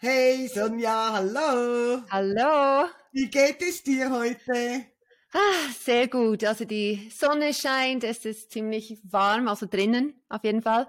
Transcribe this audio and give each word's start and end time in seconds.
Hey 0.00 0.46
Sonja, 0.46 1.12
hallo. 1.12 2.02
Hallo. 2.08 2.88
Wie 3.10 3.28
geht 3.28 3.60
es 3.62 3.82
dir 3.82 4.08
heute? 4.08 4.86
Ah, 5.32 5.72
sehr 5.76 6.06
gut. 6.06 6.44
Also 6.44 6.64
die 6.64 7.10
Sonne 7.10 7.52
scheint, 7.52 8.04
es 8.04 8.24
ist 8.24 8.52
ziemlich 8.52 9.00
warm, 9.02 9.48
also 9.48 9.66
drinnen 9.66 10.14
auf 10.28 10.44
jeden 10.44 10.62
Fall. 10.62 10.86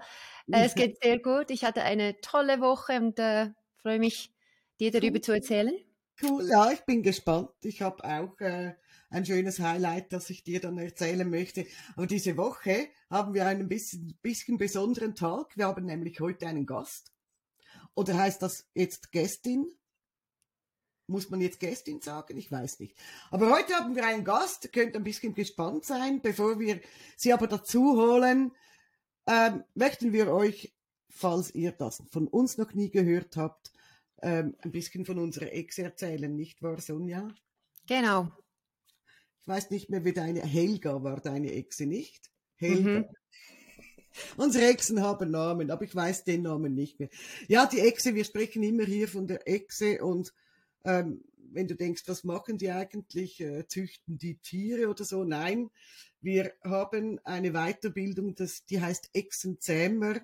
Äh, 0.52 0.64
es 0.64 0.76
geht 0.76 1.02
sehr 1.02 1.18
gut. 1.18 1.50
Ich 1.50 1.64
hatte 1.64 1.82
eine 1.82 2.20
tolle 2.20 2.60
Woche 2.60 2.98
und 2.98 3.18
äh, 3.18 3.48
freue 3.82 3.98
mich, 3.98 4.32
dir 4.78 4.92
darüber 4.92 5.20
zu 5.20 5.32
erzählen. 5.32 5.74
Cool, 6.22 6.48
ja, 6.48 6.70
ich 6.70 6.82
bin 6.82 7.02
gespannt. 7.02 7.50
Ich 7.64 7.82
habe 7.82 8.04
auch 8.04 8.40
äh, 8.40 8.74
ein 9.10 9.26
schönes 9.26 9.58
Highlight, 9.58 10.12
das 10.12 10.30
ich 10.30 10.44
dir 10.44 10.60
dann 10.60 10.78
erzählen 10.78 11.28
möchte. 11.28 11.66
Aber 11.96 12.06
diese 12.06 12.36
Woche 12.36 12.86
haben 13.10 13.34
wir 13.34 13.44
einen 13.44 13.66
bisschen, 13.66 14.16
bisschen 14.22 14.56
besonderen 14.56 15.16
Tag. 15.16 15.56
Wir 15.56 15.66
haben 15.66 15.86
nämlich 15.86 16.20
heute 16.20 16.46
einen 16.46 16.64
Gast. 16.64 17.10
Oder 18.00 18.16
heißt 18.16 18.40
das 18.40 18.64
jetzt 18.72 19.12
Gästin? 19.12 19.70
Muss 21.06 21.28
man 21.28 21.42
jetzt 21.42 21.60
Gästin 21.60 22.00
sagen? 22.00 22.38
Ich 22.38 22.50
weiß 22.50 22.80
nicht. 22.80 22.96
Aber 23.30 23.50
heute 23.50 23.74
haben 23.74 23.94
wir 23.94 24.06
einen 24.06 24.24
Gast, 24.24 24.72
könnt 24.72 24.96
ein 24.96 25.04
bisschen 25.04 25.34
gespannt 25.34 25.84
sein. 25.84 26.22
Bevor 26.22 26.58
wir 26.58 26.80
sie 27.18 27.34
aber 27.34 27.46
dazu 27.46 27.98
holen, 28.00 28.52
ähm, 29.26 29.64
möchten 29.74 30.14
wir 30.14 30.32
euch, 30.32 30.74
falls 31.10 31.54
ihr 31.54 31.72
das 31.72 32.02
von 32.10 32.26
uns 32.26 32.56
noch 32.56 32.72
nie 32.72 32.90
gehört 32.90 33.36
habt, 33.36 33.70
ähm, 34.22 34.56
ein 34.60 34.72
bisschen 34.72 35.04
von 35.04 35.18
unserer 35.18 35.52
Ex 35.52 35.76
erzählen, 35.76 36.34
nicht 36.34 36.62
wahr, 36.62 36.80
Sonja? 36.80 37.28
Genau. 37.86 38.32
Ich 39.42 39.46
weiß 39.46 39.68
nicht 39.68 39.90
mehr, 39.90 40.06
wie 40.06 40.14
deine 40.14 40.40
Helga 40.40 41.02
war, 41.02 41.20
deine 41.20 41.52
Exe 41.52 41.84
nicht? 41.84 42.30
Helga. 42.56 43.00
Mhm. 43.00 43.08
Unsere 44.36 44.66
Exen 44.66 45.02
haben 45.02 45.30
Namen, 45.30 45.70
aber 45.70 45.84
ich 45.84 45.94
weiß 45.94 46.24
den 46.24 46.42
Namen 46.42 46.74
nicht 46.74 46.98
mehr. 46.98 47.08
Ja, 47.48 47.66
die 47.66 47.80
Echse, 47.80 48.14
wir 48.14 48.24
sprechen 48.24 48.62
immer 48.62 48.84
hier 48.84 49.08
von 49.08 49.26
der 49.26 49.46
Echse 49.48 50.02
und 50.02 50.32
ähm, 50.84 51.22
wenn 51.52 51.66
du 51.66 51.74
denkst, 51.74 52.04
was 52.06 52.24
machen 52.24 52.58
die 52.58 52.70
eigentlich? 52.70 53.40
Äh, 53.40 53.66
züchten 53.66 54.18
die 54.18 54.36
Tiere 54.36 54.88
oder 54.88 55.04
so? 55.04 55.24
Nein, 55.24 55.70
wir 56.20 56.52
haben 56.62 57.18
eine 57.24 57.52
Weiterbildung, 57.52 58.34
das, 58.34 58.64
die 58.66 58.80
heißt 58.80 59.10
Echsenzähmer, 59.14 60.20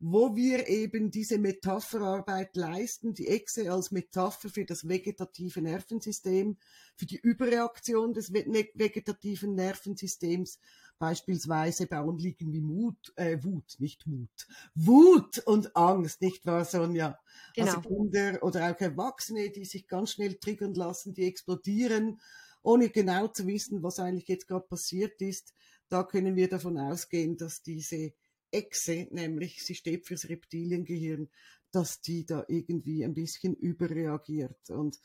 wo 0.00 0.34
wir 0.34 0.68
eben 0.68 1.10
diese 1.10 1.38
Metapherarbeit 1.38 2.56
leisten, 2.56 3.14
die 3.14 3.28
Echse 3.28 3.70
als 3.72 3.92
Metapher 3.92 4.48
für 4.48 4.64
das 4.64 4.88
vegetative 4.88 5.62
Nervensystem, 5.62 6.56
für 6.96 7.06
die 7.06 7.18
Überreaktion 7.18 8.12
des 8.12 8.32
vegetativen 8.32 9.54
Nervensystems, 9.54 10.58
beispielsweise 10.98 11.86
bei 11.86 11.98
Anliegen 11.98 12.52
wie 12.52 12.60
Mut, 12.60 13.12
äh, 13.16 13.38
Wut, 13.42 13.76
nicht 13.78 14.06
Mut, 14.06 14.46
Wut 14.74 15.38
und 15.46 15.76
Angst, 15.76 16.22
nicht 16.22 16.46
wahr, 16.46 16.64
Sonja? 16.64 17.06
Also 17.08 17.20
genau. 17.54 17.76
Also 17.76 17.88
Kinder 17.88 18.42
oder 18.42 18.70
auch 18.70 18.80
Erwachsene, 18.80 19.50
die 19.50 19.64
sich 19.64 19.86
ganz 19.86 20.12
schnell 20.12 20.34
triggern 20.34 20.74
lassen, 20.74 21.14
die 21.14 21.26
explodieren 21.26 22.20
ohne 22.66 22.90
genau 22.90 23.28
zu 23.28 23.46
wissen, 23.46 23.82
was 23.84 24.00
eigentlich 24.00 24.26
jetzt 24.26 24.48
gerade 24.48 24.66
passiert 24.66 25.22
ist, 25.22 25.54
da 25.88 26.02
können 26.02 26.34
wir 26.34 26.48
davon 26.48 26.78
ausgehen, 26.78 27.36
dass 27.36 27.62
diese 27.62 28.12
Echse, 28.50 29.06
nämlich 29.12 29.64
sie 29.64 29.76
steht 29.76 30.06
fürs 30.06 30.28
Reptiliengehirn, 30.28 31.28
dass 31.70 32.00
die 32.00 32.26
da 32.26 32.44
irgendwie 32.48 33.04
ein 33.04 33.14
bisschen 33.14 33.54
überreagiert. 33.54 34.70
Und 34.70 34.98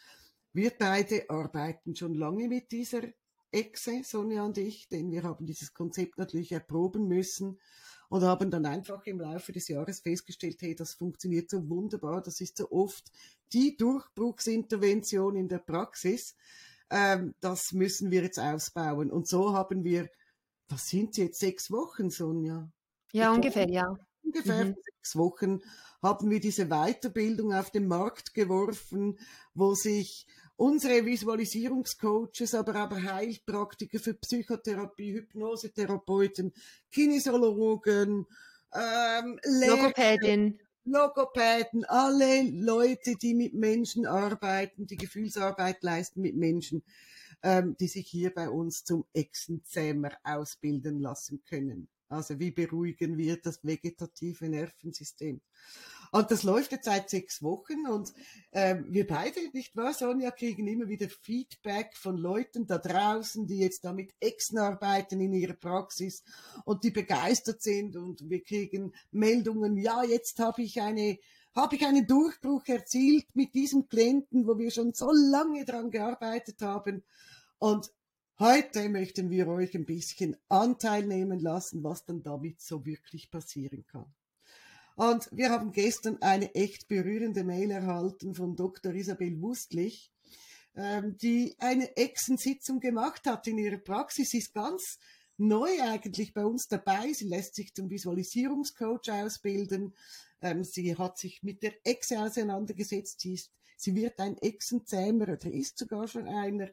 wir 0.53 0.71
beide 0.71 1.29
arbeiten 1.29 1.95
schon 1.95 2.15
lange 2.15 2.47
mit 2.47 2.71
dieser 2.71 3.03
Echse, 3.51 4.01
Sonja 4.03 4.43
und 4.43 4.57
ich, 4.57 4.87
denn 4.87 5.11
wir 5.11 5.23
haben 5.23 5.45
dieses 5.45 5.73
Konzept 5.73 6.17
natürlich 6.17 6.51
erproben 6.51 7.07
müssen 7.07 7.59
und 8.09 8.23
haben 8.23 8.51
dann 8.51 8.65
einfach 8.65 9.05
im 9.05 9.19
Laufe 9.19 9.51
des 9.51 9.67
Jahres 9.67 10.01
festgestellt, 10.01 10.61
hey, 10.61 10.75
das 10.75 10.93
funktioniert 10.93 11.49
so 11.49 11.69
wunderbar, 11.69 12.21
das 12.21 12.41
ist 12.41 12.57
so 12.57 12.69
oft 12.71 13.11
die 13.53 13.77
Durchbruchsintervention 13.77 15.35
in 15.35 15.47
der 15.47 15.59
Praxis, 15.59 16.35
ähm, 16.89 17.33
das 17.39 17.71
müssen 17.71 18.11
wir 18.11 18.23
jetzt 18.23 18.39
ausbauen. 18.39 19.11
Und 19.11 19.27
so 19.27 19.53
haben 19.53 19.83
wir, 19.83 20.09
das 20.67 20.87
sind 20.89 21.17
jetzt 21.17 21.39
sechs 21.39 21.71
Wochen, 21.71 22.09
Sonja. 22.09 22.69
Ja, 23.13 23.31
ich 23.31 23.35
ungefähr, 23.35 23.65
glaube, 23.65 23.97
ja. 23.97 24.05
Ungefähr 24.23 24.65
mhm. 24.65 24.75
sechs 24.75 25.15
Wochen 25.15 25.61
haben 26.01 26.29
wir 26.29 26.39
diese 26.39 26.67
Weiterbildung 26.67 27.53
auf 27.53 27.71
den 27.71 27.87
Markt 27.87 28.33
geworfen, 28.33 29.19
wo 29.53 29.73
sich 29.73 30.27
unsere 30.61 31.03
Visualisierungscoaches, 31.03 32.53
aber 32.53 32.85
auch 32.85 32.95
Heilpraktiker 32.95 33.99
für 33.99 34.13
Psychotherapie, 34.13 35.13
Hypnosetherapeuten, 35.13 36.53
Kinesiologen, 36.91 38.27
ähm, 38.71 39.39
Logopädin. 39.43 40.59
Logopäden, 40.85 41.83
alle 41.85 42.43
Leute, 42.51 43.15
die 43.15 43.33
mit 43.33 43.55
Menschen 43.55 44.05
arbeiten, 44.05 44.85
die 44.85 44.97
Gefühlsarbeit 44.97 45.81
leisten 45.81 46.21
mit 46.21 46.35
Menschen, 46.35 46.83
ähm, 47.41 47.75
die 47.79 47.87
sich 47.87 48.07
hier 48.07 48.31
bei 48.31 48.47
uns 48.47 48.83
zum 48.83 49.05
Exenzähmer 49.13 50.11
ausbilden 50.23 50.99
lassen 50.99 51.41
können. 51.43 51.87
Also 52.07 52.39
wie 52.39 52.51
beruhigen 52.51 53.17
wir 53.17 53.37
das 53.37 53.63
vegetative 53.63 54.47
Nervensystem? 54.47 55.41
Und 56.11 56.29
das 56.29 56.43
läuft 56.43 56.73
jetzt 56.73 56.85
seit 56.85 57.09
sechs 57.09 57.41
Wochen 57.41 57.87
und 57.87 58.13
ähm, 58.51 58.85
wir 58.89 59.07
beide, 59.07 59.39
nicht 59.53 59.77
wahr, 59.77 59.93
Sonja, 59.93 60.31
kriegen 60.31 60.67
immer 60.67 60.89
wieder 60.89 61.07
Feedback 61.07 61.95
von 61.95 62.17
Leuten 62.17 62.67
da 62.67 62.79
draußen, 62.79 63.47
die 63.47 63.59
jetzt 63.59 63.85
damit 63.85 64.13
Exen 64.19 64.57
arbeiten 64.57 65.21
in 65.21 65.31
ihrer 65.31 65.53
Praxis 65.53 66.23
und 66.65 66.83
die 66.83 66.91
begeistert 66.91 67.61
sind 67.61 67.95
und 67.95 68.29
wir 68.29 68.43
kriegen 68.43 68.93
Meldungen, 69.11 69.77
ja, 69.77 70.03
jetzt 70.03 70.37
habe 70.39 70.63
ich 70.63 70.81
eine 70.81 71.17
habe 71.53 71.75
ich 71.75 71.85
einen 71.85 72.07
Durchbruch 72.07 72.65
erzielt 72.67 73.27
mit 73.33 73.53
diesem 73.53 73.87
Klienten, 73.87 74.47
wo 74.47 74.57
wir 74.57 74.71
schon 74.71 74.93
so 74.93 75.11
lange 75.11 75.65
dran 75.65 75.91
gearbeitet 75.91 76.61
haben. 76.61 77.03
Und 77.59 77.91
heute 78.39 78.87
möchten 78.87 79.29
wir 79.29 79.47
euch 79.49 79.75
ein 79.75 79.85
bisschen 79.85 80.37
Anteil 80.47 81.05
nehmen 81.05 81.39
lassen, 81.39 81.83
was 81.83 82.05
dann 82.05 82.23
damit 82.23 82.61
so 82.61 82.85
wirklich 82.85 83.29
passieren 83.31 83.85
kann. 83.85 84.13
Und 84.95 85.29
wir 85.31 85.49
haben 85.49 85.71
gestern 85.71 86.21
eine 86.21 86.53
echt 86.55 86.87
berührende 86.87 87.43
Mail 87.43 87.71
erhalten 87.71 88.35
von 88.35 88.55
Dr. 88.55 88.93
Isabel 88.93 89.41
Wustlich, 89.41 90.11
ähm, 90.75 91.17
die 91.17 91.55
eine 91.59 91.95
Exensitzung 91.97 92.79
gemacht 92.79 93.25
hat 93.25 93.47
in 93.47 93.57
ihrer 93.57 93.77
Praxis. 93.77 94.29
Sie 94.29 94.39
ist 94.39 94.53
ganz 94.53 94.99
neu 95.37 95.69
eigentlich 95.81 96.33
bei 96.33 96.45
uns 96.45 96.67
dabei. 96.67 97.13
Sie 97.13 97.27
lässt 97.27 97.55
sich 97.55 97.73
zum 97.73 97.89
Visualisierungscoach 97.89 99.11
ausbilden. 99.11 99.93
Ähm, 100.41 100.63
sie 100.63 100.95
hat 100.97 101.17
sich 101.17 101.43
mit 101.43 101.63
der 101.63 101.73
Exe 101.83 102.19
auseinandergesetzt. 102.19 103.21
Sie, 103.21 103.33
ist, 103.33 103.51
sie 103.77 103.95
wird 103.95 104.19
ein 104.19 104.37
Exenzähmer 104.37 105.23
oder 105.23 105.51
ist 105.51 105.77
sogar 105.77 106.07
schon 106.07 106.27
einer. 106.27 106.69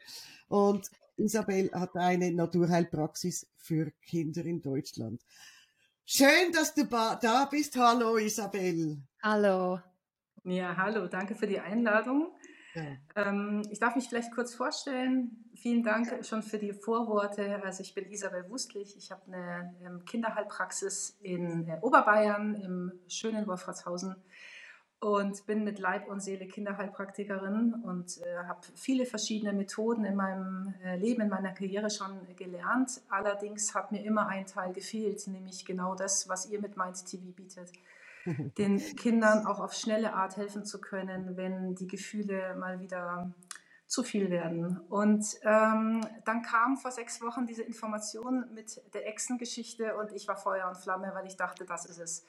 Und 0.49 0.91
Isabel 1.17 1.71
hat 1.73 1.97
eine 1.97 2.31
Naturheilpraxis 2.31 3.47
für 3.57 3.91
Kinder 4.03 4.45
in 4.45 4.63
Deutschland. 4.63 5.23
Schön, 6.11 6.53
dass 6.55 6.73
du 6.73 6.85
da 6.87 7.47
bist. 7.51 7.77
Hallo, 7.77 8.17
Isabel. 8.17 8.97
Hallo. 9.23 9.79
Ja, 10.43 10.75
hallo. 10.75 11.07
Danke 11.07 11.35
für 11.35 11.47
die 11.47 11.61
Einladung. 11.61 12.33
Ja. 12.73 12.97
Ähm, 13.15 13.63
ich 13.71 13.79
darf 13.79 13.95
mich 13.95 14.09
vielleicht 14.09 14.33
kurz 14.33 14.55
vorstellen. 14.55 15.51
Vielen 15.55 15.83
Dank 15.83 16.25
schon 16.25 16.43
für 16.43 16.57
die 16.57 16.73
Vorworte. 16.73 17.63
Also 17.63 17.83
ich 17.83 17.95
bin 17.95 18.11
Isabel 18.11 18.49
Wustlich. 18.49 18.97
Ich 18.97 19.11
habe 19.11 19.21
eine 19.27 19.77
ähm, 19.85 20.03
Kinderheilpraxis 20.07 21.19
in 21.21 21.69
äh, 21.69 21.77
Oberbayern 21.83 22.55
im 22.55 22.93
schönen 23.07 23.47
Wolfratshausen 23.47 24.17
und 25.01 25.47
bin 25.47 25.63
mit 25.63 25.79
Leib 25.79 26.09
und 26.09 26.21
Seele 26.21 26.47
Kinderheilpraktikerin 26.47 27.75
und 27.85 28.19
äh, 28.19 28.45
habe 28.47 28.61
viele 28.75 29.07
verschiedene 29.07 29.53
Methoden 29.53 30.05
in 30.05 30.17
meinem 30.17 30.75
äh, 30.83 30.97
Leben, 30.97 31.23
in 31.23 31.29
meiner 31.29 31.53
Karriere 31.53 31.89
schon 31.89 32.19
gelernt. 32.35 33.01
Allerdings 33.09 33.75
hat 33.75 33.93
mir 33.93 34.05
immer 34.05 34.27
ein 34.27 34.47
Teil 34.47 34.73
gefehlt, 34.73 35.27
nämlich 35.29 35.65
genau 35.65 35.95
das, 35.95 36.29
was 36.29 36.51
ihr 36.51 36.61
mit 36.61 36.77
Mind 36.77 37.05
TV 37.07 37.31
bietet. 37.31 37.71
Den 38.59 38.79
Kindern 38.97 39.47
auch 39.47 39.61
auf 39.61 39.73
schnelle 39.73 40.15
Art 40.15 40.37
helfen 40.37 40.65
zu 40.65 40.81
können, 40.81 41.37
wenn 41.37 41.77
die 41.77 41.87
Gefühle 41.87 42.57
mal 42.57 42.81
wieder 42.81 43.33
zu 43.87 44.03
viel 44.03 44.31
werden. 44.31 44.81
Und 44.91 45.25
ähm, 45.45 46.01
dann 46.25 46.43
kam 46.43 46.77
vor 46.77 46.91
sechs 46.91 47.23
Wochen 47.23 47.47
diese 47.47 47.63
Information 47.63 48.47
mit 48.53 48.83
der 48.93 49.07
Echsengeschichte 49.07 49.97
und 49.97 50.13
ich 50.13 50.27
war 50.27 50.37
Feuer 50.37 50.69
und 50.69 50.77
Flamme, 50.77 51.13
weil 51.15 51.27
ich 51.27 51.37
dachte, 51.37 51.65
das 51.65 51.87
ist 51.87 51.99
es 51.99 52.27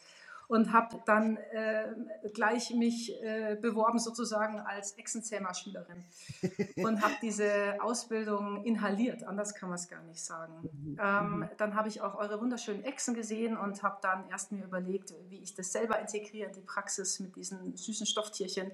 und 0.50 0.74
habe 0.74 1.00
dann 1.06 1.38
äh, 1.38 1.94
gleich 2.34 2.72
mich 2.72 3.13
äh, 3.22 3.56
beworben 3.62 4.00
sozusagen 4.00 4.60
als 4.60 4.94
Exenzähmer-Schülerin 4.94 6.04
und 6.78 7.04
habe 7.04 7.13
diese 7.22 7.78
Ausbildung 7.80 8.63
inhaliert, 8.63 9.24
anders 9.24 9.54
kann 9.54 9.69
man 9.69 9.75
es 9.75 9.88
gar 9.88 10.01
nicht 10.01 10.24
sagen. 10.24 10.54
Mhm. 10.62 10.98
Ähm, 11.00 11.40
mhm. 11.42 11.50
dann 11.57 11.75
habe 11.75 11.88
ich 11.88 12.01
auch 12.01 12.16
eure 12.16 12.42
wunderschönen 12.42 12.84
Echsen 12.84 13.13
gesehen 13.13 13.57
und 13.57 13.84
habe 13.84 14.00
dann 14.01 14.28
erst 14.31 14.51
mir 14.51 14.63
überlegt, 14.63 15.13
wie 15.30 15.38
ich 15.38 15.54
das 15.54 15.72
selber 15.72 16.00
integriere 16.00 16.48
in 16.48 16.56
die 16.56 16.62
Praxis 16.62 17.19
mit 17.19 17.36
diesen 17.36 17.78
süßen 17.78 18.07
Stofftierchen. 18.07 18.72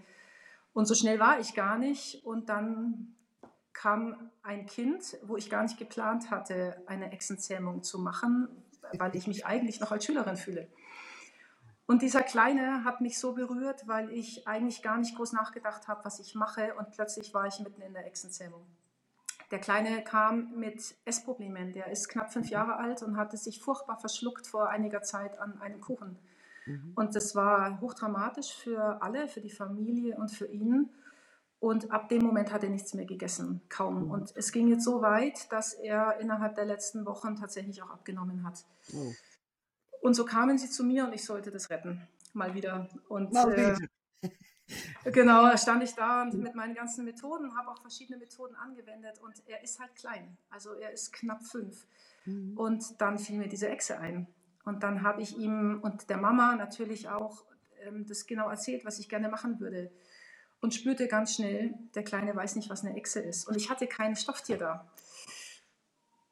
Und 0.71 0.85
so 0.85 0.95
schnell 0.95 1.19
war 1.19 1.41
ich 1.41 1.55
gar 1.55 1.77
nicht 1.77 2.25
und 2.25 2.47
dann 2.47 3.15
kam 3.73 4.31
ein 4.43 4.65
Kind, 4.65 5.17
wo 5.23 5.35
ich 5.35 5.49
gar 5.49 5.63
nicht 5.63 5.77
geplant 5.77 6.31
hatte, 6.31 6.81
eine 6.85 7.11
Exenzähmung 7.11 7.83
zu 7.83 7.99
machen, 7.99 8.47
weil 8.97 9.13
ich 9.13 9.27
mich 9.27 9.45
eigentlich 9.45 9.81
noch 9.81 9.91
als 9.91 10.05
Schülerin 10.05 10.37
fühle. 10.37 10.69
Und 11.87 12.01
dieser 12.01 12.23
Kleine 12.23 12.83
hat 12.83 13.01
mich 13.01 13.19
so 13.19 13.33
berührt, 13.33 13.87
weil 13.87 14.09
ich 14.11 14.47
eigentlich 14.47 14.81
gar 14.81 14.97
nicht 14.97 15.15
groß 15.15 15.33
nachgedacht 15.33 15.87
habe, 15.87 16.03
was 16.03 16.19
ich 16.19 16.33
mache. 16.33 16.73
Und 16.75 16.91
plötzlich 16.91 17.33
war 17.33 17.45
ich 17.45 17.59
mitten 17.59 17.81
in 17.81 17.93
der 17.93 18.07
Echsenzähmung. 18.07 18.65
Der 19.51 19.59
Kleine 19.59 20.03
kam 20.03 20.51
mit 20.57 20.95
Essproblemen. 21.05 21.73
Der 21.73 21.91
ist 21.91 22.09
knapp 22.09 22.33
fünf 22.33 22.49
Jahre 22.49 22.77
alt 22.77 23.03
und 23.03 23.17
hatte 23.17 23.37
sich 23.37 23.61
furchtbar 23.61 23.99
verschluckt 23.99 24.47
vor 24.47 24.69
einiger 24.69 25.03
Zeit 25.03 25.37
an 25.39 25.61
einem 25.61 25.79
Kuchen. 25.79 26.17
Mhm. 26.65 26.93
Und 26.95 27.15
das 27.15 27.35
war 27.35 27.79
hochdramatisch 27.79 28.53
für 28.55 29.01
alle, 29.03 29.27
für 29.27 29.41
die 29.41 29.51
Familie 29.51 30.17
und 30.17 30.31
für 30.31 30.47
ihn. 30.47 30.89
Und 31.59 31.91
ab 31.91 32.09
dem 32.09 32.23
Moment 32.23 32.51
hat 32.51 32.63
er 32.63 32.69
nichts 32.69 32.93
mehr 32.95 33.05
gegessen, 33.05 33.61
kaum. 33.69 34.05
Mhm. 34.05 34.11
Und 34.11 34.33
es 34.35 34.51
ging 34.51 34.67
jetzt 34.67 34.83
so 34.83 35.01
weit, 35.01 35.51
dass 35.51 35.73
er 35.73 36.19
innerhalb 36.19 36.55
der 36.55 36.65
letzten 36.65 37.05
Wochen 37.05 37.35
tatsächlich 37.35 37.83
auch 37.83 37.91
abgenommen 37.91 38.43
hat. 38.43 38.65
Oh. 38.93 39.11
Und 40.05 40.13
so 40.13 40.23
kamen 40.23 40.59
sie 40.59 40.69
zu 40.69 40.83
mir 40.83 41.03
und 41.05 41.13
ich 41.13 41.25
sollte 41.25 41.49
das 41.49 41.71
retten, 41.71 41.99
mal 42.33 42.53
wieder. 42.53 42.87
Und 43.09 43.33
mal 43.33 43.51
wieder. 43.51 43.75
Äh, 44.21 44.29
genau, 45.11 45.47
da 45.47 45.57
stand 45.57 45.81
ich 45.81 45.95
da 45.95 46.21
und 46.21 46.35
mit 46.35 46.53
meinen 46.53 46.75
ganzen 46.75 47.05
Methoden, 47.05 47.57
habe 47.57 47.71
auch 47.71 47.81
verschiedene 47.81 48.19
Methoden 48.19 48.53
angewendet 48.55 49.19
und 49.23 49.33
er 49.47 49.63
ist 49.63 49.79
halt 49.79 49.95
klein, 49.95 50.37
also 50.51 50.73
er 50.73 50.91
ist 50.91 51.11
knapp 51.11 51.43
fünf. 51.43 51.87
Mhm. 52.25 52.55
Und 52.55 53.01
dann 53.01 53.17
fiel 53.17 53.39
mir 53.39 53.47
diese 53.47 53.67
Echse 53.67 53.97
ein. 53.97 54.27
Und 54.63 54.83
dann 54.83 55.01
habe 55.01 55.23
ich 55.23 55.39
ihm 55.39 55.79
und 55.81 56.07
der 56.07 56.17
Mama 56.17 56.55
natürlich 56.55 57.09
auch 57.09 57.43
ähm, 57.81 58.05
das 58.05 58.27
genau 58.27 58.47
erzählt, 58.47 58.85
was 58.85 58.99
ich 58.99 59.09
gerne 59.09 59.27
machen 59.27 59.59
würde. 59.59 59.91
Und 60.61 60.75
spürte 60.75 61.07
ganz 61.07 61.33
schnell, 61.33 61.73
der 61.95 62.03
Kleine 62.03 62.35
weiß 62.35 62.57
nicht, 62.57 62.69
was 62.69 62.85
eine 62.85 62.95
Echse 62.95 63.21
ist. 63.21 63.47
Und 63.47 63.57
ich 63.57 63.71
hatte 63.71 63.87
kein 63.87 64.15
Stofftier 64.15 64.59
da 64.59 64.87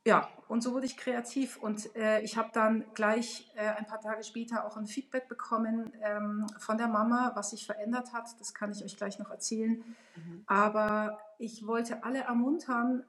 ja, 0.06 0.28
und 0.50 0.62
so 0.62 0.74
wurde 0.74 0.86
ich 0.86 0.98
kreativ 0.98 1.58
und 1.58 1.96
äh, 1.96 2.22
ich 2.22 2.38
habe 2.38 2.50
dann 2.54 2.84
gleich 2.94 3.50
äh, 3.56 3.70
ein 3.70 3.86
paar 3.86 4.02
Tage 4.02 4.24
später 4.24 4.66
auch 4.66 4.76
ein 4.76 4.86
Feedback 4.86 5.30
bekommen 5.30 5.94
ähm, 6.02 6.46
von 6.60 6.78
der 6.78 6.88
Mama, 6.88 7.32
was 7.36 7.52
sich 7.52 7.66
verändert 7.66 8.12
hat. 8.12 8.30
Das 8.40 8.54
kann 8.54 8.72
ich 8.72 8.84
euch 8.84 8.98
gleich 8.98 9.18
noch 9.18 9.32
erzählen. 9.32 9.84
Mhm. 10.16 10.44
Aber 10.46 11.20
ich 11.40 11.66
wollte 11.66 12.04
alle 12.04 12.20
ermuntern, 12.20 13.06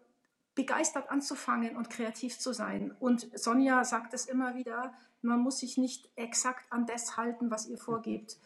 begeistert 0.54 1.10
anzufangen 1.10 1.76
und 1.76 1.90
kreativ 1.90 2.38
zu 2.38 2.52
sein. 2.52 2.94
Und 3.00 3.28
Sonja 3.36 3.82
sagt 3.84 4.14
es 4.14 4.26
immer 4.26 4.54
wieder, 4.54 4.94
man 5.20 5.40
muss 5.40 5.58
sich 5.58 5.76
nicht 5.76 6.08
exakt 6.14 6.64
an 6.70 6.86
das 6.86 7.16
halten, 7.16 7.50
was 7.50 7.66
ihr 7.66 7.78
vorgebt. 7.78 8.36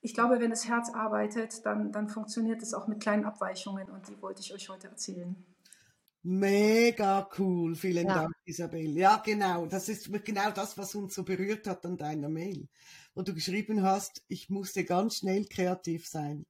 Ich 0.00 0.14
glaube, 0.14 0.40
wenn 0.40 0.50
das 0.50 0.66
Herz 0.66 0.90
arbeitet, 0.94 1.66
dann, 1.66 1.92
dann 1.92 2.08
funktioniert 2.08 2.62
es 2.62 2.72
auch 2.72 2.88
mit 2.88 3.00
kleinen 3.00 3.26
Abweichungen 3.26 3.90
und 3.90 4.08
die 4.08 4.20
wollte 4.22 4.40
ich 4.40 4.54
euch 4.54 4.70
heute 4.70 4.88
erzählen. 4.88 5.36
Mega 6.22 7.28
cool, 7.38 7.74
vielen 7.74 8.06
ja. 8.06 8.14
Dank, 8.14 8.34
Isabel. 8.44 8.96
Ja, 8.96 9.22
genau, 9.24 9.64
das 9.66 9.88
ist 9.88 10.10
genau 10.24 10.50
das, 10.50 10.76
was 10.76 10.94
uns 10.94 11.14
so 11.14 11.24
berührt 11.24 11.66
hat 11.66 11.86
an 11.86 11.96
deiner 11.96 12.28
Mail. 12.28 12.68
Wo 13.14 13.22
du 13.22 13.32
geschrieben 13.32 13.82
hast, 13.82 14.22
ich 14.28 14.50
musste 14.50 14.84
ganz 14.84 15.16
schnell 15.16 15.46
kreativ 15.46 16.06
sein. 16.06 16.44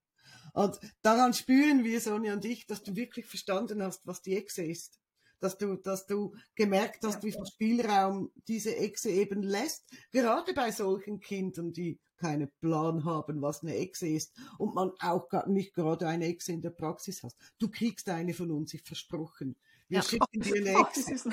Und 0.54 0.80
daran 1.02 1.34
spüren 1.34 1.84
wir, 1.84 2.00
Sonja 2.00 2.32
und 2.32 2.44
ich, 2.44 2.66
dass 2.66 2.82
du 2.82 2.96
wirklich 2.96 3.26
verstanden 3.26 3.82
hast, 3.82 4.04
was 4.06 4.22
die 4.22 4.36
Echse 4.36 4.64
ist. 4.64 4.98
Dass 5.38 5.56
du, 5.56 5.76
dass 5.76 6.06
du 6.06 6.34
gemerkt 6.56 7.04
hast, 7.04 7.22
ja. 7.22 7.22
wie 7.22 7.32
viel 7.32 7.46
Spielraum 7.46 8.30
diese 8.48 8.76
Echse 8.76 9.10
eben 9.10 9.42
lässt. 9.42 9.84
Gerade 10.10 10.52
bei 10.52 10.72
solchen 10.72 11.20
Kindern, 11.20 11.72
die 11.72 11.98
keinen 12.20 12.50
Plan 12.60 13.04
haben, 13.04 13.40
was 13.42 13.62
eine 13.62 13.74
Echse 13.74 14.08
ist 14.08 14.32
und 14.58 14.74
man 14.74 14.92
auch 15.00 15.28
gar 15.28 15.48
nicht 15.48 15.74
gerade 15.74 16.06
eine 16.06 16.26
Echse 16.26 16.52
in 16.52 16.62
der 16.62 16.70
Praxis 16.70 17.22
hat. 17.22 17.34
Du 17.58 17.68
kriegst 17.68 18.08
eine 18.08 18.34
von 18.34 18.50
uns, 18.50 18.74
ich 18.74 18.82
versprochen. 18.82 19.56
Wir 19.88 19.98
ja. 19.98 20.02
schicken 20.02 20.40
dir 20.40 20.54
eine 20.56 20.86
Echse. 20.86 21.30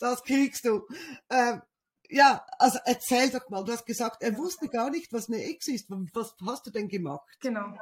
das 0.00 0.22
kriegst 0.22 0.64
du. 0.64 0.86
Ähm, 1.30 1.62
ja, 2.10 2.44
also 2.58 2.78
erzähl 2.84 3.30
doch 3.30 3.48
mal, 3.50 3.64
du 3.64 3.72
hast 3.72 3.84
gesagt, 3.84 4.22
er 4.22 4.36
wusste 4.36 4.68
gar 4.68 4.90
nicht, 4.90 5.12
was 5.12 5.28
eine 5.28 5.42
Echse 5.44 5.72
ist. 5.72 5.86
Was 5.88 6.34
hast 6.46 6.66
du 6.66 6.70
denn 6.70 6.88
gemacht? 6.88 7.26
Genau. 7.40 7.74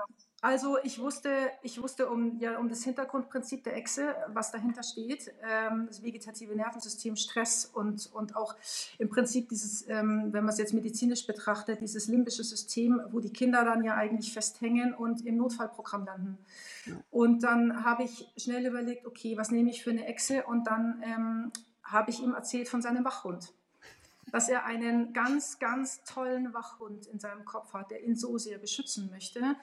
Also 0.42 0.76
ich 0.82 0.98
wusste, 1.00 1.30
ich 1.62 1.82
wusste 1.82 2.10
um, 2.10 2.38
ja, 2.38 2.58
um 2.58 2.68
das 2.68 2.84
Hintergrundprinzip 2.84 3.64
der 3.64 3.74
Echse, 3.76 4.14
was 4.28 4.52
dahinter 4.52 4.82
steht, 4.82 5.32
ähm, 5.42 5.86
das 5.88 6.02
vegetative 6.02 6.54
Nervensystem, 6.54 7.16
Stress 7.16 7.64
und, 7.64 8.12
und 8.12 8.36
auch 8.36 8.54
im 8.98 9.08
Prinzip 9.08 9.48
dieses, 9.48 9.88
ähm, 9.88 10.28
wenn 10.32 10.44
man 10.44 10.50
es 10.50 10.58
jetzt 10.58 10.74
medizinisch 10.74 11.26
betrachtet, 11.26 11.80
dieses 11.80 12.06
limbische 12.06 12.44
System, 12.44 13.00
wo 13.10 13.20
die 13.20 13.32
Kinder 13.32 13.64
dann 13.64 13.82
ja 13.82 13.94
eigentlich 13.94 14.32
festhängen 14.32 14.92
und 14.92 15.24
im 15.24 15.38
Notfallprogramm 15.38 16.04
landen. 16.04 16.38
Und 17.10 17.42
dann 17.42 17.84
habe 17.84 18.04
ich 18.04 18.28
schnell 18.36 18.66
überlegt, 18.66 19.06
okay, 19.06 19.38
was 19.38 19.50
nehme 19.50 19.70
ich 19.70 19.82
für 19.82 19.90
eine 19.90 20.06
Echse? 20.06 20.44
Und 20.44 20.66
dann 20.66 21.02
ähm, 21.02 21.52
habe 21.82 22.10
ich 22.10 22.20
ihm 22.20 22.34
erzählt 22.34 22.68
von 22.68 22.82
seinem 22.82 23.04
Wachhund 23.04 23.52
dass 24.32 24.48
er 24.48 24.64
einen 24.64 25.12
ganz, 25.12 25.60
ganz 25.60 26.02
tollen 26.02 26.52
Wachhund 26.52 27.06
in 27.06 27.20
seinem 27.20 27.44
Kopf 27.44 27.72
hat, 27.72 27.92
der 27.92 28.02
ihn 28.02 28.16
so 28.16 28.38
sehr 28.38 28.58
beschützen 28.58 29.08
möchte, 29.10 29.56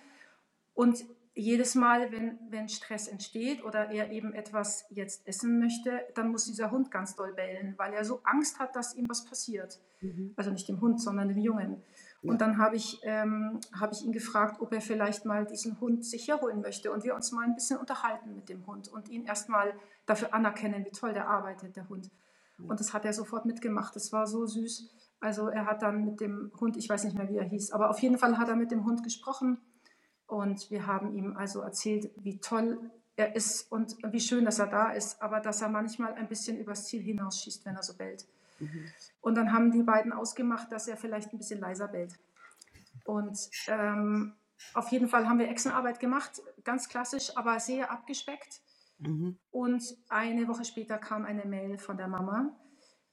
und 0.73 1.05
jedes 1.35 1.73
Mal, 1.73 2.11
wenn, 2.11 2.37
wenn 2.49 2.69
Stress 2.69 3.07
entsteht 3.07 3.63
oder 3.63 3.89
er 3.89 4.11
eben 4.11 4.33
etwas 4.33 4.85
jetzt 4.91 5.27
essen 5.27 5.59
möchte, 5.59 6.01
dann 6.13 6.29
muss 6.29 6.45
dieser 6.45 6.69
Hund 6.69 6.91
ganz 6.91 7.15
doll 7.15 7.33
bellen, 7.33 7.73
weil 7.77 7.93
er 7.93 8.05
so 8.05 8.21
Angst 8.23 8.59
hat, 8.59 8.75
dass 8.75 8.95
ihm 8.95 9.09
was 9.09 9.25
passiert. 9.25 9.79
Mhm. 10.01 10.33
Also 10.35 10.51
nicht 10.51 10.67
dem 10.67 10.79
Hund, 10.79 11.01
sondern 11.01 11.29
dem 11.29 11.39
Jungen. 11.39 11.81
Ja. 12.21 12.31
Und 12.31 12.41
dann 12.41 12.59
habe 12.59 12.75
ich, 12.75 12.99
ähm, 13.03 13.59
hab 13.79 13.91
ich 13.91 14.05
ihn 14.05 14.11
gefragt, 14.11 14.61
ob 14.61 14.73
er 14.73 14.81
vielleicht 14.81 15.25
mal 15.25 15.45
diesen 15.45 15.79
Hund 15.79 16.05
sich 16.05 16.27
herholen 16.27 16.61
möchte 16.61 16.91
und 16.91 17.03
wir 17.03 17.15
uns 17.15 17.31
mal 17.31 17.45
ein 17.45 17.55
bisschen 17.55 17.79
unterhalten 17.79 18.35
mit 18.35 18.47
dem 18.47 18.67
Hund 18.67 18.87
und 18.89 19.09
ihn 19.09 19.25
erstmal 19.25 19.73
dafür 20.05 20.35
anerkennen, 20.35 20.85
wie 20.85 20.91
toll 20.91 21.13
der 21.13 21.27
arbeitet, 21.27 21.75
der 21.75 21.89
Hund. 21.89 22.11
Ja. 22.59 22.65
Und 22.69 22.79
das 22.79 22.93
hat 22.93 23.05
er 23.05 23.13
sofort 23.13 23.45
mitgemacht. 23.45 23.95
Das 23.95 24.13
war 24.13 24.27
so 24.27 24.45
süß. 24.45 24.91
Also 25.19 25.47
er 25.47 25.65
hat 25.65 25.81
dann 25.81 26.05
mit 26.05 26.21
dem 26.21 26.51
Hund, 26.59 26.77
ich 26.77 26.87
weiß 26.87 27.05
nicht 27.05 27.17
mehr, 27.17 27.29
wie 27.29 27.37
er 27.37 27.45
hieß, 27.45 27.71
aber 27.71 27.89
auf 27.89 27.99
jeden 27.99 28.19
Fall 28.19 28.37
hat 28.37 28.49
er 28.49 28.55
mit 28.55 28.69
dem 28.69 28.85
Hund 28.85 29.01
gesprochen 29.03 29.57
und 30.33 30.71
wir 30.71 30.87
haben 30.87 31.13
ihm 31.15 31.37
also 31.37 31.61
erzählt, 31.61 32.09
wie 32.15 32.39
toll 32.39 32.89
er 33.15 33.35
ist 33.35 33.71
und 33.71 33.95
wie 34.11 34.19
schön, 34.19 34.45
dass 34.45 34.57
er 34.57 34.65
da 34.65 34.91
ist, 34.91 35.21
aber 35.21 35.39
dass 35.39 35.61
er 35.61 35.69
manchmal 35.69 36.15
ein 36.15 36.27
bisschen 36.27 36.57
übers 36.57 36.85
Ziel 36.87 37.03
hinausschießt, 37.03 37.63
wenn 37.67 37.75
er 37.75 37.83
so 37.83 37.93
bellt. 37.93 38.25
Mhm. 38.57 38.85
Und 39.21 39.35
dann 39.35 39.53
haben 39.53 39.71
die 39.71 39.83
beiden 39.83 40.11
ausgemacht, 40.11 40.71
dass 40.71 40.87
er 40.87 40.97
vielleicht 40.97 41.31
ein 41.31 41.37
bisschen 41.37 41.59
leiser 41.59 41.87
bellt. 41.87 42.15
Und 43.05 43.37
ähm, 43.67 44.33
auf 44.73 44.87
jeden 44.87 45.07
Fall 45.07 45.29
haben 45.29 45.37
wir 45.37 45.49
Echsenarbeit 45.49 45.99
gemacht, 45.99 46.41
ganz 46.63 46.89
klassisch, 46.89 47.37
aber 47.37 47.59
sehr 47.59 47.91
abgespeckt. 47.91 48.61
Mhm. 48.97 49.37
Und 49.51 49.83
eine 50.09 50.47
Woche 50.47 50.65
später 50.65 50.97
kam 50.97 51.25
eine 51.25 51.45
Mail 51.45 51.77
von 51.77 51.95
der 51.95 52.07
Mama, 52.07 52.57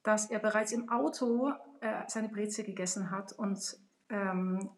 dass 0.02 0.30
er 0.30 0.38
bereits 0.38 0.72
im 0.72 0.88
Auto 0.88 1.52
äh, 1.80 2.02
seine 2.06 2.30
Breze 2.30 2.64
gegessen 2.64 3.10
hat 3.10 3.34
und 3.34 3.76
ähm, 4.08 4.70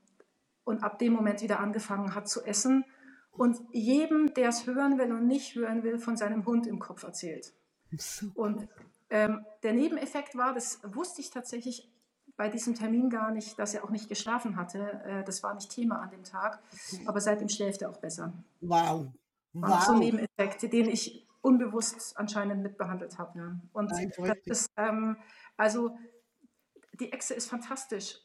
und 0.64 0.82
ab 0.82 0.98
dem 0.98 1.12
Moment 1.12 1.42
wieder 1.42 1.60
angefangen 1.60 2.14
hat 2.14 2.28
zu 2.28 2.42
essen 2.44 2.84
und 3.32 3.58
jedem, 3.72 4.34
der 4.34 4.50
es 4.50 4.66
hören 4.66 4.98
will 4.98 5.12
und 5.12 5.26
nicht 5.26 5.54
hören 5.54 5.82
will, 5.82 5.98
von 5.98 6.16
seinem 6.16 6.44
Hund 6.44 6.66
im 6.66 6.78
Kopf 6.78 7.02
erzählt. 7.02 7.54
Und 8.34 8.68
ähm, 9.10 9.44
der 9.62 9.72
Nebeneffekt 9.72 10.36
war, 10.36 10.54
das 10.54 10.80
wusste 10.84 11.20
ich 11.20 11.30
tatsächlich 11.30 11.90
bei 12.36 12.48
diesem 12.48 12.74
Termin 12.74 13.10
gar 13.10 13.30
nicht, 13.30 13.58
dass 13.58 13.74
er 13.74 13.84
auch 13.84 13.90
nicht 13.90 14.08
geschlafen 14.08 14.56
hatte. 14.56 15.02
Äh, 15.04 15.24
das 15.24 15.42
war 15.42 15.54
nicht 15.54 15.70
Thema 15.70 16.00
an 16.00 16.10
dem 16.10 16.24
Tag, 16.24 16.62
aber 17.06 17.20
seitdem 17.20 17.48
schläft 17.48 17.82
er 17.82 17.90
auch 17.90 17.98
besser. 17.98 18.32
Wow. 18.60 19.08
wow. 19.52 19.70
War 19.70 19.82
so 19.82 19.94
Nebeneffekte, 19.94 20.68
den 20.68 20.88
ich 20.88 21.26
unbewusst 21.42 22.16
anscheinend 22.16 22.62
mitbehandelt 22.62 23.18
habe. 23.18 23.38
Ja. 23.38 23.60
Und 23.72 23.90
das 23.90 24.00
ist, 24.44 24.70
ähm, 24.76 25.16
also 25.56 25.96
die 26.98 27.12
Echse 27.12 27.34
ist 27.34 27.48
fantastisch 27.48 28.20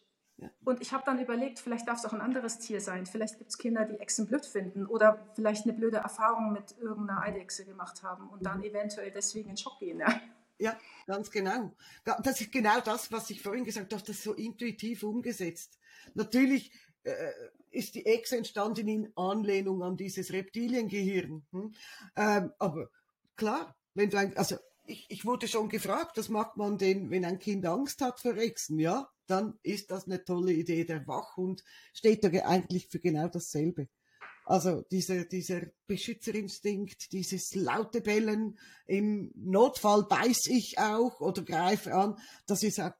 und 0.64 0.82
ich 0.82 0.94
habe 0.94 1.04
dann 1.06 1.20
überlegt, 1.20 1.60
vielleicht 1.60 1.88
darf 1.88 2.00
es 2.00 2.06
auch 2.06 2.14
ein 2.14 2.22
anderes 2.22 2.60
Tier 2.60 2.80
sein. 2.80 3.06
Vielleicht 3.06 3.38
gibt 3.40 3.50
es 3.50 3.58
Kinder, 3.58 3.86
die 3.86 4.00
Echsen 4.00 4.28
blöd 4.28 4.46
finden 4.46 4.86
oder 4.86 5.28
vielleicht 5.34 5.66
eine 5.66 5.74
blöde 5.74 5.98
Erfahrung 5.98 6.54
mit 6.54 6.76
irgendeiner 6.80 7.22
Eidechse 7.22 7.66
gemacht 7.66 8.04
haben 8.04 8.30
und 8.30 8.46
dann 8.46 8.60
mhm. 8.60 8.66
eventuell 8.66 9.12
deswegen 9.12 9.50
in 9.50 9.58
Schock 9.58 9.80
gehen. 9.80 10.00
Ja. 10.00 10.22
ja, 10.60 10.78
ganz 11.08 11.32
genau. 11.32 11.72
Das 12.04 12.40
ist 12.40 12.52
genau 12.52 12.80
das, 12.82 13.12
was 13.12 13.30
ich 13.32 13.42
vorhin 13.42 13.66
gesagt 13.66 13.92
habe, 13.94 14.04
das 14.06 14.22
so 14.22 14.34
intuitiv 14.34 15.04
umgesetzt. 15.04 15.80
Natürlich 16.14 16.72
äh, 17.04 17.32
ist 17.72 17.96
die 17.96 18.06
Echse 18.06 18.38
entstanden 18.38 18.88
in 18.88 19.12
Anlehnung 19.16 19.82
an 19.82 19.98
dieses 19.98 20.32
Reptiliengehirn. 20.32 21.46
Hm? 21.52 21.74
Ähm, 22.16 22.54
aber 22.60 22.90
klar, 23.36 23.76
wenn 23.96 24.12
du 24.12 24.18
ein, 24.18 24.38
also 24.38 24.58
ich, 24.88 25.06
ich 25.10 25.26
wurde 25.26 25.48
schon 25.48 25.70
gefragt, 25.70 26.18
das 26.18 26.30
macht 26.30 26.58
man 26.58 26.78
denn, 26.78 27.10
wenn 27.12 27.26
ein 27.26 27.40
Kind 27.40 27.66
Angst 27.66 28.02
hat 28.02 28.20
vor 28.20 28.36
Echsen, 28.38 28.80
ja? 28.80 29.10
dann 29.28 29.60
ist 29.62 29.92
das 29.92 30.06
eine 30.06 30.24
tolle 30.24 30.54
Idee. 30.54 30.86
Der 30.86 31.06
Wachhund 31.06 31.64
steht 31.94 32.24
da 32.24 32.30
eigentlich 32.30 32.88
für 32.88 33.00
genau 33.00 33.28
dasselbe. 33.28 33.90
Also 34.46 34.82
dieser, 34.92 35.26
dieser 35.26 35.64
Beschützerinstinkt, 35.88 37.12
dieses 37.12 37.54
laute 37.54 38.00
Bellen, 38.00 38.58
im 38.86 39.32
Notfall 39.36 40.04
beiß 40.04 40.48
ich 40.48 40.80
auch 40.80 41.20
oder 41.20 41.44
greife 41.44 41.94
an, 41.94 42.18
das 42.46 42.64
ist 42.64 42.80
auch 42.80 42.94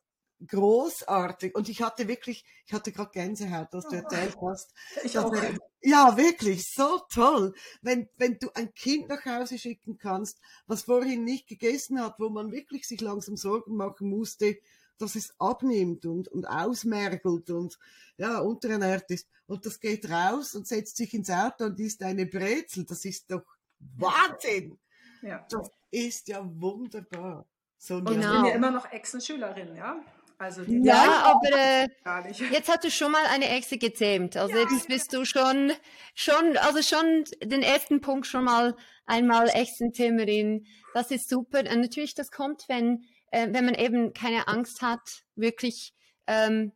großartig. 0.46 1.56
Und 1.56 1.70
ich 1.70 1.82
hatte 1.82 2.08
wirklich, 2.08 2.46
ich 2.66 2.74
hatte 2.74 2.92
gerade 2.92 3.12
Gänsehaut, 3.12 3.74
dass 3.74 3.88
du 3.88 3.96
erzählt 3.96 4.38
hast. 4.42 4.74
Ich 5.04 5.18
auch. 5.18 5.34
Er, 5.34 5.58
ja, 5.82 6.18
wirklich, 6.18 6.72
so 6.72 7.02
toll. 7.10 7.54
Wenn, 7.82 8.10
wenn 8.18 8.38
du 8.40 8.50
ein 8.54 8.74
Kind 8.74 9.10
nach 9.10 9.26
Hause 9.26 9.58
schicken 9.58 9.98
kannst, 9.98 10.40
was 10.66 10.84
vorhin 10.84 11.24
nicht 11.24 11.48
gegessen 11.48 12.02
hat, 12.02 12.20
wo 12.20 12.30
man 12.30 12.52
wirklich 12.52 12.88
sich 12.88 13.02
langsam 13.02 13.38
Sorgen 13.38 13.76
machen 13.76 14.10
musste, 14.10 14.58
dass 14.98 15.16
es 15.16 15.34
abnimmt 15.40 16.06
und, 16.06 16.28
und 16.28 16.46
ausmergelt 16.46 17.50
und 17.50 17.78
ja, 18.18 18.40
unterernährt 18.40 19.10
ist. 19.12 19.30
Und 19.46 19.66
das 19.66 19.80
geht 19.80 20.10
raus 20.10 20.56
und 20.56 20.68
setzt 20.68 20.98
sich 20.98 21.14
ins 21.14 21.30
Auto 21.30 21.66
und 21.66 21.80
isst 21.80 22.02
eine 22.04 22.26
Brezel. 22.26 22.86
Das 22.86 23.06
ist 23.06 23.32
doch 23.32 23.46
Wahnsinn! 23.80 24.78
Ja. 25.22 25.46
Das 25.50 25.70
ist 25.92 26.28
ja 26.28 26.44
wunderbar. 26.44 27.46
So 27.78 27.98
genau. 27.98 28.12
Ich 28.12 28.18
bin 28.18 28.46
ja 28.46 28.56
immer 28.56 28.72
noch 28.72 28.92
Ex-Schülerin, 28.92 29.76
ja. 29.76 30.04
Also 30.40 30.62
ja, 30.68 31.24
aber 31.24 31.58
äh, 31.58 31.88
jetzt 32.52 32.70
hast 32.70 32.84
du 32.84 32.92
schon 32.92 33.12
mal 33.12 33.26
eine 33.26 33.50
Echse 33.50 33.78
gezähmt. 33.78 34.38
Also 34.38 34.56
ja. 34.56 34.62
jetzt 34.70 34.88
bist 34.88 35.14
du 35.14 35.26
schon, 35.26 35.72
schon, 36.14 36.58
also 36.58 36.82
schon 36.84 37.24
den 37.44 37.64
ersten 37.64 38.02
Punkt 38.02 38.28
schon 38.28 38.44
mal 38.44 38.76
einmal 39.08 39.50
Echsenzimmerin. 39.50 40.68
Das 40.94 41.10
ist 41.10 41.28
super. 41.28 41.60
Und 41.60 41.82
natürlich, 41.82 42.14
das 42.14 42.30
kommt, 42.30 42.66
wenn, 42.68 43.06
äh, 43.32 43.48
wenn 43.52 43.66
man 43.66 43.74
eben 43.74 44.14
keine 44.14 44.48
Angst 44.48 44.84
hat, 44.84 45.24
wirklich 45.36 45.94
ähm, 46.28 46.72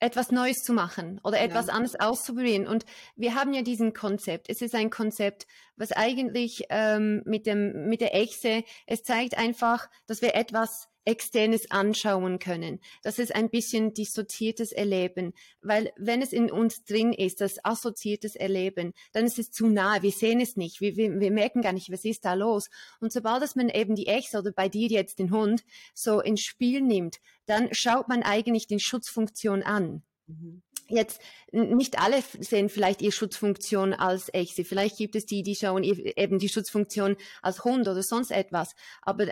etwas 0.00 0.30
Neues 0.30 0.62
zu 0.62 0.72
machen 0.72 1.20
oder 1.22 1.40
etwas 1.40 1.66
ja. 1.66 1.74
anderes 1.74 1.98
auszuprobieren. 1.98 2.66
Und 2.66 2.86
wir 3.14 3.34
haben 3.34 3.52
ja 3.52 3.62
diesen 3.62 3.92
Konzept. 3.92 4.48
Es 4.48 4.62
ist 4.62 4.74
ein 4.74 4.90
Konzept, 4.90 5.46
was 5.76 5.92
eigentlich 5.92 6.64
ähm, 6.70 7.22
mit 7.26 7.46
dem 7.46 7.88
mit 7.88 8.00
der 8.00 8.14
Echse, 8.14 8.62
es 8.86 9.02
zeigt 9.02 9.36
einfach, 9.36 9.88
dass 10.06 10.22
wir 10.22 10.34
etwas 10.34 10.88
Externes 11.06 11.70
anschauen 11.70 12.38
können. 12.38 12.80
Das 13.02 13.18
ist 13.18 13.34
ein 13.34 13.48
bisschen 13.48 13.94
dissoziiertes 13.94 14.72
Erleben, 14.72 15.32
weil 15.62 15.92
wenn 15.96 16.20
es 16.20 16.32
in 16.32 16.50
uns 16.50 16.84
drin 16.84 17.12
ist, 17.12 17.40
das 17.40 17.64
assoziiertes 17.64 18.36
Erleben, 18.36 18.92
dann 19.12 19.24
ist 19.24 19.38
es 19.38 19.50
zu 19.50 19.68
nahe. 19.68 20.02
Wir 20.02 20.10
sehen 20.10 20.40
es 20.40 20.56
nicht, 20.56 20.80
wir, 20.80 20.96
wir, 20.96 21.18
wir 21.18 21.30
merken 21.30 21.62
gar 21.62 21.72
nicht, 21.72 21.90
was 21.90 22.04
ist 22.04 22.24
da 22.24 22.34
los. 22.34 22.68
Und 23.00 23.12
sobald 23.12 23.42
dass 23.42 23.56
man 23.56 23.68
eben 23.68 23.94
die 23.94 24.08
Echse 24.08 24.38
oder 24.38 24.52
bei 24.52 24.68
dir 24.68 24.88
jetzt 24.88 25.18
den 25.18 25.30
Hund 25.30 25.64
so 25.94 26.20
ins 26.20 26.42
Spiel 26.42 26.80
nimmt, 26.80 27.18
dann 27.46 27.68
schaut 27.72 28.08
man 28.08 28.22
eigentlich 28.22 28.66
die 28.66 28.80
Schutzfunktion 28.80 29.62
an. 29.62 30.02
Mhm. 30.26 30.62
Jetzt, 30.88 31.20
nicht 31.52 31.98
alle 31.98 32.22
sehen 32.40 32.68
vielleicht 32.68 33.02
ihre 33.02 33.12
Schutzfunktion 33.12 33.92
als 33.92 34.32
Echse. 34.32 34.64
Vielleicht 34.64 34.96
gibt 34.96 35.16
es 35.16 35.26
die, 35.26 35.42
die 35.42 35.56
schauen 35.56 35.82
eben 35.84 36.38
die 36.38 36.48
Schutzfunktion 36.48 37.16
als 37.42 37.64
Hund 37.64 37.88
oder 37.88 38.02
sonst 38.02 38.30
etwas. 38.30 38.74
Aber 39.02 39.28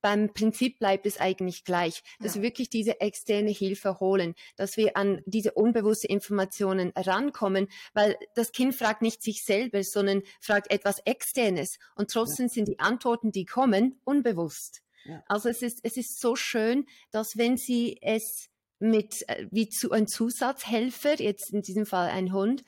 beim 0.00 0.32
Prinzip 0.32 0.78
bleibt 0.78 1.06
es 1.06 1.18
eigentlich 1.18 1.64
gleich, 1.64 2.02
dass 2.20 2.34
ja. 2.34 2.42
wir 2.42 2.48
wirklich 2.48 2.70
diese 2.70 3.00
externe 3.00 3.50
Hilfe 3.50 4.00
holen, 4.00 4.34
dass 4.56 4.76
wir 4.76 4.96
an 4.96 5.22
diese 5.26 5.52
unbewusste 5.52 6.08
Informationen 6.08 6.92
rankommen, 6.94 7.68
weil 7.94 8.16
das 8.34 8.52
Kind 8.52 8.74
fragt 8.74 9.02
nicht 9.02 9.22
sich 9.22 9.44
selber, 9.44 9.82
sondern 9.82 10.22
fragt 10.40 10.70
etwas 10.70 11.00
Externes. 11.04 11.78
Und 11.94 12.10
trotzdem 12.10 12.46
ja. 12.46 12.52
sind 12.52 12.68
die 12.68 12.80
Antworten, 12.80 13.32
die 13.32 13.44
kommen, 13.44 14.00
unbewusst. 14.04 14.82
Ja. 15.04 15.22
Also 15.26 15.48
es 15.48 15.62
ist, 15.62 15.80
es 15.82 15.96
ist 15.96 16.20
so 16.20 16.36
schön, 16.36 16.86
dass 17.10 17.38
wenn 17.38 17.56
sie 17.56 17.98
es 18.02 18.50
mit 18.78 19.28
äh, 19.28 19.46
wie 19.50 19.68
zu 19.68 19.90
ein 19.92 20.06
Zusatzhelfer, 20.06 21.20
jetzt 21.20 21.52
in 21.52 21.62
diesem 21.62 21.86
Fall 21.86 22.08
ein 22.08 22.32
Hund, 22.32 22.64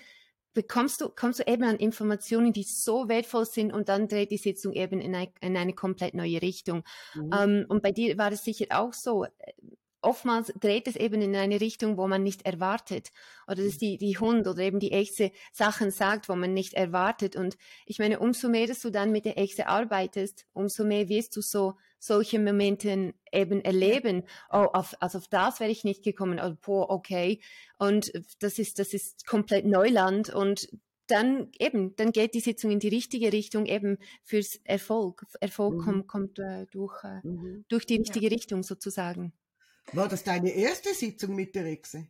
bekommst 0.53 1.01
du, 1.01 1.09
kommst 1.09 1.41
du 1.41 1.47
eben 1.47 1.65
an 1.65 1.77
Informationen, 1.77 2.53
die 2.53 2.65
so 2.65 3.09
wertvoll 3.09 3.47
sind 3.47 3.73
und 3.73 3.89
dann 3.89 4.09
dreht 4.09 4.31
die 4.31 4.37
Sitzung 4.37 4.73
eben 4.73 5.01
in 5.01 5.15
eine, 5.15 5.33
in 5.41 5.57
eine 5.57 5.75
komplett 5.75 6.15
neue 6.15 6.43
Richtung. 6.43 6.83
Mhm. 7.15 7.31
Ähm, 7.39 7.67
und 7.69 7.83
bei 7.83 7.93
dir 7.93 8.19
war 8.19 8.33
es 8.33 8.43
sicher 8.43 8.67
auch 8.71 8.93
so. 8.93 9.27
Oftmals 10.03 10.53
dreht 10.59 10.87
es 10.87 10.97
eben 10.97 11.21
in 11.21 11.37
eine 11.37 11.61
Richtung, 11.61 11.97
wo 11.97 12.07
man 12.07 12.23
nicht 12.23 12.43
erwartet. 12.47 13.11
Oder 13.47 13.65
dass 13.65 13.75
mhm. 13.75 13.79
die, 13.79 13.99
die 13.99 14.19
Hund 14.19 14.47
oder 14.47 14.63
eben 14.63 14.81
die 14.81 14.93
Echse 14.93 15.31
Sachen 15.53 15.91
sagt, 15.91 16.29
wo 16.29 16.37
man 16.37 16.55
nicht 16.55 16.75
erwartet. 16.75 17.37
Und 17.37 17.57
ich 17.87 17.99
meine, 17.99 18.19
umso 18.19 18.49
mehr, 18.49 18.67
dass 18.67 18.81
du 18.81 18.91
dann 18.91 19.13
mit 19.13 19.25
der 19.25 19.39
Echse 19.39 19.67
arbeitest, 19.67 20.47
umso 20.53 20.85
mehr 20.85 21.09
wirst 21.09 21.37
du 21.37 21.43
so 21.43 21.75
solche 21.99 22.39
Momente 22.39 23.13
eben 23.31 23.61
erleben. 23.63 24.25
Oh, 24.51 24.69
auf, 24.73 24.95
also 25.01 25.19
auf 25.19 25.29
das 25.29 25.61
wäre 25.61 25.71
ich 25.71 25.85
nicht 25.85 26.03
gekommen. 26.03 26.41
Oh, 26.43 26.57
boah, 26.65 26.91
okay. 26.91 27.41
Und 27.79 28.13
das 28.41 28.59
ist, 28.59 28.79
das 28.79 28.95
ist 28.95 29.27
komplett 29.27 29.67
Neuland 29.67 30.31
und 30.31 30.69
dann 31.11 31.49
eben, 31.59 31.97
dann 31.97 32.13
geht 32.13 32.35
die 32.35 32.41
Sitzung 32.41 32.71
in 32.71 32.79
die 32.79 32.89
richtige 32.89 33.33
Richtung 33.33 33.67
eben 33.67 33.99
fürs 34.23 34.57
Erfolg. 34.65 35.27
Erfolg 35.41 35.75
mhm. 35.75 35.85
kommt, 35.85 36.09
kommt 36.09 36.39
äh, 36.39 36.67
durch, 36.71 37.03
äh, 37.05 37.21
mhm. 37.27 37.65
durch 37.69 37.85
die 37.85 37.97
richtige 37.97 38.27
ja. 38.27 38.33
Richtung 38.33 38.63
sozusagen. 38.63 39.33
War 39.93 40.09
das 40.09 40.23
deine 40.25 40.51
erste 40.51 40.95
Sitzung 40.95 41.35
mit 41.35 41.55
der 41.55 41.67
Echse? 41.67 42.07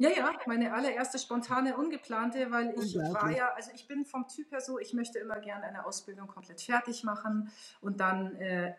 Ja, 0.00 0.10
ja, 0.10 0.32
meine 0.46 0.72
allererste 0.72 1.18
spontane, 1.18 1.76
ungeplante, 1.76 2.52
weil 2.52 2.72
ich 2.80 2.96
war 2.96 3.30
ja, 3.30 3.52
also 3.54 3.72
ich 3.74 3.88
bin 3.88 4.04
vom 4.04 4.28
Typ 4.28 4.52
her 4.52 4.60
so, 4.60 4.78
ich 4.78 4.92
möchte 4.94 5.18
immer 5.18 5.40
gerne 5.40 5.64
eine 5.64 5.84
Ausbildung 5.84 6.28
komplett 6.28 6.60
fertig 6.60 7.02
machen 7.02 7.50
und 7.80 7.98
dann 7.98 8.36
äh, 8.36 8.74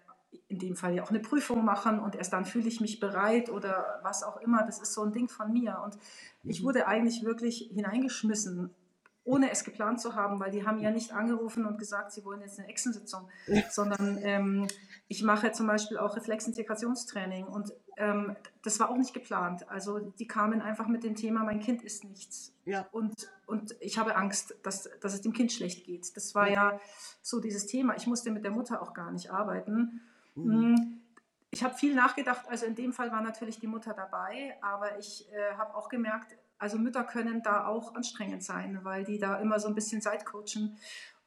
in 0.48 0.60
dem 0.60 0.76
Fall 0.76 0.96
ja 0.96 1.04
auch 1.04 1.10
eine 1.10 1.20
Prüfung 1.20 1.66
machen 1.66 2.00
und 2.00 2.16
erst 2.16 2.34
dann 2.34 2.46
fühle 2.46 2.68
ich 2.68 2.80
mich 2.80 3.00
bereit 3.00 3.50
oder 3.50 4.00
was 4.04 4.24
auch 4.24 4.38
immer. 4.38 4.64
Das 4.64 4.80
ist 4.80 4.94
so 4.94 5.04
ein 5.04 5.12
Ding 5.12 5.28
von 5.28 5.52
mir. 5.52 5.82
Und 5.84 5.98
ich 6.44 6.62
mhm. 6.62 6.66
wurde 6.66 6.88
eigentlich 6.88 7.24
wirklich 7.24 7.70
hineingeschmissen, 7.74 8.74
ohne 9.30 9.52
es 9.52 9.64
geplant 9.64 10.02
zu 10.02 10.16
haben, 10.16 10.40
weil 10.40 10.50
die 10.50 10.66
haben 10.66 10.80
ja 10.80 10.90
nicht 10.90 11.14
angerufen 11.14 11.68
und 11.68 11.78
gesagt, 11.78 12.12
sie 12.12 12.26
wollen 12.26 12.42
jetzt 12.42 12.58
eine 12.58 12.68
Exensitzung, 12.68 13.30
sondern 13.70 14.18
ähm, 14.24 14.68
ich 15.08 15.22
mache 15.22 15.52
zum 15.52 15.68
Beispiel 15.68 16.00
auch 16.00 16.16
Reflexintegrationstraining 16.16 17.46
und 17.46 17.72
ähm, 17.98 18.36
das 18.64 18.80
war 18.80 18.90
auch 18.90 18.98
nicht 18.98 19.14
geplant. 19.14 19.70
Also 19.70 20.00
die 20.00 20.28
kamen 20.28 20.62
einfach 20.62 20.88
mit 20.88 21.04
dem 21.04 21.16
Thema, 21.16 21.44
mein 21.44 21.60
Kind 21.60 21.84
ist 21.84 22.04
nichts. 22.06 22.56
Ja. 22.66 22.88
Und, 22.92 23.30
und 23.46 23.76
ich 23.82 24.00
habe 24.00 24.16
Angst, 24.16 24.56
dass, 24.64 24.90
dass 25.00 25.14
es 25.14 25.22
dem 25.22 25.34
Kind 25.34 25.52
schlecht 25.52 25.86
geht. 25.86 26.16
Das 26.16 26.34
war 26.34 26.50
ja 26.50 26.80
so 27.22 27.40
dieses 27.40 27.68
Thema. 27.68 27.96
Ich 27.96 28.08
musste 28.08 28.32
mit 28.32 28.44
der 28.44 28.52
Mutter 28.52 28.82
auch 28.82 28.96
gar 28.96 29.12
nicht 29.12 29.32
arbeiten. 29.32 30.02
Mhm. 30.34 30.52
Hm, 30.52 31.02
ich 31.52 31.64
habe 31.64 31.76
viel 31.76 31.94
nachgedacht, 31.94 32.48
also 32.48 32.66
in 32.66 32.76
dem 32.76 32.94
Fall 32.94 33.12
war 33.12 33.22
natürlich 33.22 33.60
die 33.60 33.68
Mutter 33.68 33.94
dabei, 33.94 34.58
aber 34.62 34.98
ich 34.98 35.28
äh, 35.32 35.56
habe 35.56 35.76
auch 35.76 35.90
gemerkt, 35.90 36.36
also 36.60 36.78
Mütter 36.78 37.04
können 37.04 37.42
da 37.42 37.66
auch 37.66 37.96
anstrengend 37.96 38.44
sein, 38.44 38.80
weil 38.84 39.04
die 39.04 39.18
da 39.18 39.40
immer 39.40 39.60
so 39.60 39.68
ein 39.68 39.76
bisschen 39.76 40.02
Seitcoachen 40.02 40.78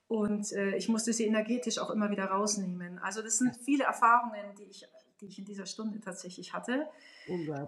und 0.09 0.53
äh, 0.53 0.77
ich 0.77 0.89
musste 0.89 1.13
sie 1.13 1.27
energetisch 1.27 1.79
auch 1.79 1.91
immer 1.91 2.11
wieder 2.11 2.27
rausnehmen. 2.27 2.99
Also 2.99 3.23
das 3.23 3.39
sind 3.39 3.57
viele 3.57 3.85
Erfahrungen, 3.85 4.55
die 4.59 4.65
ich, 4.65 4.87
die 5.21 5.27
ich 5.27 5.39
in 5.39 5.47
dieser 5.47 5.65
Stunde 5.65 6.01
tatsächlich 6.01 6.53
hatte. 6.53 6.87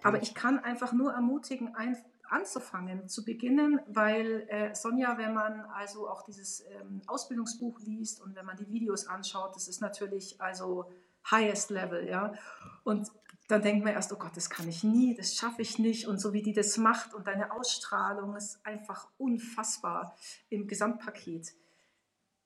Aber 0.02 0.20
ich 0.22 0.34
kann 0.34 0.58
einfach 0.58 0.92
nur 0.92 1.14
ermutigen, 1.14 1.74
ein, 1.74 1.96
anzufangen, 2.28 3.08
zu 3.08 3.24
beginnen, 3.24 3.80
weil 3.86 4.46
äh, 4.48 4.74
Sonja, 4.74 5.16
wenn 5.16 5.32
man 5.32 5.60
also 5.60 6.08
auch 6.08 6.22
dieses 6.22 6.64
ähm, 6.68 7.00
Ausbildungsbuch 7.06 7.80
liest 7.80 8.20
und 8.20 8.34
wenn 8.34 8.44
man 8.44 8.56
die 8.56 8.68
Videos 8.68 9.06
anschaut, 9.06 9.56
das 9.56 9.68
ist 9.68 9.80
natürlich 9.80 10.40
also 10.40 10.84
highest 11.30 11.70
level, 11.70 12.06
ja. 12.06 12.34
Und 12.82 13.10
dann 13.48 13.62
denkt 13.62 13.84
man 13.84 13.92
erst, 13.92 14.12
oh 14.12 14.16
Gott, 14.16 14.36
das 14.36 14.48
kann 14.48 14.68
ich 14.68 14.84
nie, 14.84 15.14
das 15.14 15.34
schaffe 15.34 15.62
ich 15.62 15.78
nicht. 15.78 16.06
Und 16.06 16.18
so 16.18 16.32
wie 16.32 16.42
die 16.42 16.52
das 16.52 16.76
macht 16.78 17.14
und 17.14 17.26
deine 17.26 17.52
Ausstrahlung 17.52 18.36
ist 18.36 18.64
einfach 18.64 19.08
unfassbar 19.18 20.16
im 20.48 20.66
Gesamtpaket. 20.66 21.52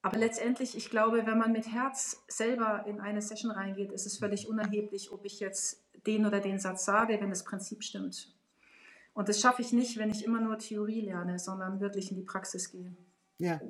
Aber 0.03 0.19
letztendlich, 0.19 0.77
ich 0.77 0.91
glaube, 0.91 1.27
wenn 1.27 1.39
man 1.39 1.53
mit 1.53 1.73
Herz 1.73 2.23
selber 2.29 2.85
in 2.87 3.01
eine 3.01 3.23
Session 3.23 3.51
reingeht, 3.51 3.93
ist 3.93 4.07
es 4.07 4.19
völlig 4.19 4.49
unerheblich, 4.49 5.13
ob 5.13 5.25
ich 5.25 5.41
jetzt 5.41 5.85
den 6.07 6.25
oder 6.27 6.41
den 6.41 6.59
Satz 6.59 6.85
sage, 6.85 7.21
wenn 7.21 7.31
das 7.31 7.45
Prinzip 7.45 7.83
stimmt. 7.83 8.35
Und 9.13 9.29
das 9.29 9.41
schaffe 9.41 9.63
ich 9.63 9.73
nicht, 9.73 9.99
wenn 9.99 10.11
ich 10.11 10.25
immer 10.25 10.41
nur 10.41 10.59
Theorie 10.59 11.01
lerne, 11.01 11.39
sondern 11.39 11.81
wirklich 11.81 12.11
in 12.11 12.17
die 12.17 12.23
Praxis 12.23 12.71
gehe. 12.71 12.97
Ja, 13.39 13.61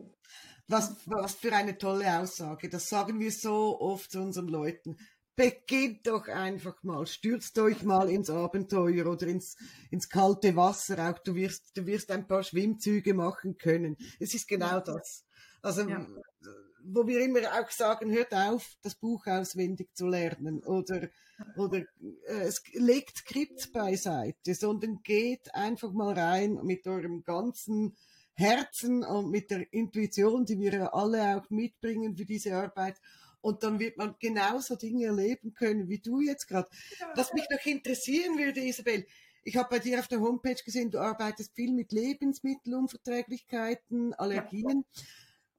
was, 0.69 0.97
was 1.07 1.35
für 1.35 1.53
eine 1.53 1.79
tolle 1.79 2.19
Aussage. 2.19 2.69
Das 2.69 2.89
sagen 2.89 3.19
wir 3.19 3.33
so 3.33 3.81
oft 3.81 4.11
zu 4.11 4.21
unseren 4.21 4.49
Leuten. 4.49 4.99
Beginnt 5.39 6.05
doch 6.05 6.27
einfach 6.27 6.83
mal, 6.83 7.07
stürzt 7.07 7.57
euch 7.61 7.85
mal 7.85 8.11
ins 8.11 8.29
Abenteuer 8.29 9.07
oder 9.07 9.29
ins, 9.29 9.57
ins 9.89 10.09
kalte 10.09 10.57
Wasser. 10.57 10.99
Auch 11.09 11.21
du 11.21 11.37
wirst, 11.37 11.77
du 11.77 11.87
wirst 11.87 12.11
ein 12.11 12.27
paar 12.27 12.43
Schwimmzüge 12.43 13.15
machen 13.15 13.57
können. 13.57 13.97
Es 14.19 14.35
ist 14.35 14.49
genau 14.49 14.81
das. 14.81 15.25
Also, 15.63 15.89
ja. 15.89 16.05
wo 16.83 17.07
wir 17.07 17.21
immer 17.21 17.39
auch 17.57 17.71
sagen, 17.71 18.11
hört 18.11 18.35
auf, 18.35 18.67
das 18.83 18.97
Buch 18.97 19.29
auswendig 19.29 19.95
zu 19.95 20.09
lernen 20.09 20.65
oder, 20.65 21.09
oder 21.57 21.83
äh, 22.27 22.43
es 22.43 22.61
legt 22.73 23.19
Skript 23.19 23.73
beiseite, 23.73 24.57
sondern 24.57 25.05
geht 25.05 25.55
einfach 25.55 25.93
mal 25.93 26.19
rein 26.19 26.59
mit 26.65 26.85
eurem 26.89 27.23
ganzen 27.23 27.97
Herzen 28.35 29.05
und 29.05 29.31
mit 29.31 29.53
der 29.53 29.73
Intuition, 29.73 30.45
die 30.45 30.59
wir 30.59 30.93
alle 30.95 31.37
auch 31.37 31.49
mitbringen 31.49 32.17
für 32.17 32.25
diese 32.25 32.57
Arbeit. 32.57 32.97
Und 33.41 33.63
dann 33.63 33.79
wird 33.79 33.97
man 33.97 34.17
genauso 34.19 34.77
Dinge 34.77 35.07
erleben 35.07 35.55
können, 35.55 35.89
wie 35.89 36.01
du 36.01 36.21
jetzt 36.21 36.49
gerade. 36.49 36.69
Was 37.15 37.33
mich 37.33 37.47
noch 37.51 37.65
interessieren 37.65 38.37
würde, 38.37 38.61
Isabel, 38.61 39.07
ich 39.45 39.57
habe 39.57 39.69
bei 39.71 39.79
dir 39.79 39.99
auf 39.99 40.09
der 40.09 40.21
Homepage 40.21 40.63
gesehen, 40.63 40.91
du 40.91 40.99
arbeitest 40.99 41.55
viel 41.55 41.73
mit 41.73 41.93
Lebensmittelunverträglichkeiten, 41.93 44.13
Allergien. 44.15 44.85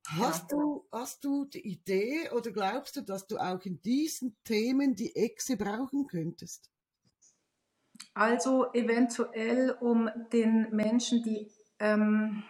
Hast, 0.07 0.51
ja. 0.51 0.57
du, 0.57 0.85
hast 0.91 1.23
du 1.23 1.45
die 1.45 1.65
Idee 1.67 2.29
oder 2.31 2.51
glaubst 2.51 2.97
du, 2.97 3.01
dass 3.01 3.25
du 3.27 3.37
auch 3.37 3.61
in 3.63 3.79
diesen 3.81 4.35
Themen 4.43 4.95
die 4.95 5.15
Echse 5.15 5.55
brauchen 5.57 6.07
könntest? 6.07 6.69
Also 8.13 8.71
eventuell, 8.73 9.71
um 9.79 10.09
den 10.31 10.69
Menschen, 10.71 11.23
die 11.23 11.51
ähm, 11.79 12.43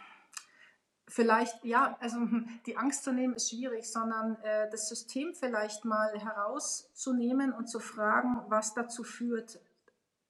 vielleicht, 1.10 1.66
ja, 1.66 1.98
also 2.00 2.20
die 2.66 2.78
Angst 2.78 3.04
zu 3.04 3.12
nehmen 3.12 3.34
ist 3.34 3.50
schwierig, 3.50 3.92
sondern 3.92 4.38
äh, 4.44 4.70
das 4.70 4.88
System 4.88 5.34
vielleicht 5.34 5.84
mal 5.84 6.18
herauszunehmen 6.18 7.52
und 7.52 7.68
zu 7.68 7.80
fragen, 7.80 8.38
was 8.48 8.74
dazu 8.74 9.04
führt, 9.04 9.60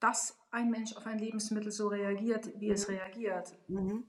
dass 0.00 0.38
ein 0.50 0.70
Mensch 0.70 0.96
auf 0.96 1.06
ein 1.06 1.18
Lebensmittel 1.18 1.70
so 1.70 1.88
reagiert, 1.88 2.50
wie 2.58 2.70
es 2.70 2.88
reagiert. 2.88 3.52
Mhm. 3.68 4.04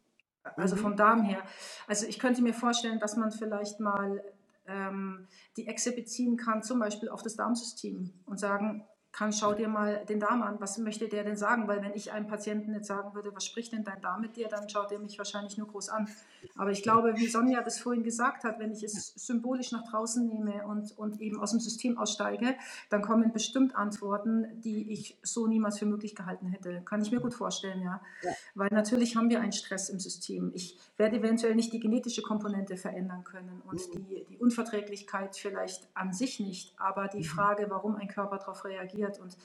Also 0.56 0.76
mhm. 0.76 0.80
vom 0.80 0.96
Darm 0.96 1.22
her. 1.22 1.44
Also 1.88 2.08
ich 2.08 2.18
könnte 2.18 2.42
mir 2.42 2.54
vorstellen, 2.54 3.00
dass 3.00 3.16
man 3.16 3.32
vielleicht 3.32 3.80
mal 3.80 4.24
ähm, 4.66 5.28
die 5.58 5.68
Echse 5.68 5.92
beziehen 5.92 6.38
kann, 6.38 6.64
zum 6.64 6.80
Beispiel 6.80 7.10
auf 7.10 7.22
das 7.22 7.36
Darmsystem 7.36 8.12
und 8.26 8.40
sagen, 8.40 8.88
kann, 9.12 9.34
schau 9.34 9.54
dir 9.54 9.68
mal 9.68 10.06
den 10.08 10.20
Darm 10.20 10.42
an, 10.42 10.60
was 10.60 10.78
möchte 10.78 11.08
der 11.10 11.24
denn 11.24 11.36
sagen? 11.36 11.68
Weil 11.68 11.82
wenn 11.82 11.94
ich 11.94 12.12
einem 12.12 12.28
Patienten 12.28 12.74
jetzt 12.74 12.88
sagen 12.88 13.14
würde, 13.14 13.36
was 13.36 13.46
spricht 13.46 13.74
denn 13.74 13.84
dein 13.84 14.02
Darm 14.02 14.22
mit 14.22 14.38
dir, 14.38 14.48
dann 14.48 14.70
schaut 14.70 14.92
er 14.92 15.00
mich 15.00 15.18
wahrscheinlich 15.18 15.58
nur 15.58 15.68
groß 15.68 15.90
an. 15.90 16.08
Aber 16.56 16.72
ich 16.72 16.82
glaube, 16.82 17.16
wie 17.18 17.28
Sonja 17.28 17.62
das 17.62 17.80
vorhin 17.80 18.04
gesagt 18.04 18.44
hat, 18.44 18.60
wenn 18.60 18.72
ich 18.72 18.84
es 18.84 19.14
symbolisch 19.16 19.72
nach 19.74 19.84
draußen 19.90 20.26
nehme 20.26 20.66
und, 20.66 20.98
und 20.98 21.20
eben 21.20 21.40
aus 21.40 21.52
dem 21.52 21.60
System 21.60 21.98
aussteige, 21.98 22.56
dann 22.90 23.02
kommen 23.02 23.34
bestimmt 23.34 23.76
Antworten, 23.76 24.48
die 24.62 24.92
ich 24.92 25.18
so 25.24 25.46
niemals 25.46 25.78
für 25.80 25.86
möglich 25.86 26.16
gehalten 26.16 26.48
hätte. 26.48 26.82
Kann 26.86 27.02
ich 27.02 27.12
mir 27.12 27.20
gut 27.20 27.34
vorstellen, 27.34 27.82
ja. 27.82 28.02
ja. 28.24 28.32
Weil 28.56 28.70
natürlich 28.72 29.18
haben 29.18 29.30
wir 29.30 29.42
einen 29.42 29.52
Stress 29.52 29.90
im 29.90 30.00
System. 30.00 30.52
Ich 30.54 30.80
werde 30.98 31.18
eventuell 31.18 31.56
nicht 31.56 31.74
die 31.74 31.80
genetische 31.80 32.22
Komponente 32.22 32.78
verändern 32.78 33.24
können 33.24 33.62
und 33.66 33.80
mhm. 33.80 34.08
die, 34.08 34.26
die 34.30 34.38
Unverträglichkeit 34.38 35.36
vielleicht 35.36 35.90
an 35.94 36.14
sich 36.14 36.40
nicht, 36.40 36.74
aber 36.80 37.08
die 37.08 37.20
mhm. 37.20 37.24
Frage, 37.24 37.68
warum 37.70 37.98
ein 37.98 38.08
Körper 38.08 38.38
darauf 38.38 38.64
reagiert, 38.66 39.01
reagiert. 39.02 39.20
Und 39.20 39.38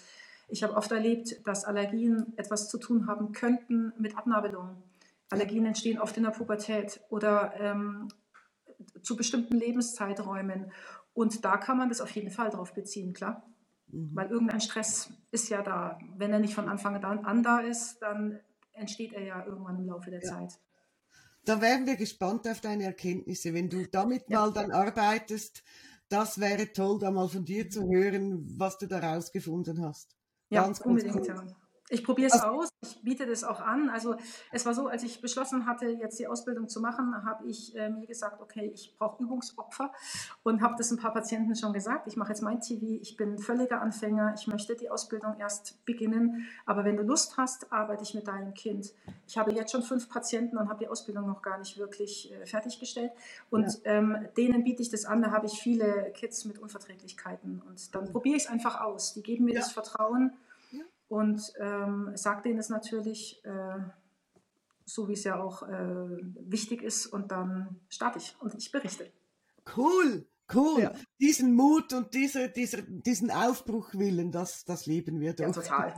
ich 0.48 0.62
habe 0.62 0.74
oft 0.74 0.90
erlebt, 0.92 1.46
dass 1.46 1.64
Allergien 1.64 2.32
etwas 2.36 2.68
zu 2.68 2.78
tun 2.78 3.06
haben 3.06 3.32
könnten 3.32 3.92
mit 3.98 4.16
Abnabelung. 4.16 4.82
Allergien 5.30 5.66
entstehen 5.66 5.98
oft 5.98 6.16
in 6.16 6.22
der 6.22 6.30
Pubertät 6.30 7.00
oder 7.08 7.52
ähm, 7.58 8.08
zu 9.02 9.16
bestimmten 9.16 9.56
Lebenszeiträumen. 9.56 10.70
Und 11.14 11.44
da 11.44 11.56
kann 11.56 11.78
man 11.78 11.88
das 11.88 12.00
auf 12.00 12.10
jeden 12.10 12.30
Fall 12.30 12.50
drauf 12.50 12.74
beziehen, 12.74 13.12
klar. 13.12 13.42
Mhm. 13.88 14.10
Weil 14.14 14.30
irgendein 14.30 14.60
Stress 14.60 15.10
ist 15.32 15.48
ja 15.48 15.62
da. 15.62 15.98
Wenn 16.16 16.32
er 16.32 16.38
nicht 16.38 16.54
von 16.54 16.68
Anfang 16.68 17.02
an 17.02 17.42
da 17.42 17.58
ist, 17.60 17.98
dann 18.00 18.38
entsteht 18.72 19.14
er 19.14 19.24
ja 19.24 19.44
irgendwann 19.44 19.78
im 19.78 19.86
Laufe 19.86 20.10
der 20.10 20.22
ja. 20.22 20.28
Zeit. 20.28 20.60
Da 21.44 21.60
wären 21.60 21.86
wir 21.86 21.96
gespannt 21.96 22.46
auf 22.48 22.60
deine 22.60 22.84
Erkenntnisse. 22.84 23.54
Wenn 23.54 23.70
du 23.70 23.86
damit 23.86 24.24
ja. 24.28 24.40
mal 24.40 24.52
dann 24.52 24.72
arbeitest, 24.72 25.62
das 26.08 26.38
wäre 26.38 26.72
toll, 26.72 26.98
da 27.00 27.10
mal 27.10 27.28
von 27.28 27.44
dir 27.44 27.68
zu 27.68 27.88
hören, 27.88 28.44
was 28.58 28.78
du 28.78 28.86
da 28.86 28.98
rausgefunden 28.98 29.84
hast. 29.84 30.16
Ja, 30.50 30.62
ganz, 30.62 30.80
unbedingt. 30.80 31.26
Ganz. 31.26 31.54
Ich 31.88 32.02
probiere 32.02 32.28
es 32.28 32.32
also, 32.34 32.46
aus, 32.46 32.68
ich 32.82 33.00
biete 33.02 33.26
das 33.26 33.44
auch 33.44 33.60
an. 33.60 33.90
Also 33.90 34.16
es 34.50 34.66
war 34.66 34.74
so, 34.74 34.88
als 34.88 35.04
ich 35.04 35.20
beschlossen 35.20 35.66
hatte, 35.66 35.86
jetzt 35.86 36.18
die 36.18 36.26
Ausbildung 36.26 36.68
zu 36.68 36.80
machen, 36.80 37.24
habe 37.24 37.46
ich 37.46 37.76
äh, 37.76 37.90
mir 37.90 38.06
gesagt, 38.06 38.40
okay, 38.40 38.70
ich 38.74 38.96
brauche 38.98 39.22
Übungsopfer 39.22 39.92
und 40.42 40.62
habe 40.62 40.74
das 40.76 40.90
ein 40.90 40.98
paar 40.98 41.12
Patienten 41.12 41.54
schon 41.54 41.72
gesagt. 41.72 42.08
Ich 42.08 42.16
mache 42.16 42.30
jetzt 42.30 42.42
mein 42.42 42.60
TV, 42.60 43.00
ich 43.00 43.16
bin 43.16 43.38
völliger 43.38 43.80
Anfänger, 43.80 44.34
ich 44.36 44.48
möchte 44.48 44.74
die 44.74 44.90
Ausbildung 44.90 45.36
erst 45.38 45.84
beginnen, 45.84 46.46
aber 46.64 46.84
wenn 46.84 46.96
du 46.96 47.04
Lust 47.04 47.36
hast, 47.36 47.72
arbeite 47.72 48.02
ich 48.02 48.14
mit 48.14 48.26
deinem 48.26 48.54
Kind. 48.54 48.92
Ich 49.28 49.38
habe 49.38 49.52
jetzt 49.52 49.70
schon 49.70 49.82
fünf 49.82 50.08
Patienten 50.08 50.58
und 50.58 50.68
habe 50.68 50.80
die 50.80 50.88
Ausbildung 50.88 51.26
noch 51.26 51.42
gar 51.42 51.58
nicht 51.58 51.78
wirklich 51.78 52.32
äh, 52.32 52.46
fertiggestellt 52.46 53.12
und 53.50 53.84
ja. 53.84 53.92
ähm, 53.92 54.26
denen 54.36 54.64
biete 54.64 54.82
ich 54.82 54.90
das 54.90 55.04
an. 55.04 55.22
Da 55.22 55.30
habe 55.30 55.46
ich 55.46 55.60
viele 55.60 56.10
Kids 56.14 56.44
mit 56.46 56.58
Unverträglichkeiten 56.58 57.62
und 57.68 57.94
dann 57.94 58.10
probiere 58.10 58.36
ich 58.36 58.44
es 58.44 58.48
einfach 58.48 58.80
aus. 58.80 59.14
Die 59.14 59.22
geben 59.22 59.44
mir 59.44 59.54
ja. 59.54 59.60
das 59.60 59.70
Vertrauen 59.70 60.32
und 61.08 61.52
ähm, 61.60 62.10
sage 62.14 62.42
denen 62.42 62.58
es 62.58 62.68
natürlich, 62.68 63.44
äh, 63.44 63.78
so 64.84 65.08
wie 65.08 65.14
es 65.14 65.24
ja 65.24 65.40
auch 65.40 65.62
äh, 65.62 66.18
wichtig 66.40 66.82
ist, 66.82 67.06
und 67.06 67.32
dann 67.32 67.80
starte 67.88 68.18
ich 68.18 68.36
und 68.40 68.54
ich 68.54 68.70
berichte. 68.70 69.10
Cool, 69.76 70.26
cool. 70.54 70.82
Ja. 70.82 70.92
Diesen 71.20 71.54
Mut 71.54 71.92
und 71.92 72.14
diese, 72.14 72.48
dieser, 72.48 72.82
diesen 72.82 73.30
Aufbruchwillen, 73.30 74.30
das, 74.30 74.64
das 74.64 74.86
leben 74.86 75.20
wir 75.20 75.34
doch. 75.34 75.46
Ja, 75.46 75.52
total. 75.52 75.94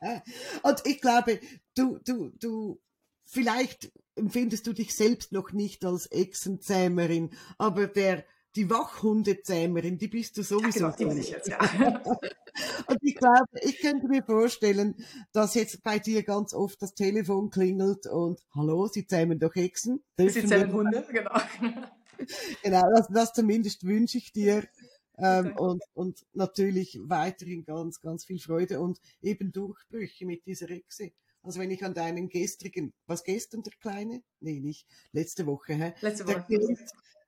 Und 0.62 0.82
ich 0.84 1.00
glaube, 1.00 1.38
du, 1.76 1.98
du, 1.98 2.30
du, 2.30 2.80
vielleicht 3.24 3.92
empfindest 4.16 4.66
du 4.66 4.72
dich 4.72 4.96
selbst 4.96 5.30
noch 5.30 5.52
nicht 5.52 5.84
als 5.84 6.10
Echsenzähmerin, 6.10 7.30
aber 7.56 7.86
der 7.86 8.24
die 8.54 8.68
Wachhundezähmerin, 8.68 9.98
die 9.98 10.08
bist 10.08 10.36
du 10.36 10.42
sowieso. 10.42 10.80
Ja, 10.80 10.90
genau, 10.90 10.96
die 10.96 11.04
bin 11.06 11.18
ich 11.18 11.30
jetzt, 11.30 11.48
ja. 11.48 11.58
Und 12.86 12.98
ich 13.00 13.14
glaube, 13.14 13.48
ich 13.62 13.80
könnte 13.80 14.08
mir 14.08 14.22
vorstellen, 14.22 14.94
dass 15.32 15.54
jetzt 15.54 15.82
bei 15.82 15.98
dir 15.98 16.22
ganz 16.22 16.52
oft 16.52 16.82
das 16.82 16.94
Telefon 16.94 17.50
klingelt 17.50 18.06
und 18.06 18.40
hallo, 18.54 18.88
Sie 18.88 19.06
zähmen 19.06 19.38
doch 19.38 19.54
Hexen. 19.54 20.02
Sie 20.18 20.46
zähmen 20.46 20.72
Hunde, 20.72 21.06
genau. 21.10 21.30
genau, 22.62 22.82
das, 22.94 23.08
das 23.08 23.32
zumindest 23.32 23.86
wünsche 23.86 24.18
ich 24.18 24.32
dir. 24.32 24.64
Ähm, 25.18 25.56
und, 25.56 25.82
und 25.94 26.26
natürlich 26.32 26.98
weiterhin 27.02 27.64
ganz, 27.64 28.00
ganz 28.00 28.24
viel 28.24 28.38
Freude 28.38 28.80
und 28.80 28.98
eben 29.22 29.52
Durchbrüche 29.52 30.26
mit 30.26 30.44
dieser 30.46 30.66
Hexe. 30.66 31.12
Also 31.42 31.60
wenn 31.60 31.70
ich 31.70 31.84
an 31.84 31.94
deinen 31.94 32.28
gestrigen, 32.28 32.92
was 33.06 33.24
gestern 33.24 33.62
der 33.62 33.72
Kleine? 33.80 34.22
Nee, 34.40 34.60
nicht, 34.60 34.86
letzte 35.12 35.46
Woche, 35.46 35.74
hä? 35.74 35.94
Letzte 36.00 36.26
Woche. 36.26 36.44
Der, 36.48 36.76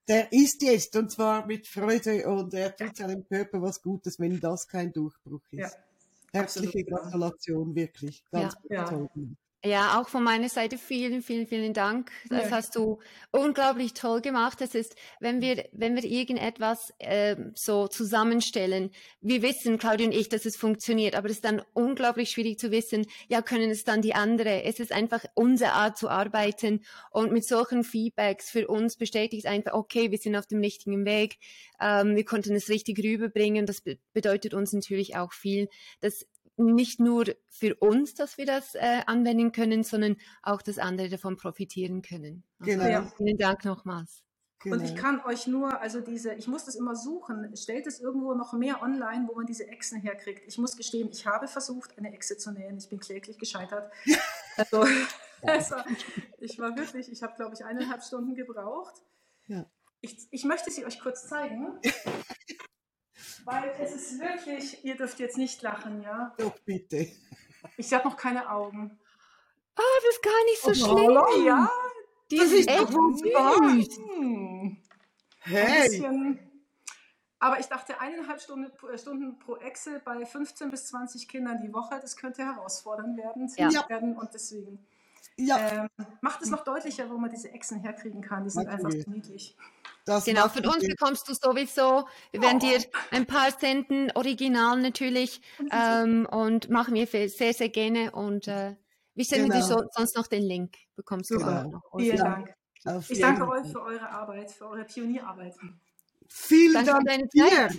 der 0.07 0.31
isst 0.31 0.61
jetzt 0.61 0.95
und 0.95 1.11
zwar 1.11 1.45
mit 1.45 1.67
Freude 1.67 2.27
und 2.27 2.53
er 2.53 2.75
tut 2.75 2.95
seinem 2.95 3.25
Körper 3.27 3.61
was 3.61 3.81
Gutes, 3.81 4.19
wenn 4.19 4.39
das 4.39 4.67
kein 4.67 4.93
Durchbruch 4.93 5.41
ist. 5.51 5.59
Ja, 5.59 5.69
Herzliche 6.33 6.83
Gratulation, 6.83 7.73
wirklich. 7.75 8.23
Ganz 8.31 8.55
ja, 8.69 8.83
toll. 8.83 9.09
Ja. 9.65 9.99
Auch 9.99 10.09
von 10.09 10.23
meiner 10.23 10.49
Seite 10.49 10.77
vielen, 10.77 11.21
vielen, 11.21 11.47
vielen 11.47 11.73
Dank. 11.73 12.11
Das 12.29 12.49
ja. 12.49 12.51
hast 12.51 12.75
du 12.75 12.99
unglaublich 13.31 13.93
toll 13.93 14.21
gemacht. 14.21 14.61
Das 14.61 14.75
ist, 14.75 14.95
wenn 15.19 15.41
wir, 15.41 15.67
wenn 15.71 15.95
wir 15.95 16.03
irgendetwas 16.03 16.93
äh, 16.99 17.35
so 17.55 17.87
zusammenstellen, 17.87 18.91
wir 19.21 19.41
wissen, 19.41 19.77
Claudia 19.77 20.07
und 20.07 20.13
ich, 20.13 20.29
dass 20.29 20.45
es 20.45 20.55
funktioniert, 20.55 21.15
aber 21.15 21.29
es 21.29 21.37
ist 21.37 21.45
dann 21.45 21.61
unglaublich 21.73 22.29
schwierig 22.29 22.59
zu 22.59 22.71
wissen, 22.71 23.05
ja, 23.27 23.41
können 23.41 23.69
es 23.69 23.83
dann 23.83 24.01
die 24.01 24.13
andere? 24.13 24.63
Es 24.63 24.79
ist 24.79 24.91
einfach 24.91 25.25
unsere 25.33 25.73
Art 25.73 25.97
zu 25.97 26.09
arbeiten 26.09 26.83
und 27.11 27.31
mit 27.31 27.45
solchen 27.45 27.83
Feedbacks 27.83 28.49
für 28.49 28.67
uns 28.67 28.97
bestätigt 28.97 29.47
einfach, 29.47 29.73
okay, 29.73 30.11
wir 30.11 30.17
sind 30.17 30.35
auf 30.35 30.45
dem 30.45 30.59
richtigen 30.59 31.05
Weg, 31.05 31.37
ähm, 31.81 32.15
wir 32.15 32.25
konnten 32.25 32.55
es 32.55 32.69
richtig 32.69 33.03
rüberbringen. 33.03 33.65
Das 33.65 33.81
be 33.81 33.97
bedeutet 34.13 34.53
uns 34.53 34.71
natürlich 34.71 35.17
auch 35.17 35.33
viel, 35.33 35.67
dass 35.99 36.25
nicht 36.57 36.99
nur 36.99 37.25
für 37.49 37.75
uns, 37.75 38.13
dass 38.13 38.37
wir 38.37 38.45
das 38.45 38.75
äh, 38.75 39.01
anwenden 39.05 39.51
können, 39.51 39.83
sondern 39.83 40.17
auch, 40.43 40.61
dass 40.61 40.77
andere 40.77 41.09
davon 41.09 41.37
profitieren 41.37 42.01
können. 42.01 42.43
Also 42.59 42.71
genau. 42.71 42.89
Ja. 42.89 43.11
Vielen 43.17 43.37
Dank 43.37 43.65
nochmals. 43.65 44.25
Genau. 44.65 44.77
Und 44.77 44.83
ich 44.83 44.95
kann 44.95 45.21
euch 45.25 45.45
nur, 45.45 45.79
also 45.79 46.01
diese, 46.01 46.33
ich 46.33 46.47
muss 46.47 46.65
das 46.65 46.75
immer 46.75 46.95
suchen, 46.95 47.55
stellt 47.55 47.85
es 47.85 47.99
irgendwo 47.99 48.33
noch 48.33 48.53
mehr 48.53 48.81
online, 48.81 49.27
wo 49.27 49.35
man 49.35 49.45
diese 49.45 49.67
Echsen 49.67 50.01
herkriegt. 50.01 50.43
Ich 50.47 50.57
muss 50.57 50.75
gestehen, 50.75 51.09
ich 51.11 51.27
habe 51.27 51.47
versucht, 51.47 51.97
eine 51.99 52.11
Echse 52.13 52.37
zu 52.37 52.51
nähen. 52.51 52.77
Ich 52.77 52.89
bin 52.89 52.99
kläglich 52.99 53.37
gescheitert. 53.37 53.91
Also, 54.57 54.85
also 55.41 55.75
ich 56.39 56.57
war 56.59 56.77
wirklich, 56.77 57.11
ich 57.11 57.21
habe, 57.21 57.35
glaube 57.35 57.53
ich, 57.55 57.65
eineinhalb 57.65 58.01
Stunden 58.01 58.35
gebraucht. 58.35 59.01
Ja. 59.47 59.65
Ich, 59.99 60.29
ich 60.31 60.45
möchte 60.45 60.71
sie 60.71 60.85
euch 60.85 61.01
kurz 61.01 61.27
zeigen. 61.27 61.77
Weil 63.45 63.75
es 63.79 63.93
ist 63.93 64.19
wirklich, 64.19 64.83
ihr 64.83 64.95
dürft 64.95 65.19
jetzt 65.19 65.37
nicht 65.37 65.61
lachen, 65.61 66.01
ja? 66.01 66.33
Doch, 66.37 66.57
bitte. 66.59 67.07
Ich 67.77 67.93
habe 67.93 68.09
noch 68.09 68.17
keine 68.17 68.49
Augen. 68.49 68.99
Ah, 69.75 69.81
oh, 69.81 69.99
das 70.01 70.15
ist 70.15 70.23
gar 70.23 70.45
nicht 70.45 70.61
so 70.61 70.91
oh, 70.91 70.97
schlimm. 70.97 71.45
Ja, 71.45 71.69
die 72.31 72.37
das 72.37 72.51
ist 72.51 72.67
echt 72.67 72.87
süß. 72.89 74.01
Hey. 75.41 75.89
Bisschen, 75.89 76.39
aber 77.37 77.59
ich 77.59 77.67
dachte, 77.67 77.99
eineinhalb 77.99 78.41
Stunden, 78.41 78.71
äh, 78.91 78.97
Stunden 78.97 79.37
pro 79.37 79.57
Excel 79.57 79.99
bei 79.99 80.25
15 80.25 80.71
bis 80.71 80.87
20 80.87 81.27
Kindern 81.27 81.61
die 81.61 81.71
Woche, 81.71 81.99
das 82.01 82.17
könnte 82.17 82.43
herausfordernd 82.43 83.15
werden. 83.17 83.51
Ja. 83.57 83.87
werden 83.87 84.17
und 84.17 84.33
deswegen 84.33 84.83
ja. 85.37 85.87
ähm, 85.99 86.05
macht 86.21 86.41
es 86.41 86.49
noch 86.49 86.63
deutlicher, 86.63 87.09
wo 87.09 87.17
man 87.17 87.29
diese 87.29 87.51
Echsen 87.51 87.79
herkriegen 87.81 88.21
kann. 88.21 88.43
Die 88.43 88.49
sind 88.49 88.65
Natürlich. 88.65 88.85
einfach 88.85 89.05
so 89.05 89.11
niedlich. 89.11 89.55
Das 90.05 90.25
genau, 90.25 90.47
von 90.49 90.65
uns 90.67 90.87
bekommst 90.87 91.27
du 91.27 91.33
sowieso. 91.33 92.07
Wir 92.31 92.41
werden 92.41 92.59
dir 92.59 92.79
ein 93.11 93.25
paar 93.25 93.51
senden, 93.51 94.11
original 94.13 94.79
natürlich, 94.79 95.41
ähm, 95.71 96.27
und 96.29 96.69
machen 96.69 96.93
wir 96.93 97.07
sehr, 97.07 97.53
sehr 97.53 97.69
gerne. 97.69 98.11
Und 98.11 98.47
äh, 98.47 98.75
wir 99.15 99.25
senden 99.25 99.49
genau. 99.49 99.61
dir 99.61 99.75
so, 99.75 99.83
sonst 99.91 100.15
noch 100.15 100.27
den 100.27 100.43
Link. 100.43 100.75
Bekommst 100.95 101.31
du 101.31 101.37
auch 101.37 101.63
noch. 101.63 101.81
Vielen 101.97 102.17
Dank. 102.17 102.53
ich 103.09 103.19
danke 103.19 103.47
euch 103.47 103.67
für 103.71 103.81
eure 103.81 104.09
Arbeit, 104.09 104.51
für 104.51 104.67
eure 104.67 104.85
Pionierarbeit. 104.85 105.55
Vielen 106.27 106.85
Dank 106.85 107.29
dir. 107.31 107.69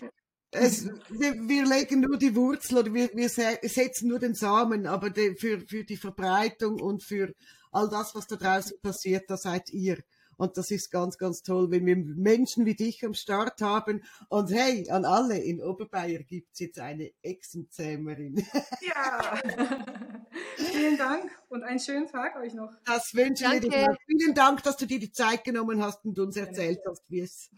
Es, 0.57 0.87
wir, 1.11 1.35
wir, 1.49 1.66
legen 1.66 2.01
nur 2.01 2.19
die 2.19 2.35
Wurzel 2.35 2.79
oder 2.79 2.95
wir, 2.95 3.11
wir 3.14 3.29
setzen 3.29 4.09
nur 4.09 4.19
den 4.19 4.35
Samen, 4.35 4.87
aber 4.87 5.11
de, 5.11 5.37
für, 5.37 5.61
für 5.61 5.85
die 5.85 5.97
Verbreitung 5.97 6.81
und 6.81 7.03
für 7.03 7.33
all 7.73 7.88
das, 7.88 8.14
was 8.14 8.27
da 8.27 8.37
draußen 8.37 8.81
passiert, 8.81 9.25
da 9.29 9.37
seid 9.37 9.71
ihr. 9.71 9.99
Und 10.37 10.59
das 10.59 10.71
ist 10.71 10.90
ganz, 10.90 11.16
ganz 11.16 11.42
toll, 11.42 11.71
wenn 11.71 11.87
wir 11.87 11.97
Menschen 11.97 12.66
wie 12.66 12.75
dich 12.75 13.05
am 13.05 13.14
Start 13.14 13.61
haben. 13.62 14.05
Und 14.29 14.51
hey, 14.51 14.88
an 14.90 15.05
alle, 15.05 15.38
in 15.38 15.62
Oberbayern 15.62 16.27
gibt 16.27 16.53
es 16.53 16.61
jetzt 16.61 16.79
eine 16.79 17.11
Echsenzähmerin. 17.23 18.45
Ja. 18.83 19.40
Vielen 20.57 20.99
Dank 20.99 21.31
und 21.49 21.62
einen 21.62 21.81
schönen 21.81 22.07
Tag 22.07 22.37
euch 22.37 22.53
noch. 22.53 22.71
Das 22.85 23.14
wünsche 23.14 23.47
ich 23.55 23.61
dir. 23.61 23.97
Vielen 24.07 24.35
Dank, 24.35 24.62
dass 24.62 24.77
du 24.77 24.87
dir 24.87 24.99
die 24.99 25.12
Zeit 25.12 25.45
genommen 25.45 25.83
hast 25.83 26.05
und 26.05 26.19
uns 26.19 26.37
erzählt 26.37 26.81
hast, 26.87 27.11
wie 27.11 27.21
es 27.21 27.51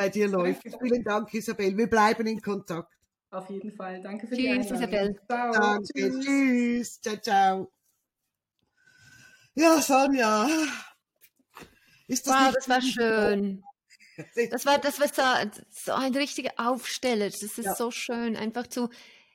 bei 0.00 0.08
dir 0.08 0.28
läuft. 0.28 0.62
Vielen 0.62 1.04
Dank, 1.04 1.32
Isabel. 1.34 1.76
Wir 1.76 1.86
bleiben 1.86 2.26
in 2.26 2.40
Kontakt. 2.40 2.90
Auf 3.30 3.50
jeden 3.50 3.70
Fall. 3.72 4.00
Danke 4.00 4.26
für 4.26 4.34
Tschüss, 4.34 4.66
die 4.66 4.74
Isabel. 4.74 5.20
Ciao. 5.28 5.52
Danke. 5.52 5.84
Tschüss. 5.92 6.24
Tschüss. 6.24 7.00
Ciao, 7.02 7.16
ciao. 7.18 7.72
Ja, 9.54 9.78
Sonja. 9.82 10.48
Ist 12.08 12.26
das 12.26 12.34
wow, 12.34 12.54
das 12.54 12.68
war 12.68 12.80
schön. 12.80 13.62
Das 14.50 14.66
war, 14.66 14.76
das 14.76 15.00
war 15.00 15.08
so, 15.08 15.60
so 15.70 15.92
ein 15.92 16.14
richtiger 16.14 16.50
Aufsteller. 16.58 17.30
Das 17.30 17.42
ist 17.42 17.56
ja. 17.56 17.74
so 17.74 17.90
schön, 17.90 18.36
einfach 18.36 18.66
zu, 18.66 18.90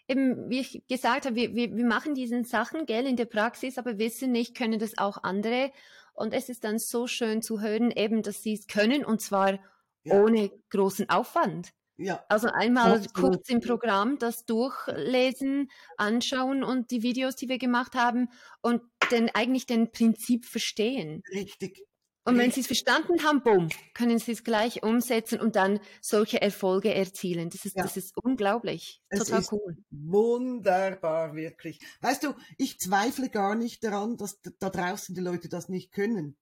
eben, 0.07 0.47
wie 0.47 0.59
ich 0.59 0.83
gesagt 0.87 1.25
habe, 1.25 1.35
wir, 1.35 1.55
wir, 1.55 1.75
wir 1.75 1.85
machen 1.85 2.13
diesen 2.13 2.43
Sachen, 2.43 2.85
gell, 2.85 3.07
in 3.07 3.15
der 3.15 3.25
Praxis, 3.25 3.79
aber 3.79 3.97
wissen 3.97 4.31
nicht, 4.31 4.55
können 4.55 4.77
das 4.77 4.99
auch 4.99 5.23
andere. 5.23 5.71
Und 6.13 6.35
es 6.35 6.49
ist 6.49 6.65
dann 6.65 6.77
so 6.77 7.07
schön 7.07 7.41
zu 7.41 7.61
hören, 7.61 7.89
eben, 7.89 8.21
dass 8.21 8.43
sie 8.43 8.53
es 8.53 8.67
können 8.67 9.03
und 9.03 9.21
zwar 9.21 9.57
ja. 10.05 10.21
ohne 10.21 10.51
großen 10.69 11.09
Aufwand. 11.09 11.71
Ja. 11.97 12.25
Also 12.27 12.47
einmal 12.47 13.05
kurz 13.13 13.49
im 13.49 13.61
Programm 13.61 14.17
das 14.19 14.45
durchlesen, 14.45 15.69
anschauen 15.97 16.63
und 16.63 16.91
die 16.91 17.03
Videos, 17.03 17.35
die 17.35 17.47
wir 17.47 17.57
gemacht 17.57 17.95
haben 17.95 18.29
und 18.61 18.81
dann 19.11 19.29
eigentlich 19.33 19.65
den 19.65 19.91
Prinzip 19.91 20.45
verstehen. 20.45 21.23
Richtig. 21.31 21.85
Und 22.27 22.39
wenn 22.39 22.49
Sie 22.49 22.61
es 22.61 22.67
verstanden 22.67 23.23
haben, 23.23 23.43
boom, 23.43 23.69
können 23.93 24.17
Sie 24.17 24.31
es 24.31 24.43
gleich 24.43 24.81
umsetzen 24.81 25.39
und 25.39 25.55
dann 25.55 25.79
solche 26.01 26.41
Erfolge 26.41 26.91
erzielen. 26.91 27.51
Das 27.51 27.65
ist, 27.65 27.77
ja. 27.77 27.83
das 27.83 27.97
ist 27.97 28.17
unglaublich. 28.17 28.99
Total 29.15 29.41
es 29.41 29.51
cool. 29.51 29.77
Wunderbar, 29.91 31.35
wirklich. 31.35 31.79
Weißt 32.01 32.23
du, 32.23 32.33
ich 32.57 32.79
zweifle 32.79 33.29
gar 33.29 33.53
nicht 33.53 33.83
daran, 33.83 34.17
dass 34.17 34.41
da 34.41 34.71
draußen 34.71 35.13
die 35.13 35.21
Leute 35.21 35.49
das 35.49 35.69
nicht 35.69 35.91
können 35.91 36.35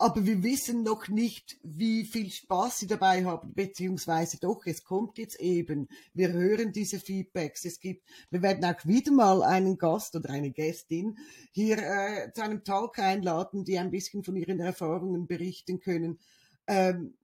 aber 0.00 0.24
wir 0.24 0.44
wissen 0.44 0.84
noch 0.84 1.08
nicht, 1.08 1.58
wie 1.64 2.04
viel 2.04 2.30
Spaß 2.30 2.78
sie 2.78 2.86
dabei 2.86 3.24
haben, 3.24 3.52
beziehungsweise 3.52 4.38
doch, 4.38 4.64
es 4.64 4.84
kommt 4.84 5.18
jetzt 5.18 5.40
eben. 5.40 5.88
Wir 6.14 6.32
hören 6.32 6.72
diese 6.72 7.00
Feedbacks. 7.00 7.64
Es 7.64 7.80
gibt, 7.80 8.06
wir 8.30 8.40
werden 8.40 8.64
auch 8.64 8.86
wieder 8.86 9.10
mal 9.10 9.42
einen 9.42 9.76
Gast 9.76 10.14
oder 10.14 10.30
eine 10.30 10.52
Gästin 10.52 11.18
hier 11.50 11.78
äh, 11.78 12.32
zu 12.32 12.42
einem 12.42 12.62
Talk 12.62 13.00
einladen, 13.00 13.64
die 13.64 13.76
ein 13.76 13.90
bisschen 13.90 14.22
von 14.22 14.36
ihren 14.36 14.60
Erfahrungen 14.60 15.26
berichten 15.26 15.80
können. 15.80 16.20
Ähm, 16.68 17.14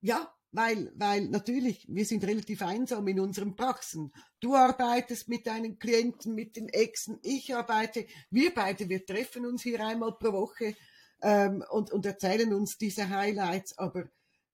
ja, 0.00 0.32
weil, 0.50 0.92
weil 0.96 1.28
natürlich, 1.28 1.86
wir 1.88 2.06
sind 2.06 2.24
relativ 2.24 2.62
einsam 2.62 3.06
in 3.08 3.20
unseren 3.20 3.54
Praxen. 3.54 4.12
Du 4.40 4.54
arbeitest 4.54 5.28
mit 5.28 5.46
deinen 5.46 5.78
Klienten, 5.78 6.34
mit 6.34 6.56
den 6.56 6.68
Exen, 6.68 7.18
ich 7.22 7.54
arbeite, 7.54 8.06
wir 8.30 8.54
beide, 8.54 8.88
wir 8.88 9.04
treffen 9.04 9.44
uns 9.44 9.62
hier 9.62 9.84
einmal 9.84 10.12
pro 10.12 10.32
Woche 10.32 10.74
ähm, 11.22 11.64
und, 11.70 11.90
und 11.90 12.04
erzählen 12.04 12.52
uns 12.52 12.78
diese 12.78 13.08
Highlights, 13.08 13.78
aber 13.78 14.08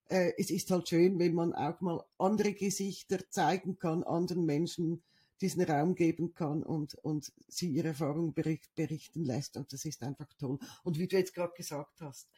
äh, 0.09 0.33
es 0.38 0.50
ist 0.50 0.70
halt 0.70 0.88
schön, 0.88 1.18
wenn 1.18 1.35
man 1.35 1.52
auch 1.52 1.81
mal 1.81 2.04
andere 2.18 2.52
Gesichter 2.52 3.18
zeigen 3.31 3.78
kann, 3.78 4.04
anderen 4.04 4.44
Menschen 4.44 5.02
diesen 5.40 5.62
Raum 5.62 5.94
geben 5.94 6.35
kann 6.35 6.62
und, 6.62 6.94
und 6.94 7.33
sie 7.46 7.68
ihre 7.70 7.88
Erfahrungen 7.88 8.35
bericht, 8.35 8.74
berichten 8.74 9.24
lässt. 9.24 9.57
Und 9.57 9.72
das 9.72 9.85
ist 9.85 10.02
einfach 10.02 10.28
toll. 10.38 10.59
Und 10.83 10.98
wie 10.98 11.07
du 11.07 11.16
jetzt 11.16 11.35
gerade 11.35 11.52
gesagt 11.57 12.00
hast, 12.00 12.28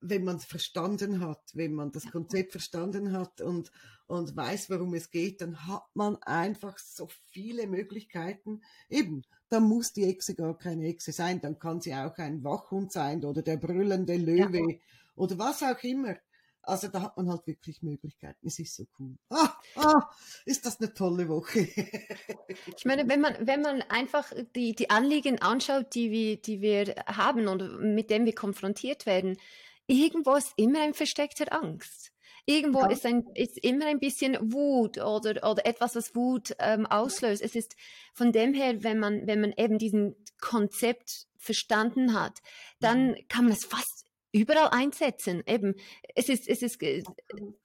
wenn 0.00 0.24
man 0.24 0.36
es 0.36 0.44
verstanden 0.44 1.20
hat, 1.20 1.42
wenn 1.54 1.74
man 1.74 1.90
das 1.90 2.10
Konzept 2.10 2.52
verstanden 2.52 3.12
hat 3.12 3.40
und, 3.40 3.72
und 4.06 4.36
weiß, 4.36 4.70
worum 4.70 4.94
es 4.94 5.10
geht, 5.10 5.40
dann 5.40 5.66
hat 5.66 5.84
man 5.94 6.16
einfach 6.22 6.78
so 6.78 7.08
viele 7.26 7.66
Möglichkeiten. 7.66 8.62
Eben, 8.88 9.24
dann 9.48 9.64
muss 9.64 9.92
die 9.92 10.04
Echse 10.04 10.34
gar 10.34 10.56
keine 10.56 10.86
Echse 10.86 11.12
sein, 11.12 11.40
dann 11.40 11.58
kann 11.58 11.80
sie 11.80 11.94
auch 11.94 12.16
ein 12.18 12.44
Wachhund 12.44 12.92
sein 12.92 13.24
oder 13.24 13.42
der 13.42 13.56
brüllende 13.56 14.16
Löwe 14.16 14.72
ja. 14.72 14.78
oder 15.16 15.38
was 15.38 15.62
auch 15.62 15.82
immer. 15.82 16.16
Also 16.62 16.88
da 16.88 17.00
hat 17.00 17.16
man 17.16 17.30
halt 17.30 17.46
wirklich 17.46 17.82
Möglichkeiten. 17.82 18.46
Es 18.46 18.58
ist 18.58 18.76
so 18.76 18.84
cool. 18.98 19.16
Ah, 19.30 19.54
ah, 19.76 20.10
ist 20.44 20.66
das 20.66 20.78
eine 20.78 20.92
tolle 20.92 21.26
Woche. 21.28 21.60
ich 22.76 22.84
meine, 22.84 23.08
wenn 23.08 23.22
man, 23.22 23.34
wenn 23.40 23.62
man 23.62 23.80
einfach 23.82 24.30
die, 24.54 24.74
die 24.74 24.90
Anliegen 24.90 25.40
anschaut, 25.40 25.94
die 25.94 26.10
wir, 26.10 26.36
die 26.36 26.60
wir 26.60 26.94
haben 27.06 27.48
und 27.48 27.94
mit 27.94 28.10
denen 28.10 28.26
wir 28.26 28.34
konfrontiert 28.34 29.06
werden, 29.06 29.38
irgendwo 29.86 30.34
ist 30.34 30.52
immer 30.56 30.82
ein 30.82 30.92
versteckter 30.92 31.50
Angst. 31.54 32.12
Irgendwo 32.48 32.80
ja. 32.80 32.86
ist, 32.90 33.04
ein, 33.04 33.26
ist 33.34 33.58
immer 33.58 33.84
ein 33.84 33.98
bisschen 33.98 34.38
Wut 34.40 34.96
oder, 34.96 35.50
oder 35.50 35.66
etwas, 35.66 35.94
was 35.96 36.14
Wut 36.14 36.56
ähm, 36.58 36.86
auslöst. 36.86 37.42
Es 37.42 37.54
ist 37.54 37.76
von 38.14 38.32
dem 38.32 38.54
her, 38.54 38.82
wenn 38.82 38.98
man, 38.98 39.26
wenn 39.26 39.42
man 39.42 39.52
eben 39.58 39.76
diesen 39.76 40.16
Konzept 40.40 41.26
verstanden 41.36 42.14
hat, 42.14 42.38
dann 42.80 43.16
kann 43.28 43.44
man 43.44 43.52
es 43.52 43.66
fast 43.66 44.06
überall 44.32 44.68
einsetzen. 44.70 45.42
Eben, 45.46 45.74
es 46.14 46.30
ist, 46.30 46.48
es 46.48 46.62
ist, 46.62 46.82
äh, 46.82 47.02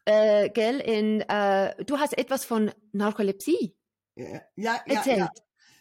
äh, 0.03 0.49
gell, 0.49 0.81
in, 0.81 1.21
äh, 1.21 1.81
du 1.85 1.97
hast 1.97 2.17
etwas 2.17 2.43
von 2.43 2.69
Narkolepsie 2.91 3.77
ja, 4.15 4.41
ja, 4.57 4.81
erzählt. 4.85 5.17
Ja, 5.17 5.31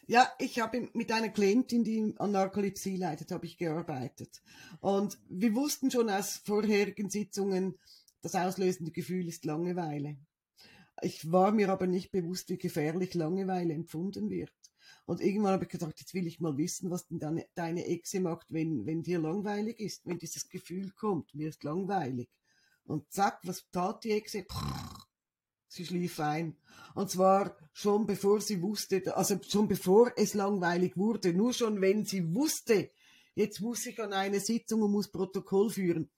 ja, 0.07 0.33
ich 0.39 0.61
habe 0.61 0.89
mit 0.93 1.11
einer 1.11 1.31
Klientin, 1.31 1.83
die 1.83 2.15
an 2.19 2.31
Narkolepsie 2.31 2.97
leidet, 2.97 3.33
habe 3.33 3.47
ich 3.47 3.59
gearbeitet. 3.59 4.43
Und 4.81 5.19
wir 5.29 5.55
wussten 5.57 5.91
schon 5.91 6.09
aus 6.09 6.37
vorherigen 6.45 7.11
Sitzungen, 7.11 7.79
das 8.23 8.35
auslösende 8.35 8.93
Gefühl 8.93 9.29
ist 9.29 9.45
Langeweile. 9.45 10.17
Ich 11.03 11.31
war 11.31 11.53
mir 11.53 11.69
aber 11.71 11.87
nicht 11.87 12.13
bewusst, 12.13 12.49
wie 12.49 12.59
gefährlich 12.59 13.15
Langeweile 13.15 13.75
empfunden 13.75 14.31
wird. 14.31 14.53
Und 15.05 15.21
irgendwann 15.21 15.53
habe 15.53 15.65
ich 15.65 15.71
gedacht, 15.71 15.99
jetzt 15.99 16.15
will 16.15 16.27
ich 16.27 16.41
mal 16.41 16.57
wissen, 16.57 16.91
was 16.91 17.07
denn 17.07 17.19
deine, 17.19 17.47
deine 17.55 17.87
Exe 17.87 18.21
macht, 18.21 18.53
wenn, 18.53 18.87
wenn 18.87 19.03
dir 19.03 19.19
langweilig 19.19 19.81
ist, 19.81 20.07
wenn 20.07 20.19
dieses 20.19 20.49
Gefühl 20.49 20.91
kommt, 20.93 21.35
mir 21.35 21.49
ist 21.49 21.65
langweilig. 21.65 22.29
Und 22.85 23.11
zack, 23.13 23.41
was 23.45 23.69
tat 23.71 24.05
die 24.05 24.13
Exe? 24.13 24.45
Prrr, 24.45 25.07
sie 25.67 25.87
schlief 25.87 26.21
ein. 26.21 26.57
Und 26.95 27.11
zwar 27.11 27.57
schon 27.73 28.07
bevor 28.07 28.41
sie 28.41 28.63
wusste, 28.63 29.17
also 29.17 29.41
schon 29.47 29.67
bevor 29.67 30.13
es 30.17 30.35
langweilig 30.35 30.97
wurde, 30.97 31.33
nur 31.33 31.53
schon 31.53 31.81
wenn 31.81 32.05
sie 32.05 32.35
wusste, 32.35 32.91
jetzt 33.35 33.61
muss 33.61 33.87
ich 33.87 34.01
an 34.01 34.13
eine 34.13 34.41
Sitzung 34.41 34.83
und 34.83 34.93
muss 34.93 35.11
Protokoll 35.11 35.71
führen, 35.71 36.11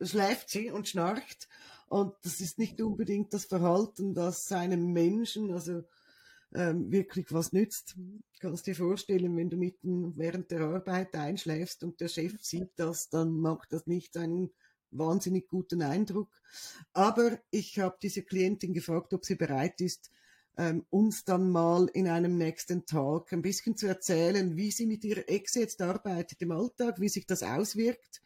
schläft 0.00 0.50
sie 0.50 0.70
und 0.70 0.88
schnarcht. 0.88 1.48
Und 1.88 2.14
das 2.22 2.40
ist 2.40 2.58
nicht 2.58 2.80
unbedingt 2.80 3.32
das 3.32 3.44
Verhalten, 3.44 4.14
das 4.14 4.50
einem 4.50 4.92
Menschen, 4.92 5.52
also 5.52 5.82
ähm, 6.54 6.90
wirklich 6.90 7.32
was 7.32 7.52
nützt. 7.52 7.96
Kannst 8.40 8.66
dir 8.66 8.74
vorstellen, 8.74 9.36
wenn 9.36 9.50
du 9.50 9.56
mitten 9.56 10.16
während 10.16 10.50
der 10.50 10.62
Arbeit 10.62 11.14
einschläfst 11.14 11.84
und 11.84 12.00
der 12.00 12.08
Chef 12.08 12.42
sieht 12.42 12.72
das, 12.76 13.08
dann 13.08 13.38
macht 13.38 13.72
das 13.72 13.86
nicht 13.86 14.16
einen 14.16 14.50
wahnsinnig 14.90 15.48
guten 15.48 15.82
Eindruck. 15.82 16.30
Aber 16.92 17.38
ich 17.50 17.78
habe 17.78 17.96
diese 18.02 18.22
Klientin 18.22 18.72
gefragt, 18.72 19.12
ob 19.14 19.24
sie 19.24 19.34
bereit 19.36 19.80
ist, 19.80 20.10
ähm, 20.58 20.86
uns 20.90 21.24
dann 21.24 21.50
mal 21.50 21.88
in 21.92 22.08
einem 22.08 22.38
nächsten 22.38 22.86
Tag 22.86 23.32
ein 23.32 23.42
bisschen 23.42 23.76
zu 23.76 23.86
erzählen, 23.86 24.56
wie 24.56 24.70
sie 24.70 24.86
mit 24.86 25.04
ihrer 25.04 25.28
Ex 25.28 25.54
jetzt 25.54 25.82
arbeitet 25.82 26.40
im 26.40 26.52
Alltag, 26.52 27.00
wie 27.00 27.08
sich 27.08 27.26
das 27.26 27.42
auswirkt. 27.42 28.22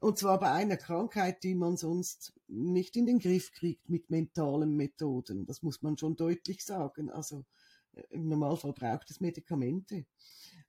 Und 0.00 0.18
zwar 0.18 0.40
bei 0.40 0.50
einer 0.50 0.76
Krankheit, 0.76 1.42
die 1.42 1.54
man 1.54 1.76
sonst 1.76 2.32
nicht 2.48 2.96
in 2.96 3.06
den 3.06 3.18
Griff 3.18 3.52
kriegt 3.52 3.88
mit 3.90 4.10
mentalen 4.10 4.74
Methoden. 4.76 5.46
Das 5.46 5.62
muss 5.62 5.82
man 5.82 5.98
schon 5.98 6.16
deutlich 6.16 6.64
sagen. 6.64 7.10
Also 7.10 7.44
äh, 7.92 8.02
im 8.10 8.28
Normalfall 8.28 8.72
braucht 8.72 9.10
es 9.10 9.20
Medikamente. 9.20 10.06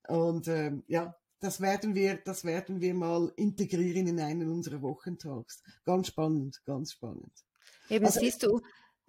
Und 0.08 0.48
ähm, 0.48 0.84
ja, 0.88 1.16
das 1.40 1.62
werden 1.62 1.96
wir, 1.96 2.18
das 2.18 2.44
werden 2.44 2.82
wir 2.82 2.94
mal 2.94 3.32
integrieren 3.36 4.08
in 4.08 4.20
einen 4.20 4.50
unserer 4.50 4.82
Wochentags. 4.82 5.64
Ganz 5.86 6.08
spannend, 6.08 6.62
ganz 6.66 6.92
spannend. 6.92 7.32
Eben 7.90 8.06
also, 8.06 8.20
siehst 8.20 8.44
du, 8.44 8.62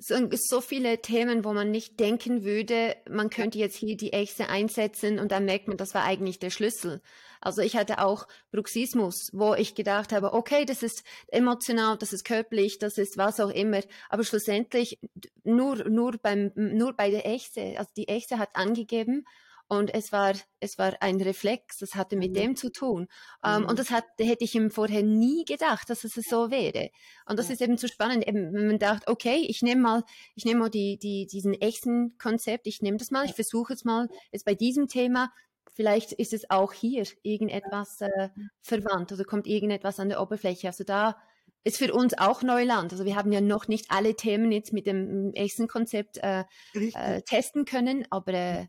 so, 0.03 0.17
so 0.33 0.61
viele 0.61 1.01
Themen, 1.01 1.45
wo 1.45 1.53
man 1.53 1.71
nicht 1.71 2.01
denken 2.01 2.45
würde, 2.45 2.97
man 3.09 3.31
könnte 3.31 3.59
jetzt 3.59 3.77
hier 3.77 3.97
die 3.97 4.12
Echse 4.12 4.49
einsetzen 4.49 5.21
und 5.21 5.31
dann 5.31 5.45
merkt 5.45 5.69
man, 5.69 5.77
das 5.77 5.95
war 5.95 6.03
eigentlich 6.03 6.41
der 6.41 6.51
Schlüssel. 6.51 7.01
Also 7.41 7.62
ich 7.62 7.77
hatte 7.77 7.99
auch 7.99 8.27
Bruxismus, 8.51 9.31
wo 9.33 9.55
ich 9.55 9.75
gedacht 9.75 10.12
habe, 10.12 10.33
okay, 10.33 10.65
das 10.65 10.83
ist 10.83 11.05
emotional, 11.29 11.97
das 11.99 12.12
ist 12.12 12.25
körperlich, 12.25 12.79
das 12.79 12.99
ist 12.99 13.17
was 13.17 13.41
auch 13.41 13.51
immer, 13.51 13.81
aber 14.09 14.25
schlussendlich 14.25 14.99
nur, 15.45 15.88
nur 15.88 16.19
beim, 16.19 16.53
nur 16.55 16.95
bei 16.95 17.11
der 17.11 17.27
Echse, 17.27 17.75
also 17.77 17.91
die 17.97 18.09
Echse 18.09 18.38
hat 18.38 18.51
angegeben, 18.55 19.25
und 19.72 19.94
es 19.94 20.12
war, 20.12 20.35
es 20.61 20.76
war 20.76 20.92
ein 21.00 21.18
Reflex, 21.18 21.78
das 21.78 21.94
hatte 21.94 22.14
mit 22.16 22.32
mhm. 22.32 22.35
dem 22.35 22.56
zu 22.56 22.70
tun. 22.70 23.08
Ähm, 23.42 23.62
mhm. 23.62 23.68
Und 23.68 23.78
das 23.78 23.90
hat, 23.90 24.04
hätte 24.20 24.44
ich 24.44 24.54
ihm 24.54 24.70
vorher 24.70 25.02
nie 25.02 25.46
gedacht, 25.46 25.88
dass 25.88 26.04
es 26.04 26.12
so 26.12 26.50
wäre. 26.50 26.90
Und 27.24 27.38
das 27.38 27.48
ja. 27.48 27.54
ist 27.54 27.62
eben 27.62 27.78
zu 27.78 27.88
spannend, 27.88 28.28
eben, 28.28 28.52
wenn 28.52 28.66
man 28.66 28.78
dachte, 28.78 29.11
okay, 29.11 29.46
ich 29.48 29.62
nehme 29.62 29.80
mal, 29.80 30.02
ich 30.35 30.44
nehme 30.44 30.61
mal 30.61 30.68
die, 30.68 30.98
die, 30.98 31.26
diesen 31.26 31.54
echten 31.54 32.18
Konzept, 32.18 32.66
ich 32.66 32.82
nehme 32.82 32.98
das 32.98 33.11
mal, 33.11 33.24
ich 33.24 33.32
versuche 33.32 33.72
es 33.72 33.82
mal, 33.82 34.08
jetzt 34.30 34.44
bei 34.44 34.54
diesem 34.54 34.88
Thema, 34.88 35.32
vielleicht 35.72 36.12
ist 36.12 36.35
es 36.35 36.50
auch 36.50 36.74
hier 36.74 37.06
irgendetwas 37.22 38.02
äh, 38.02 38.28
verwandt 38.61 39.11
oder 39.11 39.24
kommt 39.24 39.46
irgendetwas 39.46 39.98
an 39.98 40.11
der 40.11 40.20
Oberfläche. 40.20 40.66
Also 40.66 40.85
da 40.85 41.16
ist 41.64 41.78
für 41.78 41.94
uns 41.94 42.12
auch 42.18 42.42
Neuland. 42.42 42.92
Also 42.92 43.06
wir 43.06 43.16
haben 43.16 43.32
ja 43.32 43.40
noch 43.40 43.68
nicht 43.68 43.87
alle 43.88 44.16
Themen 44.16 44.52
jetzt 44.52 44.74
mit 44.74 44.87
dem 44.87 45.32
echten 45.32 45.66
Konzept 45.66 46.18
äh, 46.18 46.44
äh, 46.74 47.22
testen 47.22 47.64
können, 47.64 48.04
aber 48.11 48.35
äh, 48.35 48.66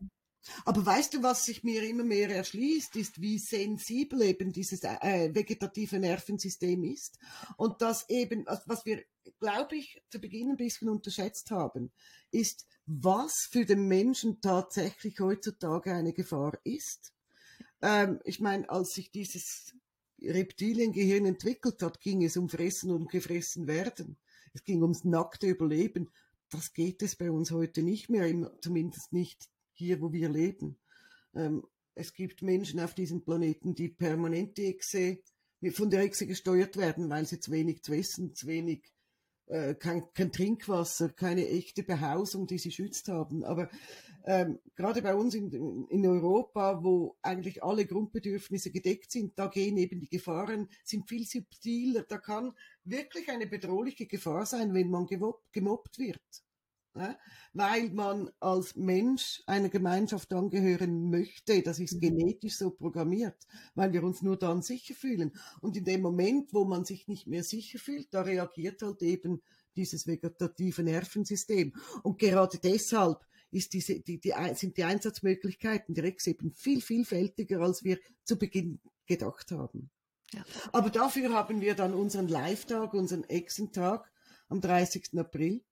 Aber 0.65 0.85
weißt 0.85 1.13
du, 1.13 1.23
was 1.23 1.45
sich 1.45 1.63
mir 1.63 1.83
immer 1.83 2.03
mehr 2.03 2.29
erschließt, 2.29 2.95
ist, 2.97 3.21
wie 3.21 3.39
sensibel 3.39 4.21
eben 4.23 4.51
dieses 4.51 4.83
äh, 4.83 5.33
vegetative 5.33 5.99
Nervensystem 5.99 6.83
ist. 6.83 7.17
Und 7.57 7.81
das 7.81 8.09
eben, 8.09 8.45
was 8.65 8.85
wir, 8.85 9.03
glaube 9.39 9.77
ich, 9.77 10.01
zu 10.09 10.19
Beginn 10.19 10.51
ein 10.51 10.57
bisschen 10.57 10.89
unterschätzt 10.89 11.51
haben, 11.51 11.91
ist, 12.31 12.65
was 12.85 13.47
für 13.49 13.65
den 13.65 13.87
Menschen 13.87 14.41
tatsächlich 14.41 15.19
heutzutage 15.19 15.93
eine 15.93 16.13
Gefahr 16.13 16.59
ist. 16.63 17.13
Ähm, 17.81 18.19
ich 18.25 18.39
meine, 18.39 18.69
als 18.69 18.93
sich 18.93 19.11
dieses 19.11 19.73
Reptiliengehirn 20.21 21.25
entwickelt 21.25 21.81
hat, 21.81 22.01
ging 22.01 22.23
es 22.23 22.37
um 22.37 22.49
Fressen 22.49 22.91
und 22.91 23.09
gefressen 23.09 23.67
werden. 23.67 24.17
Es 24.53 24.63
ging 24.63 24.81
ums 24.81 25.03
nackte 25.03 25.47
Überleben. 25.47 26.09
Das 26.49 26.73
geht 26.73 27.01
es 27.01 27.15
bei 27.15 27.31
uns 27.31 27.51
heute 27.51 27.81
nicht 27.81 28.09
mehr, 28.09 28.51
zumindest 28.61 29.11
nicht 29.11 29.49
hier, 29.83 30.01
wo 30.01 30.11
wir 30.11 30.29
leben. 30.29 30.77
Ähm, 31.35 31.63
es 31.95 32.13
gibt 32.13 32.41
Menschen 32.41 32.79
auf 32.79 32.95
diesem 32.95 33.23
Planeten, 33.23 33.75
die 33.75 33.89
permanent 33.89 34.57
die 34.57 34.67
Echse, 34.67 35.19
von 35.73 35.89
der 35.89 36.01
Echse 36.01 36.25
gesteuert 36.27 36.77
werden, 36.77 37.09
weil 37.09 37.25
sie 37.25 37.39
zu 37.39 37.51
wenig 37.51 37.83
zu 37.83 37.93
essen, 37.93 38.35
zu 38.35 38.47
wenig, 38.47 38.91
äh, 39.47 39.75
kein, 39.75 40.03
kein 40.13 40.31
Trinkwasser, 40.31 41.09
keine 41.09 41.47
echte 41.47 41.83
Behausung, 41.83 42.47
die 42.47 42.57
sie 42.57 42.71
schützt 42.71 43.07
haben. 43.07 43.43
Aber 43.43 43.69
ähm, 44.25 44.59
gerade 44.75 45.01
bei 45.01 45.15
uns 45.15 45.35
in, 45.35 45.87
in 45.89 46.05
Europa, 46.05 46.83
wo 46.83 47.17
eigentlich 47.21 47.63
alle 47.63 47.85
Grundbedürfnisse 47.85 48.71
gedeckt 48.71 49.11
sind, 49.11 49.37
da 49.37 49.47
gehen 49.47 49.77
eben 49.77 49.99
die 49.99 50.09
Gefahren, 50.09 50.69
sind 50.83 51.07
viel 51.07 51.25
subtiler. 51.25 52.03
Da 52.03 52.17
kann 52.17 52.53
wirklich 52.83 53.29
eine 53.29 53.47
bedrohliche 53.47 54.07
Gefahr 54.07 54.45
sein, 54.45 54.73
wenn 54.73 54.89
man 54.89 55.07
gemobbt 55.51 55.99
wird 55.99 56.43
weil 57.53 57.89
man 57.91 58.29
als 58.39 58.75
Mensch 58.75 59.41
einer 59.45 59.69
Gemeinschaft 59.69 60.33
angehören 60.33 61.09
möchte. 61.09 61.61
Das 61.61 61.79
ist 61.79 61.95
mhm. 61.95 61.99
genetisch 61.99 62.57
so 62.57 62.71
programmiert, 62.71 63.37
weil 63.75 63.93
wir 63.93 64.03
uns 64.03 64.21
nur 64.21 64.37
dann 64.37 64.61
sicher 64.61 64.93
fühlen. 64.93 65.31
Und 65.61 65.77
in 65.77 65.85
dem 65.85 66.01
Moment, 66.01 66.53
wo 66.53 66.65
man 66.65 66.85
sich 66.85 67.07
nicht 67.07 67.27
mehr 67.27 67.43
sicher 67.43 67.79
fühlt, 67.79 68.13
da 68.13 68.21
reagiert 68.21 68.81
halt 68.81 69.01
eben 69.01 69.41
dieses 69.75 70.07
vegetative 70.07 70.83
Nervensystem. 70.83 71.73
Und 72.03 72.19
gerade 72.19 72.59
deshalb 72.59 73.25
ist 73.51 73.73
diese, 73.73 73.99
die, 73.99 74.19
die, 74.19 74.33
sind 74.55 74.77
die 74.77 74.83
Einsatzmöglichkeiten 74.83 75.93
direkt 75.93 76.25
eben 76.27 76.51
viel 76.53 76.81
vielfältiger, 76.81 77.61
als 77.61 77.83
wir 77.83 77.99
zu 78.23 78.37
Beginn 78.37 78.79
gedacht 79.05 79.51
haben. 79.51 79.91
Ja. 80.33 80.43
Aber 80.71 80.89
dafür 80.89 81.33
haben 81.33 81.61
wir 81.61 81.75
dann 81.75 81.93
unseren 81.93 82.27
Live-Tag, 82.27 82.93
unseren 82.93 83.23
Exen-Tag 83.25 84.11
am 84.49 84.61
30. 84.61 85.17
April 85.17 85.63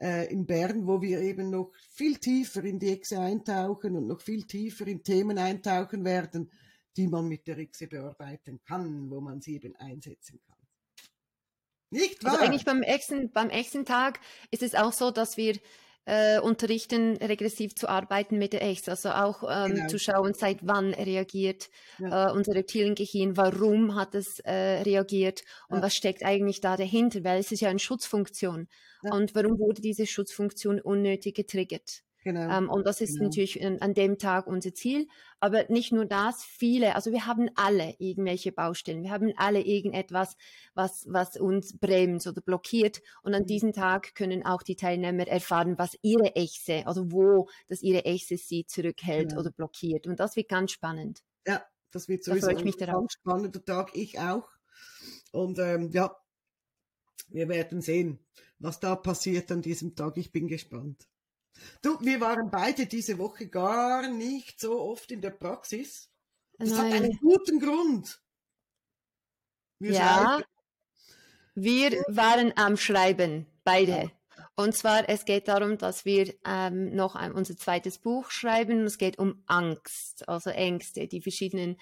äh, 0.00 0.30
in 0.32 0.46
Bern, 0.46 0.86
wo 0.86 1.00
wir 1.00 1.20
eben 1.20 1.50
noch 1.50 1.72
viel 1.90 2.16
tiefer 2.16 2.64
in 2.64 2.78
die 2.78 2.92
Echse 2.92 3.18
eintauchen 3.20 3.96
und 3.96 4.06
noch 4.06 4.20
viel 4.20 4.46
tiefer 4.46 4.86
in 4.86 5.02
Themen 5.02 5.38
eintauchen 5.38 6.04
werden, 6.04 6.50
die 6.96 7.08
man 7.08 7.26
mit 7.26 7.46
der 7.46 7.58
Echse 7.58 7.86
bearbeiten 7.86 8.60
kann, 8.64 9.10
wo 9.10 9.20
man 9.20 9.40
sie 9.40 9.56
eben 9.56 9.76
einsetzen 9.76 10.40
kann. 10.46 10.56
Nicht 11.90 12.24
also 12.24 12.26
wahr? 12.26 12.32
Also 12.34 12.44
eigentlich 12.44 12.64
beim 12.64 12.82
Echsen, 12.82 13.30
beim 13.32 13.50
Echsentag 13.50 14.20
ist 14.50 14.62
es 14.62 14.74
auch 14.74 14.92
so, 14.92 15.10
dass 15.10 15.36
wir 15.36 15.58
äh, 16.06 16.38
unterrichten, 16.38 17.16
regressiv 17.16 17.74
zu 17.74 17.88
arbeiten 17.88 18.38
mit 18.38 18.52
der 18.52 18.62
Echse, 18.62 18.92
also 18.92 19.10
auch 19.10 19.42
ähm, 19.48 19.74
genau. 19.74 19.88
zu 19.88 19.98
schauen, 19.98 20.34
seit 20.34 20.58
wann 20.62 20.94
reagiert 20.94 21.68
ja. 21.98 22.28
äh, 22.28 22.32
unser 22.32 22.54
Reptiliengehirn, 22.54 23.36
warum 23.36 23.96
hat 23.96 24.14
es 24.14 24.38
äh, 24.40 24.52
reagiert 24.82 25.42
und 25.68 25.78
ja. 25.78 25.82
was 25.82 25.94
steckt 25.94 26.24
eigentlich 26.24 26.60
da 26.60 26.76
dahinter, 26.76 27.24
weil 27.24 27.40
es 27.40 27.52
ist 27.52 27.60
ja 27.60 27.68
eine 27.68 27.80
Schutzfunktion. 27.80 28.68
Ja. 29.02 29.12
Und 29.14 29.34
warum 29.34 29.58
wurde 29.58 29.82
diese 29.82 30.06
Schutzfunktion 30.06 30.80
unnötig 30.80 31.34
getriggert? 31.34 32.02
Genau. 32.26 32.50
Ähm, 32.50 32.68
und 32.68 32.84
das 32.84 33.00
ist 33.00 33.18
genau. 33.18 33.26
natürlich 33.26 33.64
an, 33.64 33.78
an, 33.78 33.94
dem 33.94 34.18
Tag 34.18 34.48
unser 34.48 34.74
Ziel. 34.74 35.06
Aber 35.38 35.64
nicht 35.68 35.92
nur 35.92 36.06
das, 36.06 36.42
viele, 36.42 36.96
also 36.96 37.12
wir 37.12 37.24
haben 37.24 37.48
alle 37.54 37.94
irgendwelche 38.00 38.50
Baustellen. 38.50 39.04
Wir 39.04 39.12
haben 39.12 39.32
alle 39.36 39.60
irgendetwas, 39.60 40.36
was, 40.74 41.06
was 41.08 41.36
uns 41.36 41.78
bremst 41.78 42.26
oder 42.26 42.40
blockiert. 42.40 43.00
Und 43.22 43.32
an 43.32 43.42
mhm. 43.42 43.46
diesem 43.46 43.72
Tag 43.72 44.16
können 44.16 44.44
auch 44.44 44.64
die 44.64 44.74
Teilnehmer 44.74 45.28
erfahren, 45.28 45.78
was 45.78 45.96
ihre 46.02 46.34
Echse, 46.34 46.84
also 46.88 47.12
wo 47.12 47.48
das 47.68 47.80
ihre 47.80 48.04
Echse 48.04 48.36
sie 48.36 48.66
zurückhält 48.66 49.28
genau. 49.28 49.42
oder 49.42 49.52
blockiert. 49.52 50.08
Und 50.08 50.18
das 50.18 50.34
wird 50.34 50.48
ganz 50.48 50.72
spannend. 50.72 51.22
Ja, 51.46 51.64
das 51.92 52.08
wird 52.08 52.24
sowieso 52.24 52.50
da 52.50 52.56
ein 52.56 52.72
ganz 52.72 53.12
spannender 53.12 53.64
Tag. 53.64 53.94
Ich 53.94 54.18
auch. 54.18 54.48
Und 55.30 55.60
ähm, 55.60 55.90
ja, 55.92 56.16
wir 57.28 57.48
werden 57.48 57.82
sehen, 57.82 58.18
was 58.58 58.80
da 58.80 58.96
passiert 58.96 59.52
an 59.52 59.62
diesem 59.62 59.94
Tag. 59.94 60.16
Ich 60.16 60.32
bin 60.32 60.48
gespannt. 60.48 61.06
Du, 61.82 61.98
wir 62.00 62.20
waren 62.20 62.50
beide 62.50 62.86
diese 62.86 63.18
Woche 63.18 63.48
gar 63.48 64.08
nicht 64.08 64.60
so 64.60 64.80
oft 64.80 65.10
in 65.12 65.20
der 65.20 65.30
Praxis. 65.30 66.10
Das 66.58 66.70
Nein. 66.70 66.78
hat 66.78 66.92
einen 66.92 67.18
guten 67.18 67.60
Grund. 67.60 68.20
Wir 69.78 69.92
ja, 69.92 70.16
schreiben. 70.16 70.44
wir 71.54 71.90
waren 72.08 72.52
am 72.56 72.76
Schreiben, 72.76 73.46
beide. 73.62 74.10
Und 74.58 74.74
zwar, 74.74 75.06
es 75.08 75.26
geht 75.26 75.48
darum, 75.48 75.76
dass 75.76 76.06
wir 76.06 76.34
ähm, 76.46 76.94
noch 76.94 77.14
ein, 77.14 77.32
unser 77.32 77.58
zweites 77.58 77.98
Buch 77.98 78.30
schreiben. 78.30 78.86
Es 78.86 78.96
geht 78.96 79.18
um 79.18 79.42
Angst, 79.46 80.26
also 80.28 80.48
Ängste, 80.48 81.08
die 81.08 81.20
verschiedenen 81.20 81.76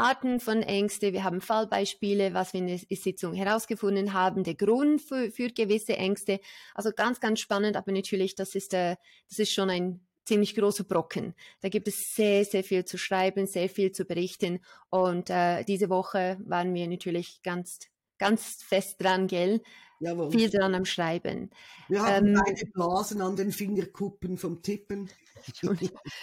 Arten 0.00 0.40
von 0.40 0.62
Ängste. 0.62 1.12
Wir 1.12 1.24
haben 1.24 1.42
Fallbeispiele, 1.42 2.32
was 2.32 2.54
wir 2.54 2.60
in 2.60 2.68
der 2.68 2.78
Sitzung 2.78 3.34
herausgefunden 3.34 4.14
haben, 4.14 4.44
der 4.44 4.54
Grund 4.54 5.02
für, 5.02 5.30
für 5.30 5.50
gewisse 5.50 5.96
Ängste. 5.96 6.40
Also 6.74 6.90
ganz, 6.90 7.20
ganz 7.20 7.40
spannend, 7.40 7.76
aber 7.76 7.92
natürlich, 7.92 8.34
das 8.34 8.54
ist, 8.54 8.72
äh, 8.72 8.96
das 9.28 9.38
ist 9.38 9.52
schon 9.52 9.68
ein 9.68 10.00
ziemlich 10.24 10.54
großer 10.54 10.84
Brocken. 10.84 11.34
Da 11.60 11.68
gibt 11.68 11.86
es 11.86 12.14
sehr, 12.14 12.46
sehr 12.46 12.64
viel 12.64 12.86
zu 12.86 12.96
schreiben, 12.96 13.46
sehr 13.46 13.68
viel 13.68 13.92
zu 13.92 14.06
berichten. 14.06 14.60
Und 14.88 15.28
äh, 15.28 15.64
diese 15.64 15.90
Woche 15.90 16.38
waren 16.44 16.72
wir 16.72 16.88
natürlich 16.88 17.42
ganz, 17.42 17.80
ganz 18.16 18.62
fest 18.62 18.96
dran, 19.02 19.26
gell? 19.26 19.60
Jawohl. 20.00 20.30
viel 20.30 20.48
dran 20.48 20.74
am 20.74 20.86
Schreiben. 20.86 21.50
Wir 21.88 22.02
haben 22.02 22.28
ähm, 22.28 22.42
beide 22.44 22.66
Blasen 22.66 23.20
an 23.20 23.36
den 23.36 23.52
Fingerkuppen 23.52 24.38
vom 24.38 24.62
Tippen. 24.62 25.10
Schon, 25.58 25.78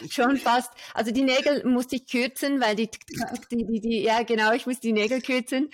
schon, 0.09 0.37
fast. 0.37 0.71
Also 0.93 1.11
die 1.11 1.23
Nägel 1.23 1.63
musste 1.65 1.95
ich 1.95 2.07
kürzen, 2.07 2.61
weil 2.61 2.75
die, 2.75 2.89
die, 3.51 3.65
die, 3.65 3.79
die 3.79 4.01
ja 4.03 4.23
genau, 4.23 4.51
ich 4.53 4.65
muss 4.65 4.79
die 4.79 4.93
Nägel 4.93 5.21
kürzen. 5.21 5.69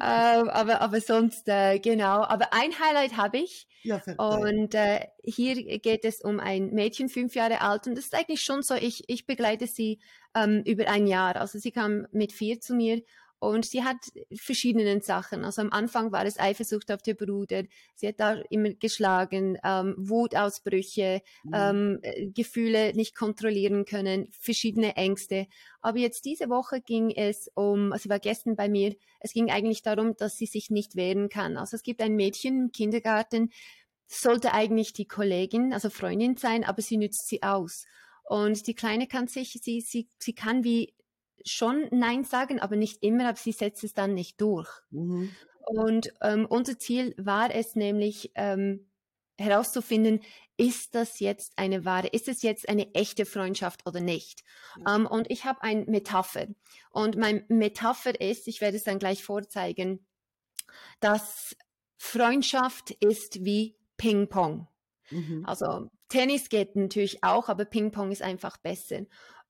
Äh, 0.00 0.04
aber, 0.04 0.80
aber 0.80 1.00
sonst, 1.00 1.48
äh, 1.48 1.78
genau. 1.78 2.22
Aber 2.22 2.52
ein 2.52 2.78
Highlight 2.78 3.16
habe 3.16 3.38
ich. 3.38 3.66
Ja, 3.82 4.00
und 4.16 4.74
äh, 4.74 5.06
hier 5.22 5.78
geht 5.78 6.06
es 6.06 6.22
um 6.22 6.40
ein 6.40 6.70
Mädchen, 6.70 7.10
fünf 7.10 7.34
Jahre 7.34 7.60
alt. 7.60 7.86
Und 7.86 7.96
das 7.96 8.06
ist 8.06 8.14
eigentlich 8.14 8.40
schon 8.40 8.62
so, 8.62 8.74
ich, 8.74 9.04
ich 9.08 9.26
begleite 9.26 9.66
sie 9.66 10.00
ähm, 10.34 10.62
über 10.64 10.88
ein 10.88 11.06
Jahr. 11.06 11.36
Also 11.36 11.58
sie 11.58 11.72
kam 11.72 12.06
mit 12.10 12.32
vier 12.32 12.60
zu 12.60 12.74
mir 12.74 13.02
und 13.44 13.66
sie 13.66 13.84
hat 13.84 13.96
verschiedene 14.34 15.00
Sachen. 15.00 15.44
Also 15.44 15.62
am 15.62 15.70
Anfang 15.70 16.12
war 16.12 16.24
es 16.24 16.38
Eifersucht 16.38 16.90
auf 16.90 17.02
den 17.02 17.16
Bruder. 17.16 17.64
Sie 17.94 18.08
hat 18.08 18.18
da 18.18 18.40
immer 18.48 18.70
geschlagen, 18.70 19.58
ähm, 19.62 19.94
Wutausbrüche, 19.98 21.20
mhm. 21.42 21.52
ähm, 21.54 21.98
äh, 22.02 22.26
Gefühle 22.26 22.94
nicht 22.94 23.14
kontrollieren 23.14 23.84
können, 23.84 24.28
verschiedene 24.30 24.96
Ängste. 24.96 25.46
Aber 25.82 25.98
jetzt 25.98 26.24
diese 26.24 26.48
Woche 26.48 26.80
ging 26.80 27.10
es 27.10 27.50
um, 27.54 27.92
also 27.92 28.04
sie 28.04 28.08
war 28.08 28.18
gestern 28.18 28.56
bei 28.56 28.68
mir, 28.68 28.94
es 29.20 29.32
ging 29.32 29.50
eigentlich 29.50 29.82
darum, 29.82 30.16
dass 30.16 30.36
sie 30.36 30.46
sich 30.46 30.70
nicht 30.70 30.96
wehren 30.96 31.28
kann. 31.28 31.56
Also 31.56 31.76
es 31.76 31.82
gibt 31.82 32.00
ein 32.00 32.16
Mädchen 32.16 32.64
im 32.64 32.72
Kindergarten, 32.72 33.50
sollte 34.06 34.52
eigentlich 34.52 34.92
die 34.92 35.06
Kollegin, 35.06 35.72
also 35.72 35.90
Freundin 35.90 36.36
sein, 36.36 36.64
aber 36.64 36.82
sie 36.82 36.96
nützt 36.96 37.28
sie 37.28 37.42
aus. 37.42 37.84
Und 38.24 38.66
die 38.66 38.74
Kleine 38.74 39.06
kann 39.06 39.28
sich, 39.28 39.58
sie, 39.62 39.80
sie, 39.80 40.08
sie 40.18 40.34
kann 40.34 40.64
wie 40.64 40.94
schon 41.44 41.88
Nein 41.90 42.24
sagen, 42.24 42.60
aber 42.60 42.76
nicht 42.76 43.02
immer, 43.02 43.28
aber 43.28 43.38
sie 43.38 43.52
setzt 43.52 43.84
es 43.84 43.94
dann 43.94 44.14
nicht 44.14 44.40
durch. 44.40 44.68
Mhm. 44.90 45.30
Und 45.66 46.12
ähm, 46.20 46.46
unser 46.46 46.78
Ziel 46.78 47.14
war 47.16 47.54
es 47.54 47.74
nämlich 47.74 48.32
ähm, 48.34 48.90
herauszufinden, 49.38 50.20
ist 50.56 50.94
das 50.94 51.20
jetzt 51.20 51.54
eine 51.56 51.84
wahre, 51.84 52.08
ist 52.08 52.28
es 52.28 52.42
jetzt 52.42 52.68
eine 52.68 52.94
echte 52.94 53.26
Freundschaft 53.26 53.86
oder 53.86 54.00
nicht? 54.00 54.44
Ja. 54.86 54.96
Ähm, 54.96 55.06
und 55.06 55.30
ich 55.30 55.44
habe 55.44 55.62
ein 55.62 55.86
Metapher. 55.86 56.46
Und 56.90 57.16
mein 57.16 57.44
Metapher 57.48 58.20
ist, 58.20 58.46
ich 58.46 58.60
werde 58.60 58.76
es 58.76 58.84
dann 58.84 58.98
gleich 58.98 59.24
vorzeigen, 59.24 60.06
dass 61.00 61.56
Freundschaft 61.96 62.90
ist 62.90 63.44
wie 63.44 63.76
Ping-Pong. 63.96 64.68
Mhm. 65.10 65.44
Also 65.46 65.90
Tennis 66.08 66.48
geht 66.48 66.76
natürlich 66.76 67.24
auch, 67.24 67.48
aber 67.48 67.64
Ping-Pong 67.64 68.12
ist 68.12 68.22
einfach 68.22 68.56
besser. 68.58 69.00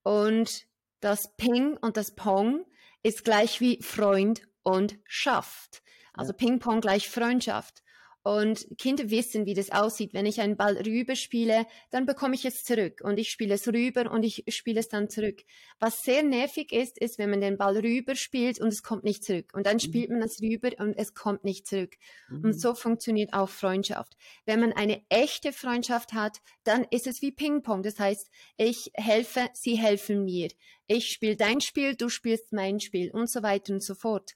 Und 0.03 0.65
das 0.99 1.35
Ping 1.35 1.77
und 1.77 1.97
das 1.97 2.15
Pong 2.15 2.65
ist 3.03 3.23
gleich 3.23 3.61
wie 3.61 3.81
Freund 3.81 4.41
und 4.63 4.97
Schaft. 5.05 5.83
Also 6.13 6.31
ja. 6.31 6.37
Ping-Pong 6.37 6.81
gleich 6.81 7.09
Freundschaft. 7.09 7.83
Und 8.25 8.65
Kinder 8.79 9.11
wissen, 9.11 9.45
wie 9.45 9.53
das 9.53 9.69
aussieht. 9.69 10.15
Wenn 10.15 10.25
ich 10.25 10.41
einen 10.41 10.57
Ball 10.57 10.77
rüber 10.77 11.15
spiele, 11.15 11.67
dann 11.91 12.07
bekomme 12.07 12.33
ich 12.33 12.43
es 12.43 12.63
zurück. 12.63 13.01
Und 13.03 13.19
ich 13.19 13.29
spiele 13.29 13.53
es 13.53 13.67
rüber 13.67 14.11
und 14.11 14.23
ich 14.23 14.45
spiele 14.47 14.79
es 14.79 14.89
dann 14.89 15.11
zurück. 15.11 15.43
Was 15.79 16.01
sehr 16.01 16.23
nervig 16.23 16.71
ist, 16.71 16.97
ist, 16.97 17.19
wenn 17.19 17.29
man 17.29 17.39
den 17.39 17.59
Ball 17.59 17.77
rüber 17.77 18.15
spielt 18.15 18.59
und 18.59 18.69
es 18.69 18.81
kommt 18.81 19.03
nicht 19.03 19.23
zurück. 19.23 19.51
Und 19.53 19.67
dann 19.67 19.75
mhm. 19.75 19.81
spielt 19.81 20.09
man 20.09 20.23
es 20.23 20.41
rüber 20.41 20.71
und 20.79 20.97
es 20.97 21.13
kommt 21.13 21.43
nicht 21.43 21.67
zurück. 21.67 21.97
Mhm. 22.27 22.45
Und 22.45 22.59
so 22.59 22.73
funktioniert 22.73 23.31
auch 23.31 23.47
Freundschaft. 23.49 24.17
Wenn 24.47 24.59
man 24.59 24.73
eine 24.73 25.03
echte 25.09 25.53
Freundschaft 25.53 26.13
hat, 26.13 26.41
dann 26.63 26.83
ist 26.89 27.05
es 27.05 27.21
wie 27.21 27.31
Ping-Pong. 27.31 27.83
Das 27.83 27.99
heißt, 27.99 28.31
ich 28.57 28.89
helfe, 28.95 29.49
sie 29.53 29.75
helfen 29.75 30.23
mir. 30.23 30.49
Ich 30.87 31.11
spiele 31.11 31.35
dein 31.35 31.61
Spiel, 31.61 31.95
du 31.95 32.09
spielst 32.09 32.53
mein 32.53 32.79
Spiel 32.79 33.11
und 33.11 33.29
so 33.29 33.43
weiter 33.43 33.71
und 33.71 33.83
so 33.83 33.93
fort. 33.93 34.31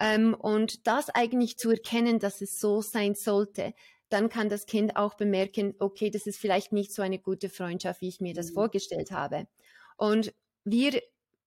Ähm, 0.00 0.34
und 0.34 0.86
das 0.86 1.10
eigentlich 1.10 1.56
zu 1.56 1.70
erkennen, 1.70 2.18
dass 2.18 2.40
es 2.40 2.58
so 2.58 2.82
sein 2.82 3.14
sollte, 3.14 3.74
dann 4.08 4.28
kann 4.28 4.48
das 4.48 4.66
Kind 4.66 4.96
auch 4.96 5.14
bemerken, 5.14 5.74
okay, 5.78 6.10
das 6.10 6.26
ist 6.26 6.38
vielleicht 6.38 6.72
nicht 6.72 6.92
so 6.94 7.02
eine 7.02 7.18
gute 7.18 7.48
Freundschaft, 7.48 8.00
wie 8.00 8.08
ich 8.08 8.20
mir 8.20 8.34
das 8.34 8.50
mhm. 8.50 8.54
vorgestellt 8.54 9.10
habe. 9.10 9.46
Und 9.96 10.32
wir 10.64 11.02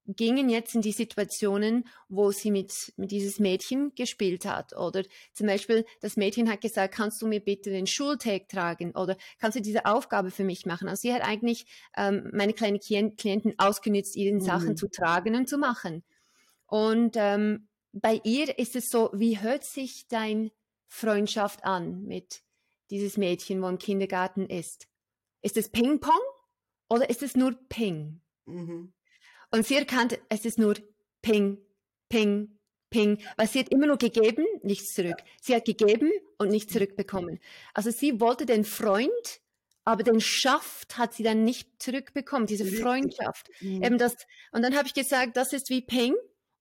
gingen 0.07 0.49
jetzt 0.49 0.75
in 0.75 0.81
die 0.81 0.91
Situationen, 0.91 1.87
wo 2.09 2.31
sie 2.31 2.51
mit, 2.51 2.93
mit 2.97 3.11
dieses 3.11 3.39
Mädchen 3.39 3.93
gespielt 3.95 4.45
hat. 4.45 4.75
Oder 4.75 5.03
zum 5.33 5.47
Beispiel, 5.47 5.85
das 6.01 6.17
Mädchen 6.17 6.49
hat 6.49 6.61
gesagt, 6.61 6.95
kannst 6.95 7.21
du 7.21 7.27
mir 7.27 7.39
bitte 7.39 7.69
den 7.69 7.87
Schultag 7.87 8.49
tragen? 8.49 8.91
Oder 8.91 9.17
kannst 9.39 9.57
du 9.57 9.61
diese 9.61 9.85
Aufgabe 9.85 10.31
für 10.31 10.43
mich 10.43 10.65
machen? 10.65 10.89
Also 10.89 11.01
sie 11.01 11.13
hat 11.13 11.21
eigentlich 11.21 11.65
ähm, 11.95 12.29
meine 12.33 12.53
kleinen 12.53 12.79
Klienten 12.79 13.53
ausgenützt, 13.57 14.15
ihren 14.15 14.37
mhm. 14.37 14.45
Sachen 14.45 14.77
zu 14.77 14.89
tragen 14.89 15.35
und 15.35 15.47
zu 15.47 15.57
machen. 15.57 16.03
Und 16.65 17.15
ähm, 17.17 17.67
bei 17.93 18.21
ihr 18.23 18.57
ist 18.57 18.75
es 18.75 18.89
so, 18.89 19.09
wie 19.13 19.39
hört 19.39 19.63
sich 19.63 20.07
dein 20.07 20.51
Freundschaft 20.87 21.63
an 21.63 22.03
mit 22.03 22.43
dieses 22.89 23.17
Mädchen, 23.17 23.61
wo 23.61 23.67
im 23.67 23.77
Kindergarten 23.77 24.47
ist? 24.47 24.87
Ist 25.41 25.57
es 25.57 25.69
Ping-Pong 25.69 26.21
oder 26.89 27.09
ist 27.09 27.23
es 27.23 27.35
nur 27.35 27.53
Ping? 27.69 28.21
Mhm. 28.45 28.93
Und 29.51 29.65
sie 29.65 29.75
erkannte, 29.75 30.19
es 30.29 30.45
ist 30.45 30.59
nur 30.59 30.75
Ping, 31.21 31.57
Ping, 32.09 32.57
Ping, 32.89 33.21
weil 33.37 33.47
sie 33.47 33.59
hat 33.59 33.69
immer 33.69 33.87
nur 33.87 33.97
gegeben, 33.97 34.45
nichts 34.63 34.93
zurück. 34.93 35.17
Sie 35.41 35.55
hat 35.55 35.65
gegeben 35.65 36.11
und 36.37 36.49
nichts 36.49 36.73
zurückbekommen. 36.73 37.39
Also 37.73 37.91
sie 37.91 38.19
wollte 38.19 38.45
den 38.45 38.65
Freund, 38.65 39.41
aber 39.83 40.03
den 40.03 40.21
Schaft 40.21 40.97
hat 40.97 41.13
sie 41.13 41.23
dann 41.23 41.43
nicht 41.43 41.81
zurückbekommen, 41.81 42.47
diese 42.47 42.65
Freundschaft. 42.65 43.49
Mhm. 43.61 43.83
Eben 43.83 43.97
das, 43.97 44.15
und 44.51 44.61
dann 44.61 44.75
habe 44.75 44.87
ich 44.87 44.93
gesagt, 44.93 45.37
das 45.37 45.53
ist 45.53 45.69
wie 45.69 45.81
Ping 45.81 46.15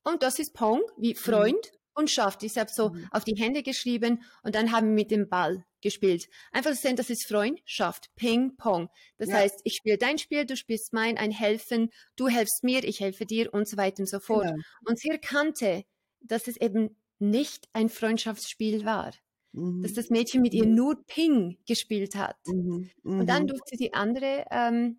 und 0.05 0.23
das 0.23 0.39
ist 0.39 0.55
Pong, 0.55 0.83
wie 0.97 1.15
mhm. 1.15 1.19
Freund 1.19 1.73
und 1.95 2.11
Schaft. 2.11 2.43
Ich 2.43 2.57
habe 2.59 2.71
so 2.73 2.91
mhm. 2.91 3.09
auf 3.11 3.25
die 3.25 3.37
Hände 3.37 3.63
geschrieben 3.63 4.23
und 4.43 4.55
dann 4.55 4.73
haben 4.73 4.89
wir 4.89 4.95
mit 4.95 5.11
dem 5.11 5.29
Ball 5.29 5.65
gespielt. 5.81 6.29
Einfach 6.53 6.75
sehen, 6.75 6.97
das 6.97 7.11
ist 7.11 7.27
Freundschaft, 7.27 8.11
Ping, 8.17 8.57
Pong. 8.57 8.89
Das 9.19 9.29
ja. 9.29 9.37
heißt, 9.37 9.61
ich 9.65 9.75
spiele 9.75 9.99
dein 9.99 10.19
Spiel, 10.19 10.45
du 10.45 10.57
spielst 10.57 10.93
mein, 10.93 11.17
ein 11.17 11.31
Helfen, 11.31 11.91
du 12.17 12.29
helfst 12.29 12.63
mir, 12.63 12.85
ich 12.85 13.01
helfe 13.01 13.27
dir 13.27 13.53
und 13.53 13.69
so 13.69 13.77
weiter 13.77 14.01
und 14.01 14.09
so 14.09 14.21
fort. 14.21 14.47
Genau. 14.47 14.63
Und 14.85 14.99
sie 14.99 15.09
erkannte, 15.09 15.85
dass 16.21 16.49
es 16.49 16.57
eben 16.57 16.97
nicht 17.19 17.69
ein 17.73 17.89
Freundschaftsspiel 17.89 18.85
war. 18.85 19.13
Mhm. 19.53 19.83
Dass 19.83 19.95
das 19.95 20.11
Mädchen 20.11 20.43
mit 20.43 20.55
ihr 20.55 20.67
mhm. 20.67 20.75
nur 20.75 21.05
Ping 21.07 21.59
gespielt 21.67 22.15
hat. 22.15 22.37
Mhm. 22.47 22.91
Und 23.03 23.27
dann 23.27 23.47
durfte 23.47 23.77
sie 23.77 23.93
andere 23.93 24.45
ähm, 24.51 24.99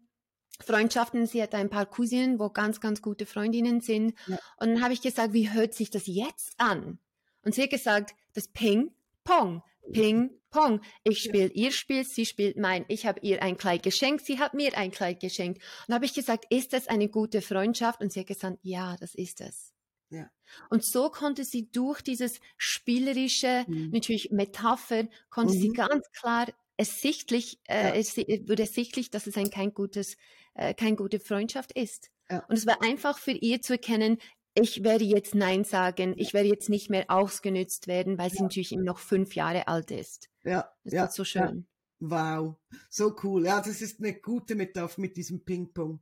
Freundschaften. 0.60 1.26
Sie 1.26 1.42
hat 1.42 1.56
ein 1.56 1.70
paar 1.70 1.86
Cousinen, 1.86 2.40
wo 2.40 2.50
ganz, 2.50 2.80
ganz 2.80 3.02
gute 3.02 3.26
Freundinnen 3.26 3.82
sind. 3.82 4.14
Ja. 4.28 4.38
Und 4.58 4.70
dann 4.70 4.84
habe 4.84 4.94
ich 4.94 5.02
gesagt, 5.02 5.34
wie 5.34 5.52
hört 5.52 5.74
sich 5.74 5.90
das 5.90 6.04
jetzt 6.08 6.54
an? 6.58 7.00
Und 7.44 7.56
sie 7.56 7.64
hat 7.64 7.70
gesagt, 7.70 8.12
das 8.34 8.48
Ping, 8.48 8.92
Pong, 9.24 9.64
Ping, 9.92 10.30
Pong. 10.52 10.82
Ich 11.04 11.20
spiele 11.24 11.48
ihr 11.54 11.72
Spiel, 11.72 12.04
sie 12.04 12.26
spielt 12.26 12.58
mein. 12.58 12.86
Ich 12.88 13.06
habe 13.06 13.20
ihr 13.22 13.42
ein 13.42 13.58
Kleid 13.58 13.84
geschenkt, 13.84 14.26
sie 14.26 14.40
hat 14.40 14.54
mir 14.54 14.78
ein 14.78 14.92
Kleid 14.92 15.20
geschenkt. 15.20 15.60
Und 15.60 15.66
dann 15.88 15.96
habe 15.96 16.06
ich 16.06 16.14
gesagt, 16.14 16.46
ist 16.50 16.74
das 16.74 16.88
eine 16.88 17.10
gute 17.10 17.42
Freundschaft? 17.42 18.02
Und 18.02 18.12
sie 18.12 18.20
hat 18.20 18.28
gesagt, 18.28 18.60
ja, 18.62 18.96
das 19.00 19.16
ist 19.16 19.42
es. 19.42 19.74
Ja. 20.10 20.30
Und 20.70 20.86
so 20.86 21.10
konnte 21.10 21.46
sie 21.46 21.72
durch 21.72 22.02
dieses 22.02 22.42
spielerische, 22.58 23.64
mhm. 23.68 23.92
natürlich 23.92 24.32
Metapher, 24.32 25.08
konnte 25.30 25.56
mhm. 25.56 25.60
sie 25.60 25.70
ganz 25.70 26.12
klar 26.12 26.48
ersichtlich, 26.76 27.60
äh, 27.68 27.90
ja. 27.90 27.96
es 27.96 28.18
wurde 28.18 28.64
ersichtlich, 28.64 29.10
dass 29.10 29.28
es 29.28 29.38
ein 29.38 29.52
kein 29.52 29.74
gutes 29.74 30.18
äh, 30.54 30.74
keine 30.74 30.96
gute 30.96 31.20
Freundschaft 31.20 31.72
ist. 31.74 32.10
Ja. 32.30 32.46
Und 32.48 32.58
es 32.58 32.66
war 32.66 32.82
einfach 32.82 33.18
für 33.18 33.32
ihr 33.32 33.62
zu 33.62 33.74
erkennen, 33.74 34.18
ich 34.54 34.84
werde 34.84 35.06
jetzt 35.06 35.34
Nein 35.34 35.64
sagen, 35.64 36.14
ich 36.18 36.34
werde 36.34 36.50
jetzt 36.50 36.70
nicht 36.70 36.90
mehr 36.90 37.06
ausgenützt 37.08 37.88
werden, 37.88 38.18
weil 38.18 38.30
sie 38.30 38.42
natürlich 38.42 38.74
immer 38.74 38.84
noch 38.84 39.00
fünf 39.00 39.36
Jahre 39.36 39.68
alt 39.68 39.92
ist. 39.92 40.30
Ja, 40.44 40.70
das 40.84 40.94
ja, 40.94 41.06
ist 41.06 41.16
so 41.16 41.24
schön. 41.24 41.68
Ja. 42.00 42.10
Wow, 42.10 42.56
so 42.90 43.16
cool. 43.24 43.46
Ja, 43.46 43.62
das 43.62 43.82
ist 43.82 44.00
eine 44.00 44.20
gute 44.20 44.56
Metapher 44.56 45.00
mit 45.00 45.16
diesem 45.16 45.46
Ping-Pong. 45.46 46.02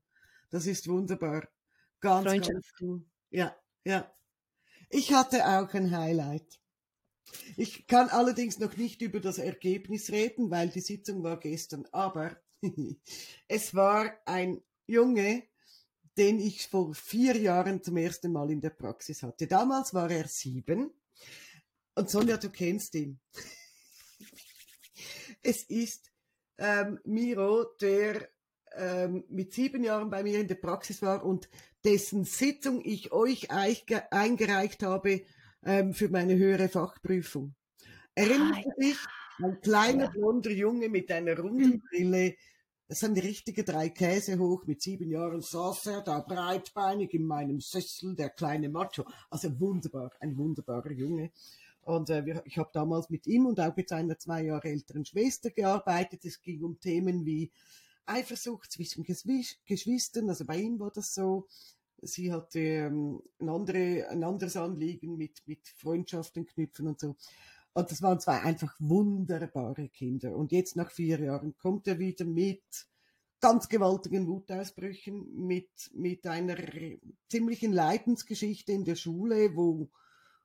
Das 0.49 0.65
ist 0.65 0.87
wunderbar. 0.87 1.47
Ganz, 1.99 2.47
ganz 2.47 2.71
cool. 2.79 3.05
Ja, 3.29 3.55
ja. 3.83 4.11
Ich 4.89 5.13
hatte 5.13 5.45
auch 5.45 5.71
ein 5.73 5.95
Highlight. 5.95 6.59
Ich 7.57 7.85
kann 7.85 8.09
allerdings 8.09 8.57
noch 8.57 8.75
nicht 8.77 9.01
über 9.01 9.19
das 9.19 9.37
Ergebnis 9.37 10.09
reden, 10.09 10.49
weil 10.49 10.69
die 10.69 10.79
Sitzung 10.79 11.21
war 11.21 11.39
gestern, 11.39 11.85
aber 11.91 12.35
es 13.47 13.75
war 13.75 14.11
ein 14.25 14.61
Junge, 14.87 15.43
den 16.17 16.39
ich 16.39 16.67
vor 16.67 16.93
vier 16.93 17.37
Jahren 17.37 17.81
zum 17.81 17.97
ersten 17.97 18.31
Mal 18.31 18.51
in 18.51 18.61
der 18.61 18.71
Praxis 18.71 19.23
hatte. 19.23 19.47
Damals 19.47 19.93
war 19.93 20.09
er 20.11 20.27
sieben. 20.27 20.91
Und 21.95 22.09
Sonja, 22.09 22.37
du 22.37 22.49
kennst 22.49 22.95
ihn. 22.95 23.19
es 25.41 25.63
ist 25.63 26.11
ähm, 26.57 26.99
Miro, 27.05 27.65
der 27.79 28.29
ähm, 28.75 29.23
mit 29.29 29.53
sieben 29.53 29.83
Jahren 29.83 30.09
bei 30.09 30.23
mir 30.23 30.39
in 30.39 30.47
der 30.47 30.55
Praxis 30.55 31.01
war 31.01 31.23
und 31.25 31.49
dessen 31.83 32.25
Sitzung 32.25 32.81
ich 32.83 33.11
euch 33.11 33.49
eingereicht 33.51 34.83
habe 34.83 35.23
ähm, 35.63 35.93
für 35.93 36.09
meine 36.09 36.35
höhere 36.35 36.69
Fachprüfung. 36.69 37.55
Erinnerst 38.15 38.65
du 38.65 38.81
dich? 38.81 38.97
Ein 39.41 39.61
kleiner 39.61 40.09
blonder 40.09 40.51
Junge 40.51 40.89
mit 40.89 41.11
einer 41.11 41.37
runden 41.37 41.73
hm. 41.73 41.81
Brille, 41.89 42.35
das 42.89 42.99
sind 42.99 43.15
die 43.15 43.21
richtigen 43.21 43.63
drei 43.63 43.89
Käse 43.89 44.39
hoch. 44.39 44.65
Mit 44.65 44.81
sieben 44.81 45.11
Jahren 45.11 45.41
saß 45.41 45.85
er 45.87 46.01
da 46.01 46.19
breitbeinig 46.21 47.13
in 47.13 47.25
meinem 47.25 47.61
Sessel, 47.61 48.15
der 48.15 48.31
kleine 48.31 48.67
Macho. 48.67 49.05
Also 49.29 49.59
wunderbar, 49.59 50.11
ein 50.19 50.35
wunderbarer 50.37 50.91
Junge. 50.91 51.31
Und 51.81 52.09
äh, 52.09 52.41
ich 52.45 52.57
habe 52.57 52.71
damals 52.73 53.09
mit 53.09 53.27
ihm 53.27 53.45
und 53.45 53.59
auch 53.59 53.75
mit 53.75 53.89
seiner 53.89 54.17
zwei 54.17 54.43
Jahre 54.43 54.69
älteren 54.69 55.05
Schwester 55.05 55.51
gearbeitet. 55.51 56.25
Es 56.25 56.41
ging 56.41 56.63
um 56.63 56.79
Themen 56.79 57.25
wie 57.25 57.51
Eifersucht 58.05 58.71
zwischen 58.71 59.03
Geschwistern. 59.03 60.29
Also 60.29 60.45
bei 60.45 60.57
ihm 60.57 60.79
war 60.79 60.91
das 60.91 61.13
so. 61.13 61.47
Sie 62.01 62.31
hatte 62.31 62.59
ähm, 62.59 63.21
ein, 63.39 63.49
andere, 63.49 64.07
ein 64.09 64.23
anderes 64.23 64.57
Anliegen 64.57 65.15
mit, 65.15 65.43
mit 65.45 65.67
Freundschaften 65.67 66.45
knüpfen 66.45 66.87
und 66.87 66.99
so. 66.99 67.15
Und 67.73 67.91
das 67.91 68.01
waren 68.01 68.19
zwei 68.19 68.41
einfach 68.41 68.75
wunderbare 68.79 69.89
Kinder. 69.89 70.35
Und 70.35 70.51
jetzt 70.51 70.75
nach 70.75 70.91
vier 70.91 71.19
Jahren 71.19 71.55
kommt 71.57 71.87
er 71.87 71.99
wieder 71.99 72.25
mit 72.25 72.63
ganz 73.39 73.69
gewaltigen 73.69 74.27
Wutausbrüchen, 74.27 75.45
mit, 75.47 75.69
mit 75.93 76.27
einer 76.27 76.57
ziemlichen 77.29 77.71
Leidensgeschichte 77.71 78.71
in 78.71 78.83
der 78.83 78.95
Schule, 78.95 79.55
wo, 79.55 79.89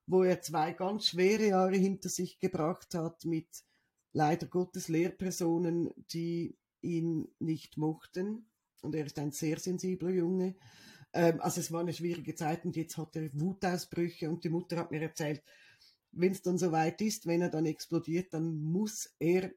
wo 0.06 0.22
er 0.22 0.42
zwei 0.42 0.72
ganz 0.72 1.08
schwere 1.08 1.48
Jahre 1.48 1.76
hinter 1.76 2.08
sich 2.08 2.38
gebracht 2.38 2.94
hat, 2.94 3.24
mit 3.24 3.48
leider 4.12 4.46
Gottes 4.46 4.88
Lehrpersonen, 4.88 5.90
die 6.12 6.56
ihn 6.82 7.28
nicht 7.40 7.78
mochten. 7.78 8.46
Und 8.82 8.94
er 8.94 9.06
ist 9.06 9.18
ein 9.18 9.32
sehr 9.32 9.58
sensibler 9.58 10.10
Junge. 10.10 10.54
Ähm, 11.12 11.40
also 11.40 11.60
es 11.60 11.72
war 11.72 11.80
eine 11.80 11.92
schwierige 11.92 12.34
Zeit 12.34 12.64
und 12.64 12.76
jetzt 12.76 12.96
hat 12.96 13.16
er 13.16 13.30
Wutausbrüche 13.32 14.28
und 14.28 14.44
die 14.44 14.50
Mutter 14.50 14.76
hat 14.76 14.90
mir 14.90 15.02
erzählt, 15.02 15.42
wenn 16.16 16.32
es 16.32 16.42
dann 16.42 16.58
soweit 16.58 17.00
ist, 17.00 17.26
wenn 17.26 17.42
er 17.42 17.50
dann 17.50 17.66
explodiert, 17.66 18.32
dann 18.34 18.62
muss 18.62 19.14
er 19.18 19.52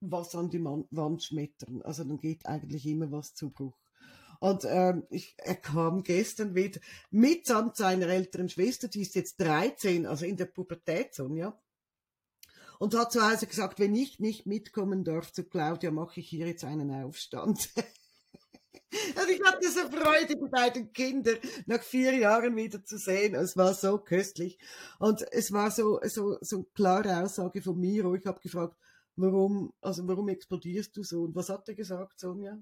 was 0.00 0.34
an 0.34 0.50
die 0.50 0.62
Wand 0.62 1.22
schmettern. 1.22 1.82
Also 1.82 2.04
dann 2.04 2.18
geht 2.18 2.46
eigentlich 2.46 2.86
immer 2.86 3.10
was 3.12 3.34
zu 3.34 3.50
Bruch. 3.50 3.78
Und 4.40 4.64
ähm, 4.68 5.04
ich, 5.08 5.36
er 5.38 5.54
kam 5.54 6.02
gestern 6.02 6.56
wieder 6.56 6.80
mitsamt 7.12 7.76
seiner 7.76 8.08
älteren 8.08 8.48
Schwester, 8.48 8.88
die 8.88 9.02
ist 9.02 9.14
jetzt 9.14 9.40
13, 9.40 10.04
also 10.04 10.24
in 10.24 10.36
der 10.36 10.46
Pubertät, 10.46 11.14
Sonja. 11.14 11.56
Und 12.80 12.96
hat 12.96 13.12
zu 13.12 13.22
Hause 13.22 13.46
gesagt, 13.46 13.78
wenn 13.78 13.94
ich 13.94 14.18
nicht 14.18 14.44
mitkommen 14.46 15.04
darf 15.04 15.32
zu 15.32 15.44
Claudia, 15.44 15.92
mache 15.92 16.18
ich 16.18 16.28
hier 16.28 16.48
jetzt 16.48 16.64
einen 16.64 16.90
Aufstand. 16.90 17.70
Und 18.92 19.30
ich 19.30 19.42
hatte 19.42 19.70
so 19.70 19.80
Freude, 19.90 20.36
die 20.36 20.48
beiden 20.50 20.92
Kinder 20.92 21.32
nach 21.66 21.82
vier 21.82 22.14
Jahren 22.14 22.56
wieder 22.56 22.84
zu 22.84 22.98
sehen. 22.98 23.34
Es 23.34 23.56
war 23.56 23.74
so 23.74 23.98
köstlich. 23.98 24.58
Und 24.98 25.22
es 25.32 25.52
war 25.52 25.70
so, 25.70 26.00
so, 26.04 26.38
so 26.40 26.56
eine 26.56 26.66
klare 26.74 27.22
Aussage 27.22 27.62
von 27.62 27.78
Miro. 27.78 28.14
Ich 28.14 28.26
habe 28.26 28.40
gefragt, 28.40 28.76
warum, 29.16 29.72
also 29.80 30.06
warum 30.06 30.28
explodierst 30.28 30.96
du 30.96 31.02
so? 31.02 31.22
Und 31.22 31.34
was 31.34 31.48
hat 31.48 31.68
er 31.68 31.74
gesagt, 31.74 32.18
Sonja? 32.18 32.58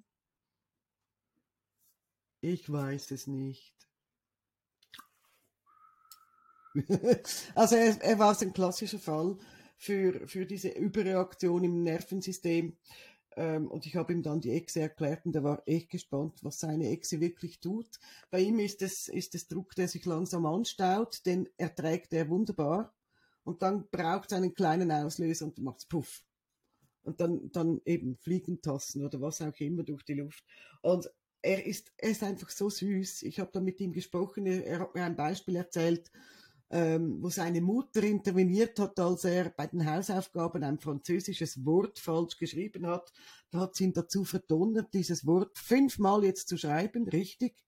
Ich 2.41 2.71
weiß 2.71 3.11
es 3.11 3.27
nicht. 3.27 3.75
also 7.55 7.77
er, 7.77 8.01
er 8.03 8.19
war 8.19 8.35
so 8.35 8.47
ein 8.47 8.53
klassischer 8.53 8.99
Fall 8.99 9.37
für, 9.77 10.27
für 10.29 10.47
diese 10.47 10.69
Überreaktion 10.69 11.65
im 11.65 11.83
Nervensystem. 11.83 12.77
Ähm, 13.37 13.69
und 13.69 13.87
ich 13.87 13.97
habe 13.97 14.13
ihm 14.13 14.23
dann 14.23 14.41
die 14.41 14.51
Echse 14.51 14.81
erklärt 14.81 15.25
und 15.25 15.37
er 15.37 15.45
war 15.45 15.63
echt 15.67 15.91
gespannt, 15.91 16.39
was 16.43 16.59
seine 16.59 16.91
Echse 16.91 17.21
wirklich 17.21 17.61
tut. 17.61 17.89
Bei 18.31 18.41
ihm 18.41 18.59
ist 18.59 18.83
es, 18.83 19.09
ist 19.09 19.35
es 19.35 19.49
Druck, 19.49 19.75
der 19.75 19.89
sich 19.89 20.05
langsam 20.05 20.47
anstaut, 20.47 21.25
den 21.27 21.49
erträgt 21.57 22.13
er 22.13 22.29
wunderbar. 22.29 22.95
Und 23.45 23.63
dann 23.63 23.89
braucht 23.91 24.31
es 24.31 24.37
einen 24.37 24.55
kleinen 24.55 24.91
Auslöser 24.93 25.47
und 25.47 25.59
dann 25.59 25.65
macht's 25.65 25.87
puff. 25.87 26.23
Und 27.03 27.21
dann, 27.21 27.51
dann 27.53 27.81
eben 27.85 28.17
Fliegentassen 28.17 29.05
oder 29.05 29.21
was 29.21 29.41
auch 29.41 29.59
immer 29.59 29.85
durch 29.85 30.03
die 30.03 30.15
Luft. 30.15 30.45
Und 30.83 31.11
er 31.43 31.65
ist, 31.65 31.93
er 31.97 32.11
ist 32.11 32.23
einfach 32.23 32.51
so 32.51 32.69
süß. 32.69 33.23
Ich 33.23 33.41
habe 33.41 33.51
da 33.53 33.61
mit 33.61 33.81
ihm 33.81 33.93
gesprochen, 33.93 34.47
er 34.47 34.81
hat 34.81 34.95
mir 34.95 35.05
ein 35.05 35.17
Beispiel 35.17 35.57
erzählt, 35.57 36.11
ähm, 36.71 37.21
wo 37.21 37.31
seine 37.31 37.61
Mutter 37.61 38.03
interveniert 38.05 38.79
hat, 38.79 38.99
als 39.01 39.25
er 39.25 39.51
bei 39.51 39.67
den 39.67 39.85
Hausaufgaben 39.91 40.63
ein 40.63 40.79
französisches 40.79 41.65
Wort 41.65 41.99
falsch 41.99 42.37
geschrieben 42.37 42.87
hat. 42.87 43.13
Da 43.51 43.61
hat 43.61 43.75
sie 43.75 43.85
ihn 43.85 43.93
dazu 43.93 44.25
verdonnert, 44.25 44.95
dieses 44.95 45.27
Wort 45.27 45.59
fünfmal 45.59 46.25
jetzt 46.25 46.49
zu 46.49 46.57
schreiben, 46.57 47.09
richtig. 47.09 47.65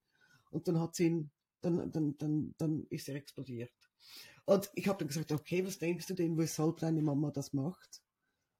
Und 0.51 0.67
dann 0.67 0.79
hat 0.79 0.95
sie 0.95 1.07
ihn, 1.07 1.31
dann, 1.61 1.91
dann, 1.91 2.17
dann, 2.17 2.55
dann 2.57 2.87
ist 2.89 3.09
er 3.09 3.15
explodiert. 3.15 3.73
Und 4.45 4.69
ich 4.75 4.87
habe 4.87 4.99
dann 4.99 5.07
gesagt, 5.09 5.31
okay, 5.31 5.65
was 5.65 5.79
denkst 5.79 6.07
du 6.07 6.13
denn, 6.13 6.37
weshalb 6.37 6.77
deine 6.77 7.01
Mama 7.01 7.31
das 7.31 7.53
macht? 7.53 8.01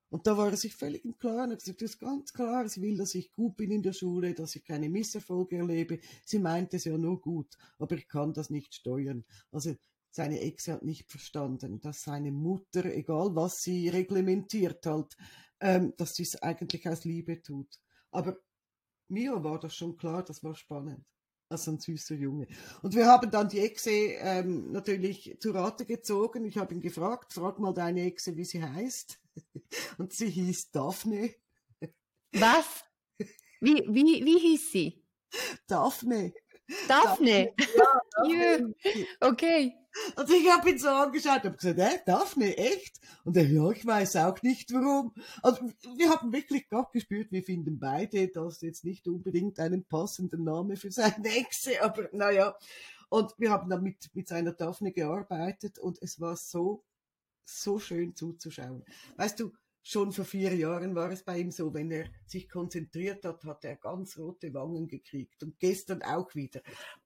Und 0.10 0.28
da 0.28 0.38
war 0.38 0.50
er 0.52 0.58
sich 0.58 0.76
völlig 0.76 1.04
im 1.06 1.18
Klaren. 1.18 1.50
Er 1.50 1.54
hat 1.54 1.60
gesagt, 1.60 1.82
das 1.82 1.91
ist 1.91 2.00
ganz 2.00 2.34
klar, 2.34 2.70
sie 2.70 2.82
will, 2.82 2.98
dass 2.98 3.16
ich 3.16 3.32
gut 3.32 3.58
bin 3.58 3.72
in 3.72 3.82
der 3.82 3.94
Schule, 3.94 4.34
dass 4.34 4.56
ich 4.56 4.64
keine 4.64 4.88
Misserfolge 4.88 5.58
erlebe. 5.58 6.00
Sie 6.24 6.38
meint 6.38 6.74
es 6.74 6.84
ja 6.84 6.98
nur 6.98 7.20
gut, 7.20 7.58
aber 7.80 7.96
ich 7.96 8.08
kann 8.08 8.32
das 8.32 8.52
nicht 8.52 8.76
steuern. 8.76 9.26
Also 9.52 9.76
seine 10.16 10.41
Ex 10.41 10.68
hat 10.68 10.84
nicht 10.84 11.09
verstanden, 11.09 11.82
dass 11.82 12.03
seine 12.03 12.32
Mutter, 12.32 12.86
egal 12.86 13.36
was 13.36 13.64
sie 13.64 13.89
reglementiert 13.89 14.86
halt, 14.86 15.18
ähm, 15.59 15.93
dass 15.97 16.14
sie 16.14 16.24
es 16.24 16.41
eigentlich 16.41 16.88
aus 16.88 17.03
Liebe 17.03 17.41
tut. 17.41 17.80
Aber 18.11 18.38
mir 19.07 19.43
war 19.43 19.59
das 19.59 19.76
schon 19.76 19.97
klar, 19.97 20.24
das 20.24 20.43
war 20.43 20.55
spannend. 20.55 21.03
Also 21.49 21.72
ein 21.72 21.80
süßer 21.80 22.16
Junge. 22.16 22.47
Und 22.84 22.95
wir 22.95 23.07
haben 23.07 23.30
dann 23.32 23.49
die 23.49 23.59
Exe 23.59 23.89
ähm, 23.89 24.72
natürlich 24.72 25.36
zu 25.39 25.51
Rate 25.51 25.86
gezogen. 25.86 26.45
Ich 26.45 26.57
habe 26.57 26.74
ihn 26.76 26.82
gefragt, 26.82 27.34
frag 27.34 27.59
mal 27.59 27.74
deine 27.74 28.03
Exe, 28.03 28.36
wie 28.38 28.45
sie 28.45 28.64
heißt. 28.64 29.20
Und 29.97 30.14
sie 30.14 30.30
hieß 30.30 30.72
Daphne. 30.72 31.34
Was? 32.34 32.84
Wie, 33.61 33.84
wie, 33.88 34.24
wie 34.26 34.39
hieß 34.39 34.72
sie? 34.72 35.03
Daphne. 35.68 36.34
Daphne? 36.88 37.53
Ja, 37.57 38.01
Daphne. 38.16 38.76
okay. 39.22 39.76
Und 40.16 40.30
ich 40.30 40.52
habe 40.52 40.70
ihn 40.70 40.78
so 40.78 40.89
angeschaut 40.89 41.46
und 41.46 41.58
gesagt, 41.58 41.80
äh, 41.80 42.00
Daphne, 42.06 42.58
echt? 42.58 43.00
Und 43.24 43.38
er, 43.38 43.46
ja, 43.46 43.70
ich 43.72 43.86
weiß 43.86 44.16
auch 44.18 44.41
nicht 44.41 44.74
warum. 44.74 45.14
Also 45.41 45.70
wir 45.98 46.10
haben 46.10 46.34
wirklich 46.34 46.68
gerade 46.68 46.89
gespürt, 46.91 47.32
wir 47.32 47.44
finden 47.44 47.80
beide 47.80 48.28
das 48.28 48.62
jetzt 48.62 48.86
nicht 48.86 49.08
unbedingt 49.08 49.60
einen 49.60 49.86
passenden 49.86 50.44
Namen 50.44 50.78
für 50.78 50.91
seine 50.91 51.30
Exe, 51.30 51.82
aber 51.82 52.10
naja. 52.12 52.56
Und 53.10 53.34
wir 53.38 53.52
haben 53.52 53.70
dann 53.70 53.84
mit, 53.84 54.10
mit 54.14 54.28
seiner 54.28 54.54
Daphne 54.54 54.91
gearbeitet 54.91 55.78
und 55.78 56.02
es 56.02 56.20
war 56.20 56.36
so, 56.36 56.84
so 57.46 57.78
schön 57.78 58.16
zuzuschauen. 58.16 58.84
Weißt 59.18 59.39
du, 59.39 59.52
Schon 59.86 60.14
vor 60.14 60.24
vier 60.24 60.56
Jahren 60.56 60.96
war 60.96 61.12
es 61.12 61.24
bei 61.24 61.40
ihm 61.40 61.52
so, 61.52 61.74
wenn 61.74 61.92
er 61.92 62.06
sich 62.26 62.50
konzentriert 62.50 63.26
hat, 63.26 63.44
hat 63.44 63.66
er 63.66 63.76
ganz 63.76 64.18
rote 64.18 64.54
Wangen 64.54 64.88
gekriegt. 64.88 65.44
Und 65.44 65.60
gestern 65.60 66.02
auch 66.02 66.34
wieder 66.36 66.62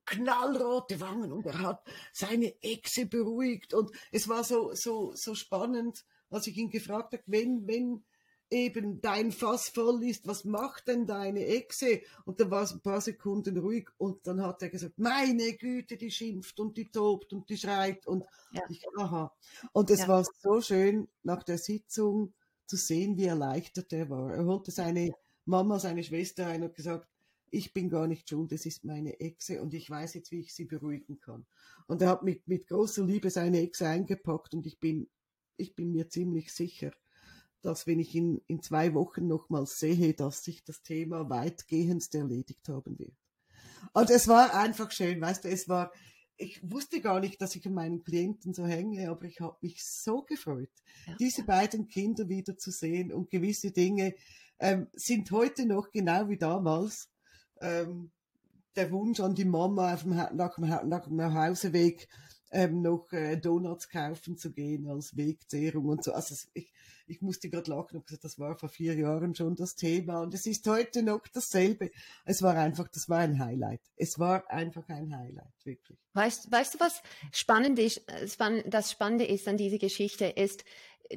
knallrote 0.06 1.00
Wangen. 1.00 1.32
Und 1.32 1.48
er 1.48 1.60
hat 1.60 1.84
seine 2.14 2.54
Echse 2.62 3.08
beruhigt. 3.08 3.74
Und 3.74 3.92
es 4.12 4.28
war 4.28 4.44
so, 4.44 4.76
so, 4.76 5.12
so 5.16 5.34
spannend, 5.34 6.06
als 6.30 6.46
ich 6.46 6.58
ihn 6.58 6.70
gefragt 6.70 7.14
habe, 7.14 7.24
wenn, 7.26 7.68
wenn 7.68 8.04
eben 8.50 9.02
dein 9.02 9.32
Fass 9.32 9.70
voll 9.70 10.04
ist, 10.04 10.28
was 10.28 10.46
macht 10.46 10.88
denn 10.88 11.06
deine 11.06 11.46
Echse? 11.46 12.02
Und 12.26 12.40
dann 12.40 12.52
war 12.52 12.64
es 12.64 12.72
ein 12.72 12.82
paar 12.82 13.02
Sekunden 13.02 13.58
ruhig 13.58 13.90
und 13.98 14.26
dann 14.28 14.42
hat 14.42 14.62
er 14.62 14.70
gesagt, 14.70 14.98
meine 14.98 15.54
Güte, 15.54 15.98
die 15.98 16.12
schimpft 16.12 16.60
und 16.60 16.78
die 16.78 16.90
tobt 16.90 17.34
und 17.34 17.50
die 17.50 17.58
schreit 17.58 18.08
und 18.08 18.24
ja. 18.52 18.62
ich, 18.70 18.86
aha. 18.98 19.34
Und 19.74 19.90
es 19.90 20.02
ja. 20.02 20.08
war 20.08 20.24
so 20.24 20.62
schön 20.62 21.08
nach 21.24 21.44
der 21.44 21.58
Sitzung, 21.58 22.34
zu 22.68 22.78
sehen, 22.78 23.18
wie 23.18 23.26
erleichtert 23.26 23.92
er 23.94 24.10
war. 24.10 24.34
Er 24.34 24.46
holte 24.46 24.72
seine 24.72 25.12
Mama, 25.46 25.80
seine 25.80 26.04
Schwester 26.04 26.48
ein 26.48 26.64
und 26.64 26.76
gesagt, 26.76 27.08
ich 27.50 27.74
bin 27.74 27.90
gar 27.90 28.08
nicht 28.08 28.30
schuld, 28.30 28.52
es 28.52 28.66
ist 28.66 28.84
meine 28.84 29.20
Echse 29.20 29.62
und 29.62 29.74
ich 29.74 29.90
weiß 29.90 30.16
jetzt, 30.16 30.32
wie 30.32 30.42
ich 30.42 30.54
sie 30.54 30.66
beruhigen 30.66 31.20
kann. 31.20 31.46
Und 31.88 32.02
er 32.02 32.10
hat 32.10 32.24
mit, 32.24 32.48
mit 32.48 32.68
großer 32.68 33.06
Liebe 33.06 33.30
seine 33.30 33.62
Echse 33.62 33.88
eingepackt 33.88 34.54
und 34.54 34.66
ich 34.66 34.80
bin, 34.80 35.10
ich 35.56 35.76
bin 35.76 35.92
mir 35.92 36.10
ziemlich 36.10 36.54
sicher, 36.54 36.92
dass 37.62 37.88
wenn 37.88 38.00
ich 38.00 38.14
ihn 38.14 38.42
in 38.48 38.62
zwei 38.62 38.94
Wochen 38.94 39.28
nochmals 39.28 39.80
sehe, 39.80 40.14
dass 40.14 40.44
sich 40.44 40.64
das 40.64 40.84
Thema 40.84 41.30
weitgehend 41.30 42.14
erledigt 42.14 42.68
haben 42.68 43.00
wird. 43.00 43.16
Und 43.94 44.10
es 44.10 44.28
war 44.28 44.54
einfach 44.54 44.92
schön, 44.92 45.22
weißt 45.22 45.46
du, 45.46 45.50
es 45.50 45.70
war, 45.70 45.92
ich 46.38 46.60
wusste 46.72 47.02
gar 47.02 47.20
nicht, 47.20 47.42
dass 47.42 47.56
ich 47.56 47.66
an 47.66 47.74
meinen 47.74 48.04
Klienten 48.04 48.54
so 48.54 48.66
hänge, 48.66 49.10
aber 49.10 49.26
ich 49.26 49.40
habe 49.40 49.58
mich 49.62 49.84
so 49.84 50.22
gefreut, 50.22 50.70
ja. 51.08 51.16
diese 51.20 51.44
beiden 51.44 51.88
Kinder 51.88 52.30
wiederzusehen 52.30 53.12
und 53.12 53.30
gewisse 53.30 53.72
Dinge 53.72 54.16
ähm, 54.60 54.88
sind 54.94 55.32
heute 55.32 55.66
noch 55.66 55.92
genau 55.92 56.30
wie 56.30 56.38
damals. 56.38 57.10
Ähm, 57.60 58.12
der 58.76 58.92
Wunsch 58.92 59.20
an 59.20 59.34
die 59.34 59.46
Mama 59.46 59.94
auf 59.94 60.04
dem, 60.04 60.12
nach, 60.12 60.56
dem, 60.56 60.88
nach 60.88 61.06
dem 61.06 61.16
Nachhauseweg 61.16 62.08
ähm, 62.52 62.84
noch 62.84 63.12
äh, 63.12 63.36
Donuts 63.38 63.90
kaufen 63.90 64.38
zu 64.38 64.52
gehen 64.52 64.88
als 64.88 65.18
Wegzehrung 65.18 65.88
und 65.88 66.04
so. 66.04 66.14
Also 66.14 66.36
ich, 66.54 66.72
ich 67.08 67.22
musste 67.22 67.50
gerade 67.50 67.72
lachen 67.72 67.98
und 67.98 68.06
gesagt, 68.06 68.24
das 68.24 68.38
war 68.38 68.56
vor 68.58 68.70
vier 68.70 68.96
Jahren 68.96 69.34
schon 69.36 69.56
das 69.56 69.76
Thema 69.76 70.22
und 70.22 70.34
es 70.34 70.46
ist 70.46 70.68
heute 70.68 71.04
noch 71.04 71.22
dasselbe. 71.34 71.92
Es 72.26 72.42
war 72.42 72.56
einfach, 72.56 72.88
das 72.90 73.10
war 73.10 73.20
ein 73.20 73.40
Highlight. 73.40 73.82
Es 73.96 74.20
war 74.20 74.50
einfach 74.50 74.88
ein 74.90 75.16
Highlight, 75.18 75.54
wirklich. 75.64 75.98
Weißt, 76.14 76.52
weißt 76.52 76.76
du, 76.76 76.80
was 76.80 77.02
spannend 77.32 77.80
ist, 77.80 78.02
das 78.66 78.92
Spannende 78.92 79.26
ist 79.26 79.48
an 79.48 79.58
dieser 79.58 79.78
Geschichte 79.78 80.26
ist, 80.26 80.64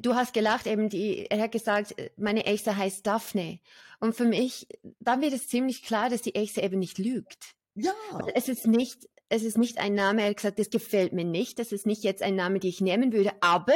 du 0.00 0.14
hast 0.14 0.32
gelacht, 0.32 0.66
eben 0.66 0.88
die, 0.88 1.26
er 1.26 1.42
hat 1.42 1.52
gesagt, 1.52 1.94
meine 2.16 2.46
Echse 2.46 2.76
heißt 2.76 3.06
Daphne. 3.06 3.60
Und 3.98 4.14
für 4.14 4.24
mich, 4.24 4.66
dann 5.00 5.20
wird 5.20 5.32
es 5.32 5.48
ziemlich 5.48 5.82
klar, 5.82 6.08
dass 6.08 6.22
die 6.22 6.34
Echse 6.34 6.62
eben 6.62 6.78
nicht 6.78 6.98
lügt. 6.98 7.54
Ja. 7.74 7.92
Es 8.34 8.48
ist 8.48 8.66
nicht, 8.66 9.08
es 9.28 9.42
ist 9.42 9.58
nicht 9.58 9.78
ein 9.78 9.94
Name, 9.94 10.22
er 10.22 10.30
hat 10.30 10.36
gesagt, 10.36 10.58
das 10.58 10.70
gefällt 10.70 11.12
mir 11.12 11.24
nicht, 11.24 11.58
das 11.58 11.72
ist 11.72 11.86
nicht 11.86 12.02
jetzt 12.02 12.22
ein 12.22 12.36
Name, 12.36 12.60
den 12.60 12.70
ich 12.70 12.80
nehmen 12.80 13.12
würde, 13.12 13.32
aber 13.40 13.74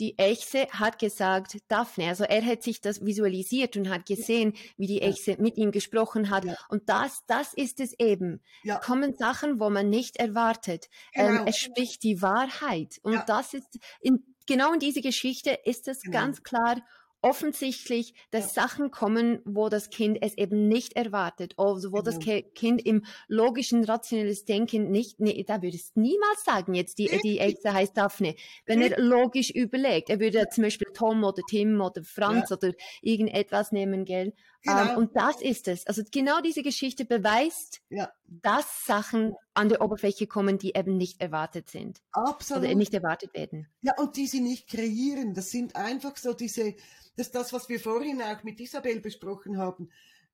die 0.00 0.18
Echse 0.18 0.66
hat 0.70 0.98
gesagt, 0.98 1.58
Daphne, 1.68 2.08
also 2.08 2.24
er 2.24 2.44
hat 2.44 2.62
sich 2.62 2.80
das 2.80 3.04
visualisiert 3.04 3.76
und 3.76 3.88
hat 3.88 4.06
gesehen, 4.06 4.54
wie 4.76 4.86
die 4.86 5.02
Echse 5.02 5.32
ja. 5.32 5.36
mit 5.40 5.56
ihm 5.56 5.70
gesprochen 5.70 6.30
hat. 6.30 6.44
Ja. 6.44 6.56
Und 6.68 6.88
das, 6.88 7.24
das 7.26 7.54
ist 7.54 7.80
es 7.80 7.98
eben. 7.98 8.42
Ja. 8.62 8.78
Kommen 8.78 9.14
Sachen, 9.14 9.60
wo 9.60 9.70
man 9.70 9.90
nicht 9.90 10.16
erwartet. 10.16 10.88
Ähm, 11.14 11.28
genau. 11.28 11.40
Ähm, 11.42 11.46
es 11.46 11.58
spricht 11.58 12.02
die 12.02 12.22
Wahrheit. 12.22 12.98
Und 13.02 13.22
das 13.26 13.54
ist, 13.54 13.78
in, 14.00 14.24
genau 14.46 14.72
in 14.72 14.80
dieser 14.80 15.00
Geschichte 15.00 15.58
ist 15.64 15.88
es 15.88 16.02
genau. 16.02 16.18
ganz 16.18 16.42
klar 16.42 16.82
offensichtlich, 17.24 18.12
dass 18.30 18.54
ja. 18.54 18.62
Sachen 18.62 18.90
kommen, 18.90 19.40
wo 19.46 19.70
das 19.70 19.88
Kind 19.88 20.18
es 20.20 20.36
eben 20.36 20.68
nicht 20.68 20.92
erwartet, 20.92 21.54
also 21.56 21.90
wo 21.90 22.02
genau. 22.02 22.18
das 22.18 22.18
Kind 22.54 22.84
im 22.84 23.02
logischen, 23.28 23.82
rationelles 23.84 24.44
Denken 24.44 24.90
nicht, 24.90 25.20
nee, 25.20 25.42
da 25.42 25.62
würde 25.62 25.76
es 25.76 25.92
niemals 25.94 26.44
sagen, 26.44 26.74
jetzt 26.74 26.98
die, 26.98 27.08
die 27.24 27.38
Echse 27.38 27.72
heißt 27.72 27.96
Daphne, 27.96 28.34
wenn 28.66 28.82
er 28.82 29.00
logisch 29.00 29.50
überlegt, 29.50 30.10
er 30.10 30.20
würde 30.20 30.38
ja. 30.40 30.50
zum 30.50 30.64
Beispiel 30.64 30.88
Tom 30.92 31.24
oder 31.24 31.40
Tim 31.48 31.80
oder 31.80 32.04
Franz 32.04 32.50
ja. 32.50 32.58
oder 32.58 32.72
irgendetwas 33.00 33.72
nehmen, 33.72 34.04
gell? 34.04 34.34
Ähm, 34.66 34.76
genau. 34.76 34.90
Um, 34.92 34.96
und 34.96 35.16
das 35.16 35.40
ist 35.40 35.68
es. 35.68 35.86
Also 35.86 36.02
genau 36.10 36.40
diese 36.40 36.62
Geschichte 36.62 37.04
beweist, 37.04 37.82
dass 38.26 38.84
Sachen 38.86 39.34
an 39.52 39.68
der 39.68 39.80
Oberfläche 39.80 40.26
kommen, 40.26 40.58
die 40.58 40.74
eben 40.74 40.96
nicht 40.96 41.20
erwartet 41.20 41.70
sind. 41.70 42.02
Absolut. 42.12 42.64
Oder 42.64 42.74
nicht 42.74 42.94
erwartet 42.94 43.34
werden. 43.34 43.68
Ja, 43.82 43.94
und 43.98 44.16
die 44.16 44.26
sie 44.26 44.40
nicht 44.40 44.68
kreieren. 44.68 45.34
Das 45.34 45.50
sind 45.50 45.76
einfach 45.76 46.16
so 46.16 46.32
diese, 46.32 46.74
das 47.16 47.26
ist 47.26 47.34
das, 47.34 47.52
was 47.52 47.68
wir 47.68 47.80
vorhin 47.80 48.22
auch 48.22 48.42
mit 48.42 48.60
Isabel 48.60 49.00
besprochen 49.00 49.58
haben. 49.58 49.90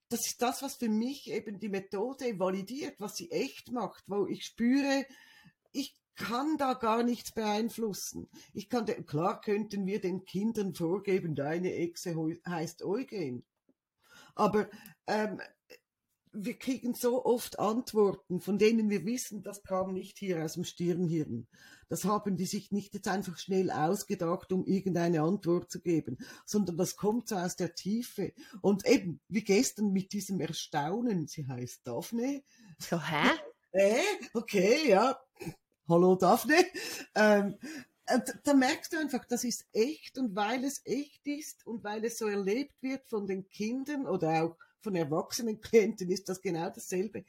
Das 0.09 0.27
ist 0.27 0.43
das, 0.43 0.63
was 0.63 0.77
für 0.77 0.89
mich 0.89 1.31
eben 1.31 1.61
die 1.61 1.69
Methode 1.69 2.39
validiert, 2.39 2.97
was 2.99 3.17
sie 3.17 3.31
echt 3.31 3.71
macht, 3.71 4.03
wo 4.09 4.27
ich 4.27 4.45
spüre, 4.45 5.05
ich 5.73 5.95
kann 6.17 6.57
da 6.59 6.75
gar 6.75 7.03
nichts 7.03 7.33
beeinflussen. 7.33 8.29
Ich 8.53 8.69
kann, 8.69 8.85
klar 9.07 9.41
könnten 9.41 9.87
wir 9.87 10.01
den 10.01 10.25
Kindern 10.25 10.75
vorgeben, 10.75 11.35
deine 11.35 11.75
Echse 11.75 12.15
heißt 12.47 12.83
Eugen. 12.83 13.45
Aber 14.35 14.69
ähm, 15.07 15.41
wir 16.33 16.59
kriegen 16.59 16.95
so 16.95 17.25
oft 17.25 17.59
Antworten, 17.59 18.41
von 18.41 18.59
denen 18.59 18.89
wir 18.89 19.05
wissen, 19.05 19.43
das 19.43 19.63
kam 19.63 19.93
nicht 19.93 20.19
hier 20.19 20.45
aus 20.45 20.55
dem 20.55 20.65
Stirnhirn. 20.65 21.49
Das 21.89 22.05
haben 22.05 22.37
die 22.37 22.47
sich 22.47 22.71
nicht 22.71 22.95
jetzt 22.95 23.09
einfach 23.09 23.37
schnell 23.37 23.71
ausgedacht, 23.71 24.53
um 24.53 24.65
irgendeine 24.65 25.23
Antwort 25.23 25.71
zu 25.71 25.81
geben, 25.81 26.19
sondern 26.47 26.77
das 26.77 26.97
kommt 26.97 27.29
so 27.29 27.35
aus 27.35 27.57
der 27.57 27.75
Tiefe. 27.75 28.33
Und 28.61 28.87
eben, 28.87 29.21
wie 29.29 29.43
gestern 29.43 29.93
mit 29.93 30.13
diesem 30.13 30.41
Erstaunen, 30.41 31.27
sie 31.27 31.49
heißt 31.49 31.87
Daphne. 31.87 32.43
So, 32.79 33.01
hä? 33.01 33.31
Äh, 33.73 34.03
okay, 34.35 34.89
ja. 34.89 35.17
Hallo 35.89 36.17
Daphne. 36.17 36.57
Ähm, 37.15 37.55
äh, 37.63 37.67
da 38.45 38.55
merkst 38.55 38.93
du 38.93 38.99
einfach, 38.99 39.25
das 39.25 39.45
ist 39.45 39.67
echt 39.73 40.19
und 40.19 40.35
weil 40.35 40.65
es 40.65 40.83
echt 40.85 41.27
ist 41.27 41.67
und 41.67 41.85
weil 41.85 42.05
es 42.05 42.19
so 42.19 42.27
erlebt 42.27 42.83
wird 42.83 43.07
von 43.09 43.27
den 43.27 43.49
Kindern 43.49 44.07
oder 44.07 44.45
auch 44.45 44.57
von 44.81 44.95
erwachsenen 44.95 45.61
Klienten, 45.61 46.11
ist 46.11 46.29
das 46.29 46.41
genau 46.41 46.71
dasselbe. 46.71 47.25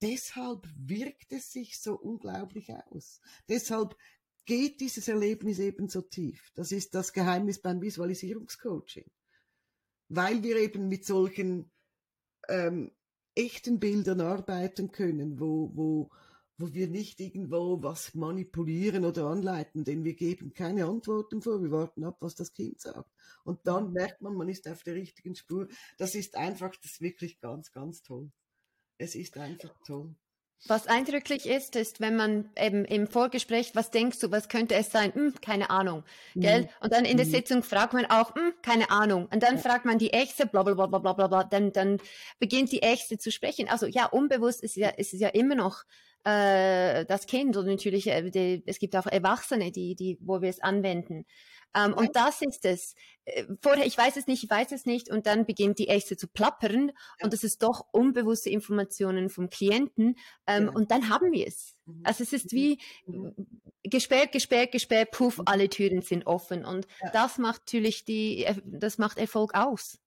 Deshalb 0.00 0.66
wirkt 0.76 1.32
es 1.32 1.52
sich 1.52 1.78
so 1.78 1.94
unglaublich 1.94 2.70
aus. 2.90 3.20
Deshalb 3.48 3.96
geht 4.44 4.80
dieses 4.80 5.08
Erlebnis 5.08 5.58
eben 5.58 5.88
so 5.88 6.02
tief. 6.02 6.50
Das 6.54 6.72
ist 6.72 6.94
das 6.94 7.12
Geheimnis 7.12 7.60
beim 7.60 7.80
Visualisierungscoaching. 7.80 9.06
Weil 10.08 10.42
wir 10.42 10.56
eben 10.56 10.88
mit 10.88 11.06
solchen 11.06 11.70
ähm, 12.48 12.90
echten 13.34 13.78
Bildern 13.78 14.20
arbeiten 14.20 14.90
können, 14.90 15.38
wo, 15.38 15.70
wo, 15.74 16.10
wo 16.58 16.72
wir 16.72 16.88
nicht 16.88 17.20
irgendwo 17.20 17.82
was 17.82 18.14
manipulieren 18.14 19.04
oder 19.04 19.26
anleiten, 19.26 19.84
denn 19.84 20.04
wir 20.04 20.14
geben 20.14 20.52
keine 20.52 20.86
Antworten 20.86 21.42
vor, 21.42 21.62
wir 21.62 21.70
warten 21.70 22.04
ab, 22.04 22.18
was 22.20 22.34
das 22.34 22.52
Kind 22.52 22.80
sagt. 22.80 23.10
Und 23.44 23.66
dann 23.66 23.92
merkt 23.92 24.20
man, 24.20 24.34
man 24.34 24.48
ist 24.48 24.68
auf 24.68 24.82
der 24.82 24.94
richtigen 24.94 25.34
Spur. 25.34 25.68
Das 25.98 26.14
ist 26.14 26.36
einfach, 26.36 26.74
das 26.76 26.92
ist 26.92 27.00
wirklich 27.00 27.40
ganz, 27.40 27.72
ganz 27.72 28.02
toll. 28.02 28.30
Es 28.98 29.14
ist 29.14 29.36
einfach 29.38 29.74
toll. 29.86 30.14
Was 30.68 30.86
eindrücklich 30.86 31.46
ist, 31.46 31.74
ist, 31.74 32.00
wenn 32.00 32.14
man 32.14 32.48
eben 32.56 32.84
im 32.84 33.08
Vorgespräch, 33.08 33.74
was 33.74 33.90
denkst 33.90 34.20
du, 34.20 34.30
was 34.30 34.48
könnte 34.48 34.76
es 34.76 34.92
sein? 34.92 35.12
Hm, 35.12 35.34
keine 35.40 35.70
Ahnung. 35.70 36.04
Gell? 36.36 36.62
Mhm. 36.62 36.68
Und 36.80 36.92
dann 36.92 37.04
in 37.04 37.16
der 37.16 37.26
mhm. 37.26 37.30
Sitzung 37.32 37.62
fragt 37.64 37.94
man 37.94 38.06
auch, 38.06 38.32
hm, 38.36 38.52
keine 38.62 38.90
Ahnung. 38.90 39.26
Und 39.32 39.42
dann 39.42 39.58
fragt 39.58 39.84
man 39.84 39.98
die 39.98 40.12
Echse, 40.12 40.46
bla 40.46 40.62
bla 40.62 40.74
bla 40.74 40.86
bla 40.86 41.12
bla 41.14 41.26
bla. 41.26 41.42
Dann, 41.42 41.72
dann 41.72 41.98
beginnt 42.38 42.70
die 42.70 42.82
Echse 42.82 43.18
zu 43.18 43.32
sprechen. 43.32 43.68
Also 43.68 43.86
ja, 43.86 44.06
unbewusst 44.06 44.62
ist 44.62 44.76
ja, 44.76 44.90
ist 44.90 45.12
es 45.12 45.18
ja 45.18 45.28
immer 45.30 45.56
noch 45.56 45.82
äh, 46.24 47.04
das 47.06 47.26
Kind 47.26 47.56
und 47.56 47.66
natürlich, 47.66 48.06
äh, 48.06 48.30
die, 48.30 48.62
es 48.66 48.78
gibt 48.78 48.96
auch 48.96 49.06
Erwachsene, 49.06 49.72
die, 49.72 49.94
die, 49.94 50.18
wo 50.20 50.40
wir 50.40 50.48
es 50.48 50.60
anwenden. 50.60 51.26
Ähm, 51.74 51.94
und 51.94 52.16
das 52.16 52.42
ist 52.42 52.64
es. 52.64 52.94
Äh, 53.24 53.44
vorher, 53.60 53.86
ich 53.86 53.96
weiß 53.96 54.16
es 54.16 54.26
nicht, 54.26 54.44
ich 54.44 54.50
weiß 54.50 54.72
es 54.72 54.84
nicht, 54.84 55.10
und 55.10 55.26
dann 55.26 55.46
beginnt 55.46 55.78
die 55.78 55.88
Echse 55.88 56.16
zu 56.16 56.28
plappern, 56.28 56.88
ja. 56.88 57.24
und 57.24 57.32
das 57.32 57.44
ist 57.44 57.62
doch 57.62 57.86
unbewusste 57.92 58.50
Informationen 58.50 59.30
vom 59.30 59.48
Klienten, 59.48 60.16
ähm, 60.46 60.66
ja. 60.66 60.72
und 60.72 60.90
dann 60.90 61.08
haben 61.08 61.32
wir 61.32 61.46
es. 61.46 61.76
Mhm. 61.86 62.00
Also 62.04 62.24
es 62.24 62.32
ist 62.32 62.52
wie 62.52 62.78
mhm. 63.06 63.34
gesperrt, 63.84 64.32
gesperrt, 64.32 64.72
gesperrt, 64.72 65.10
puff, 65.12 65.38
mhm. 65.38 65.44
alle 65.46 65.68
Türen 65.68 66.02
sind 66.02 66.26
offen, 66.26 66.64
und 66.64 66.86
ja. 67.02 67.10
das 67.12 67.38
macht 67.38 67.62
natürlich 67.62 68.04
die, 68.04 68.44
äh, 68.44 68.56
das 68.64 68.98
macht 68.98 69.18
Erfolg 69.18 69.54
aus. 69.54 69.98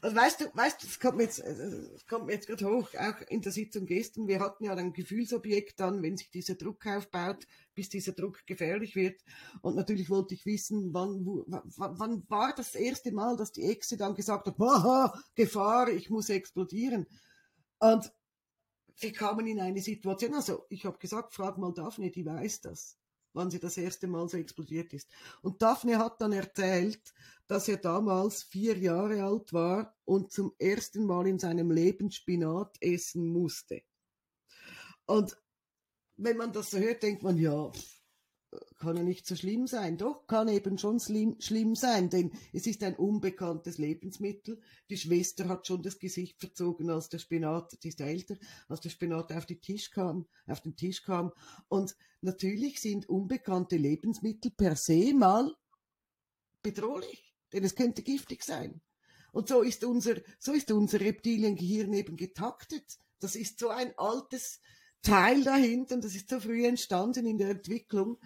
Also 0.00 0.16
weißt 0.16 0.40
du, 0.40 0.44
weißt 0.54 0.82
du, 0.82 0.86
es 0.86 1.00
kommt 1.00 1.16
mir 1.16 1.24
jetzt, 1.24 1.40
es 1.40 2.06
kommt 2.06 2.26
mir 2.26 2.32
jetzt 2.32 2.46
gerade 2.46 2.66
hoch, 2.66 2.90
auch 2.94 3.20
in 3.28 3.40
der 3.42 3.52
Sitzung 3.52 3.86
gestern, 3.86 4.28
wir 4.28 4.40
hatten 4.40 4.64
ja 4.64 4.74
ein 4.74 4.92
Gefühlsobjekt 4.92 5.80
dann, 5.80 6.02
wenn 6.02 6.16
sich 6.16 6.30
dieser 6.30 6.54
Druck 6.54 6.86
aufbaut, 6.86 7.46
bis 7.74 7.88
dieser 7.88 8.12
Druck 8.12 8.46
gefährlich 8.46 8.94
wird. 8.96 9.20
Und 9.62 9.76
natürlich 9.76 10.10
wollte 10.10 10.34
ich 10.34 10.46
wissen, 10.46 10.94
wann, 10.94 11.24
wo, 11.24 11.44
wann, 11.46 12.24
war 12.28 12.54
das 12.54 12.74
erste 12.74 13.12
Mal, 13.12 13.36
dass 13.36 13.52
die 13.52 13.64
Echse 13.64 13.96
dann 13.96 14.14
gesagt 14.14 14.46
hat, 14.46 14.58
Haha, 14.58 15.20
Gefahr, 15.34 15.88
ich 15.88 16.10
muss 16.10 16.28
explodieren. 16.28 17.06
Und 17.78 18.12
wir 19.00 19.12
kamen 19.12 19.46
in 19.46 19.60
eine 19.60 19.80
Situation, 19.80 20.34
also 20.34 20.66
ich 20.68 20.84
habe 20.84 20.98
gesagt, 20.98 21.34
frag 21.34 21.58
mal 21.58 21.72
Daphne, 21.72 22.10
die 22.10 22.26
weiß 22.26 22.62
das 22.62 22.98
wann 23.38 23.50
sie 23.50 23.58
das 23.58 23.78
erste 23.78 24.06
Mal 24.06 24.28
so 24.28 24.36
explodiert 24.36 24.92
ist. 24.92 25.08
Und 25.40 25.62
Daphne 25.62 25.98
hat 25.98 26.20
dann 26.20 26.32
erzählt, 26.32 27.14
dass 27.46 27.68
er 27.68 27.78
damals 27.78 28.42
vier 28.42 28.76
Jahre 28.76 29.22
alt 29.22 29.54
war 29.54 29.96
und 30.04 30.30
zum 30.30 30.52
ersten 30.58 31.06
Mal 31.06 31.26
in 31.26 31.38
seinem 31.38 31.70
Leben 31.70 32.10
Spinat 32.10 32.76
essen 32.80 33.26
musste. 33.26 33.80
Und 35.06 35.38
wenn 36.16 36.36
man 36.36 36.52
das 36.52 36.72
so 36.72 36.78
hört, 36.78 37.02
denkt 37.02 37.22
man, 37.22 37.38
ja, 37.38 37.70
kann 38.78 38.96
ja 38.96 39.02
nicht 39.02 39.26
so 39.26 39.34
schlimm 39.36 39.66
sein. 39.66 39.96
Doch, 39.98 40.26
kann 40.26 40.48
eben 40.48 40.78
schon 40.78 41.00
schlimm 41.00 41.74
sein, 41.74 42.10
denn 42.10 42.32
es 42.52 42.66
ist 42.66 42.82
ein 42.82 42.96
unbekanntes 42.96 43.78
Lebensmittel. 43.78 44.60
Die 44.90 44.96
Schwester 44.96 45.48
hat 45.48 45.66
schon 45.66 45.82
das 45.82 45.98
Gesicht 45.98 46.38
verzogen, 46.38 46.90
als 46.90 47.08
der 47.08 47.18
Spinat, 47.18 47.76
die 47.82 47.88
ist 47.88 48.00
älter, 48.00 48.36
als 48.68 48.80
der 48.80 48.90
Spinat 48.90 49.32
auf, 49.32 49.46
den 49.46 49.60
Tisch 49.60 49.90
kam, 49.90 50.26
auf 50.46 50.60
den 50.60 50.76
Tisch 50.76 51.02
kam. 51.02 51.32
Und 51.68 51.96
natürlich 52.20 52.80
sind 52.80 53.08
unbekannte 53.08 53.76
Lebensmittel 53.76 54.50
per 54.50 54.76
se 54.76 55.12
mal 55.14 55.54
bedrohlich, 56.62 57.34
denn 57.52 57.64
es 57.64 57.74
könnte 57.74 58.02
giftig 58.02 58.44
sein. 58.44 58.80
Und 59.32 59.48
so 59.48 59.62
ist 59.62 59.84
unser, 59.84 60.16
so 60.38 60.52
ist 60.52 60.70
unser 60.70 61.00
Reptiliengehirn 61.00 61.92
eben 61.92 62.16
getaktet. 62.16 62.98
Das 63.20 63.36
ist 63.36 63.58
so 63.58 63.68
ein 63.68 63.92
altes, 63.96 64.60
Teil 65.02 65.42
dahinter, 65.44 65.96
und 65.96 66.04
das 66.04 66.14
ist 66.14 66.28
so 66.28 66.40
früh 66.40 66.66
entstanden 66.66 67.26
in 67.26 67.38
der 67.38 67.50
Entwicklung, 67.50 68.18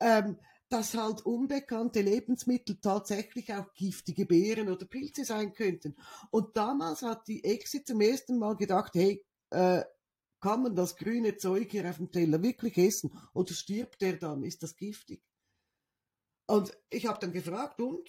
ähm, 0.00 0.36
dass 0.68 0.94
halt 0.94 1.24
unbekannte 1.24 2.02
Lebensmittel 2.02 2.76
tatsächlich 2.80 3.52
auch 3.52 3.72
giftige 3.74 4.26
Beeren 4.26 4.68
oder 4.68 4.84
Pilze 4.84 5.24
sein 5.24 5.52
könnten. 5.54 5.96
Und 6.30 6.56
damals 6.56 7.02
hat 7.02 7.26
die 7.26 7.42
Exit 7.42 7.86
zum 7.86 8.00
ersten 8.00 8.38
Mal 8.38 8.56
gedacht, 8.56 8.94
hey, 8.94 9.24
äh, 9.50 9.82
kann 10.40 10.62
man 10.62 10.76
das 10.76 10.96
grüne 10.96 11.36
Zeug 11.36 11.70
hier 11.70 11.88
auf 11.88 11.96
dem 11.96 12.12
Teller 12.12 12.42
wirklich 12.42 12.76
essen 12.78 13.10
oder 13.32 13.52
stirbt 13.52 14.00
der 14.02 14.16
dann? 14.16 14.44
Ist 14.44 14.62
das 14.62 14.76
giftig? 14.76 15.22
Und 16.46 16.76
ich 16.90 17.06
habe 17.06 17.18
dann 17.18 17.32
gefragt, 17.32 17.80
und 17.80 18.08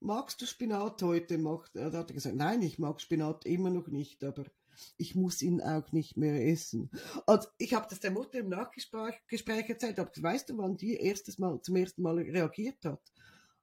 magst 0.00 0.40
du 0.42 0.46
Spinat 0.46 1.02
heute? 1.02 1.40
Er 1.74 1.92
hat 1.92 2.12
gesagt, 2.12 2.36
nein, 2.36 2.62
ich 2.62 2.78
mag 2.78 3.00
Spinat 3.00 3.46
immer 3.46 3.70
noch 3.70 3.88
nicht, 3.88 4.24
aber 4.24 4.44
ich 4.96 5.14
muss 5.14 5.42
ihn 5.42 5.60
auch 5.60 5.92
nicht 5.92 6.16
mehr 6.16 6.46
essen. 6.46 6.90
Und 7.26 7.48
ich 7.58 7.74
habe 7.74 7.86
das 7.88 8.00
der 8.00 8.10
Mutter 8.10 8.38
im 8.38 8.48
Nachgespräch 8.48 9.68
erzählt, 9.68 9.98
aber 9.98 10.10
weißt 10.16 10.48
du, 10.50 10.58
wann 10.58 10.76
die 10.76 10.94
erstes 10.94 11.38
Mal, 11.38 11.60
zum 11.62 11.76
ersten 11.76 12.02
Mal 12.02 12.18
reagiert 12.18 12.84
hat? 12.84 13.00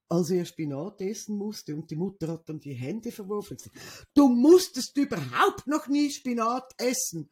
als 0.08 0.30
er 0.30 0.46
Spinat 0.46 1.02
essen 1.02 1.38
musste 1.38 1.76
und 1.76 1.90
die 1.90 1.96
Mutter 1.96 2.28
hat 2.28 2.48
dann 2.48 2.60
die 2.60 2.74
Hände 2.74 3.12
verworfen. 3.12 3.58
Du 4.14 4.30
musstest 4.30 4.96
überhaupt 4.98 5.66
noch 5.68 5.88
nie 5.88 6.12
Spinat 6.12 6.74
essen. 6.78 7.30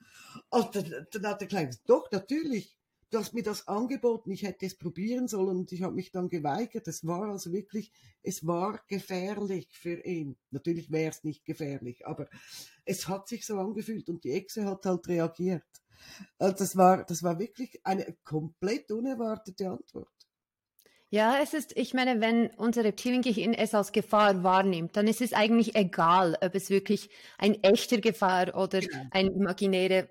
Und 0.50 0.76
dann, 0.76 1.06
dann 1.12 1.28
hat 1.28 1.42
der 1.42 1.48
Kleine 1.48 1.68
gesagt, 1.68 1.90
doch, 1.90 2.12
natürlich 2.12 2.76
du 3.14 3.20
hast 3.20 3.34
mir 3.34 3.44
das 3.44 3.68
angeboten, 3.68 4.32
ich 4.32 4.44
hätte 4.44 4.66
es 4.66 4.76
probieren 4.76 5.28
sollen 5.28 5.58
und 5.60 5.72
ich 5.72 5.84
habe 5.84 5.94
mich 5.94 6.12
dann 6.12 6.30
geweigert. 6.30 6.88
Es 6.88 7.06
war 7.06 7.30
also 7.30 7.54
wirklich, 7.54 7.92
es 8.24 8.46
war 8.46 8.82
gefährlich 8.88 9.68
für 9.72 10.04
ihn. 10.04 10.36
Natürlich 10.50 10.92
wäre 10.92 11.12
es 11.12 11.24
nicht 11.24 11.46
gefährlich, 11.46 12.08
aber 12.08 12.28
es 12.86 13.08
hat 13.08 13.28
sich 13.28 13.46
so 13.46 13.60
angefühlt 13.60 14.10
und 14.10 14.24
die 14.24 14.32
Echse 14.32 14.66
hat 14.66 14.86
halt 14.86 15.08
reagiert. 15.08 15.64
Also 16.40 16.56
das 16.58 16.76
war, 16.76 17.06
das 17.06 17.22
war 17.22 17.38
wirklich 17.40 17.80
eine 17.86 18.18
komplett 18.24 18.92
unerwartete 18.92 19.70
Antwort. 19.70 20.10
Ja, 21.12 21.38
es 21.44 21.54
ist, 21.54 21.78
ich 21.78 21.94
meine, 21.94 22.22
wenn 22.22 22.48
unser 22.58 22.84
Reptiliengehirn 22.84 23.54
es 23.54 23.76
als 23.76 23.92
Gefahr 23.92 24.44
wahrnimmt, 24.44 24.98
dann 24.98 25.06
ist 25.06 25.22
es 25.22 25.34
eigentlich 25.34 25.76
egal, 25.76 26.36
ob 26.42 26.56
es 26.56 26.72
wirklich 26.72 27.12
ein 27.38 27.62
echter 27.62 28.00
Gefahr 28.00 28.56
oder 28.56 28.82
ja. 28.82 28.88
Genau. 28.88 29.10
ein 29.12 29.28
imaginäre 29.28 30.10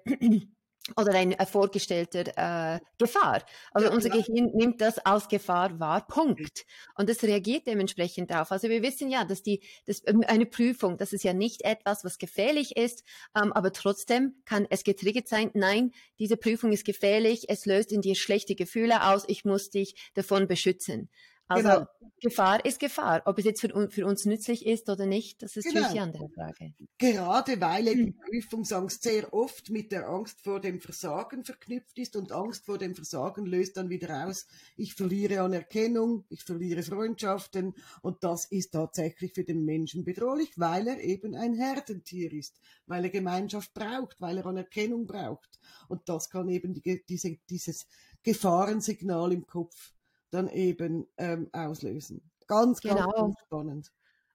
oder 0.97 1.15
ein 1.15 1.35
vorgestellter 1.47 2.77
äh, 2.77 2.81
Gefahr. 2.99 3.45
Also 3.73 3.89
ja, 3.89 3.95
unser 3.95 4.11
klar. 4.11 4.23
Gehirn 4.23 4.51
nimmt 4.55 4.81
das 4.81 4.99
als 4.99 5.29
Gefahr 5.29 5.79
wahr, 5.79 6.07
Punkt. 6.07 6.67
Und 6.97 7.09
es 7.09 7.23
reagiert 7.23 7.67
dementsprechend 7.67 8.31
darauf. 8.31 8.51
Also 8.51 8.69
wir 8.69 8.83
wissen 8.83 9.09
ja, 9.09 9.25
dass 9.25 9.43
die, 9.43 9.63
dass 9.87 10.03
ähm, 10.07 10.25
eine 10.27 10.47
Prüfung, 10.47 10.97
das 10.97 11.13
ist 11.13 11.23
ja 11.23 11.33
nicht 11.33 11.63
etwas, 11.63 12.05
was 12.05 12.19
gefährlich 12.19 12.77
ist, 12.77 13.05
ähm, 13.37 13.53
aber 13.53 13.73
trotzdem 13.73 14.35
kann 14.45 14.67
es 14.71 14.83
getriggert 14.83 15.29
sein, 15.29 15.51
nein, 15.55 15.93
diese 16.19 16.37
Prüfung 16.37 16.73
ist 16.73 16.85
gefährlich, 16.85 17.49
es 17.49 17.65
löst 17.65 17.93
in 17.93 18.01
dir 18.01 18.17
schlechte 18.17 18.55
Gefühle 18.55 19.07
aus, 19.09 19.25
ich 19.29 19.45
muss 19.45 19.71
dich 19.71 19.95
davon 20.15 20.49
beschützen. 20.49 21.09
Also 21.55 21.69
genau. 21.69 21.87
Gefahr 22.23 22.65
ist 22.65 22.79
Gefahr. 22.79 23.23
Ob 23.25 23.39
es 23.39 23.45
jetzt 23.45 23.61
für, 23.61 23.91
für, 23.91 24.07
uns 24.07 24.25
nützlich 24.25 24.65
ist 24.65 24.89
oder 24.89 25.07
nicht, 25.07 25.43
das 25.43 25.57
ist 25.57 25.65
genau. 25.65 25.81
natürlich 25.81 26.01
eine 26.01 26.13
andere 26.13 26.29
Frage. 26.29 26.73
Gerade 26.97 27.61
weil 27.61 27.89
eben 27.89 28.07
hm. 28.07 28.15
Prüfungsangst 28.21 29.03
sehr 29.03 29.35
oft 29.35 29.71
mit 29.71 29.91
der 29.91 30.09
Angst 30.09 30.41
vor 30.41 30.61
dem 30.61 30.81
Versagen 30.81 31.45
verknüpft 31.45 31.99
ist 31.99 32.15
und 32.15 32.31
Angst 32.31 32.65
vor 32.65 32.79
dem 32.79 32.95
Versagen 32.95 33.45
löst 33.45 33.77
dann 33.77 33.91
wieder 33.91 34.27
aus, 34.27 34.47
ich 34.77 34.95
verliere 34.95 35.41
Anerkennung, 35.41 36.25
ich 36.29 36.45
verliere 36.45 36.85
Freundschaften 36.85 37.75
und 38.03 38.23
das 38.23 38.45
ist 38.45 38.71
tatsächlich 38.71 39.33
für 39.35 39.45
den 39.45 39.65
Menschen 39.65 40.05
bedrohlich, 40.05 40.53
weil 40.57 40.87
er 40.87 41.01
eben 41.01 41.35
ein 41.35 41.55
Herdentier 41.55 42.33
ist, 42.33 42.61
weil 42.87 43.05
er 43.05 43.11
Gemeinschaft 43.11 43.75
braucht, 43.75 44.21
weil 44.21 44.39
er 44.39 44.47
Anerkennung 44.47 45.07
braucht. 45.07 45.59
Und 45.89 46.09
das 46.09 46.31
kann 46.31 46.49
eben 46.49 46.75
die, 46.75 47.03
diese, 47.09 47.37
dieses 47.51 47.87
Gefahrensignal 48.23 49.33
im 49.33 49.45
Kopf 49.45 49.93
dann 50.33 50.49
eben 50.49 51.07
ähm, 51.19 51.49
auslösen. 51.53 52.31
Ganz, 52.47 52.81
ganz, 52.81 52.97
genau. 52.97 53.35
spannend. 53.47 53.93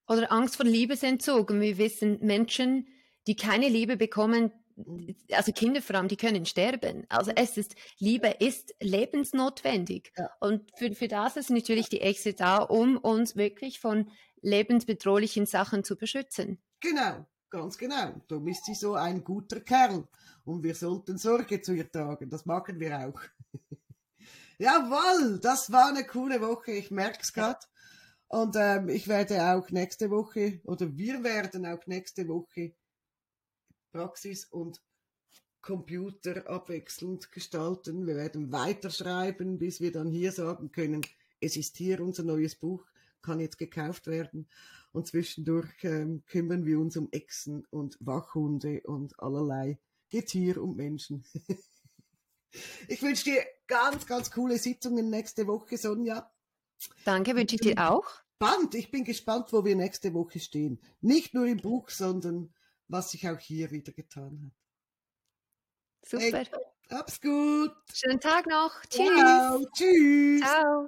Oder 0.07 0.31
Angst 0.31 0.55
vor 0.55 0.65
Liebesentzug. 0.65 1.49
Und 1.49 1.61
wir 1.61 1.77
wissen, 1.77 2.19
Menschen, 2.21 2.87
die 3.27 3.35
keine 3.35 3.67
Liebe 3.67 3.97
bekommen, 3.97 4.53
mhm. 4.75 5.15
also 5.31 5.51
Kinder 5.51 5.81
vor 5.81 5.95
allem, 5.97 6.07
die 6.07 6.17
können 6.17 6.45
sterben. 6.45 7.05
Also 7.09 7.31
es 7.35 7.57
ist, 7.57 7.75
Liebe 7.99 8.29
ist 8.39 8.73
lebensnotwendig. 8.79 10.13
Ja. 10.17 10.29
Und 10.39 10.71
für, 10.77 10.93
für 10.93 11.07
das 11.07 11.35
ist 11.35 11.49
natürlich 11.49 11.89
die 11.89 12.01
Exe 12.01 12.33
da, 12.33 12.57
um 12.57 12.97
uns 12.97 13.35
wirklich 13.35 13.79
von 13.79 14.09
lebensbedrohlichen 14.41 15.45
Sachen 15.45 15.83
zu 15.83 15.97
beschützen. 15.97 16.61
Genau, 16.79 17.25
ganz 17.49 17.77
genau. 17.77 18.21
Darum 18.27 18.47
ist 18.47 18.65
sie 18.65 18.75
so 18.75 18.93
ein 18.93 19.23
guter 19.23 19.59
Kerl. 19.61 20.07
Und 20.45 20.63
wir 20.63 20.75
sollten 20.75 21.17
Sorge 21.17 21.61
zu 21.61 21.73
ihr 21.73 21.91
tragen. 21.91 22.29
Das 22.29 22.45
machen 22.45 22.79
wir 22.79 23.09
auch. 23.09 23.19
Jawohl, 24.59 25.39
das 25.39 25.71
war 25.71 25.89
eine 25.89 26.05
coole 26.05 26.41
Woche. 26.41 26.71
Ich 26.71 26.89
merke 26.89 27.19
es 27.21 27.31
gerade. 27.31 27.59
Und 28.27 28.55
ähm, 28.57 28.89
ich 28.89 29.07
werde 29.07 29.53
auch 29.53 29.69
nächste 29.69 30.09
Woche, 30.09 30.59
oder 30.65 30.97
wir 30.97 31.23
werden 31.23 31.65
auch 31.65 31.85
nächste 31.85 32.27
Woche 32.27 32.73
Praxis 33.91 34.45
und 34.45 34.81
Computer 35.61 36.49
abwechselnd 36.49 37.31
gestalten. 37.31 38.05
Wir 38.05 38.15
werden 38.15 38.51
weiterschreiben, 38.51 39.59
bis 39.59 39.79
wir 39.79 39.91
dann 39.91 40.09
hier 40.09 40.31
sagen 40.31 40.71
können, 40.71 41.01
es 41.39 41.55
ist 41.55 41.77
hier 41.77 42.01
unser 42.01 42.23
neues 42.23 42.55
Buch, 42.55 42.85
kann 43.21 43.39
jetzt 43.39 43.57
gekauft 43.57 44.07
werden. 44.07 44.47
Und 44.91 45.07
zwischendurch 45.07 45.83
ähm, 45.83 46.23
kümmern 46.25 46.65
wir 46.65 46.79
uns 46.79 46.97
um 46.97 47.09
Echsen 47.11 47.65
und 47.69 47.97
Wachhunde 47.99 48.81
und 48.85 49.19
allerlei 49.19 49.77
Getier 50.09 50.61
und 50.61 50.77
Menschen. 50.77 51.23
ich 52.87 53.01
wünsche 53.01 53.25
dir 53.25 53.45
ganz, 53.67 54.05
ganz 54.05 54.31
coole 54.31 54.57
Sitzungen 54.57 55.09
nächste 55.09 55.47
Woche, 55.47 55.77
Sonja. 55.77 56.31
Danke, 57.05 57.35
wünsche 57.35 57.55
ich 57.55 57.61
dir 57.61 57.89
auch. 57.89 58.07
Spannend. 58.35 58.75
Ich 58.75 58.91
bin 58.91 59.03
gespannt, 59.03 59.51
wo 59.51 59.65
wir 59.65 59.75
nächste 59.75 60.13
Woche 60.13 60.39
stehen. 60.39 60.79
Nicht 61.01 61.33
nur 61.33 61.47
im 61.47 61.57
Buch, 61.57 61.89
sondern 61.89 62.53
was 62.87 63.11
sich 63.11 63.27
auch 63.27 63.39
hier 63.39 63.71
wieder 63.71 63.91
getan 63.91 64.43
hat. 64.45 66.09
Super. 66.09 66.37
Hey, 66.37 66.47
hab's 66.91 67.19
gut. 67.19 67.75
Schönen 67.93 68.19
Tag 68.19 68.45
noch. 68.45 68.79
Tschüss. 68.89 69.07
Ciao. 69.07 69.65
Tschüss. 69.73 70.41
Ciao. 70.41 70.87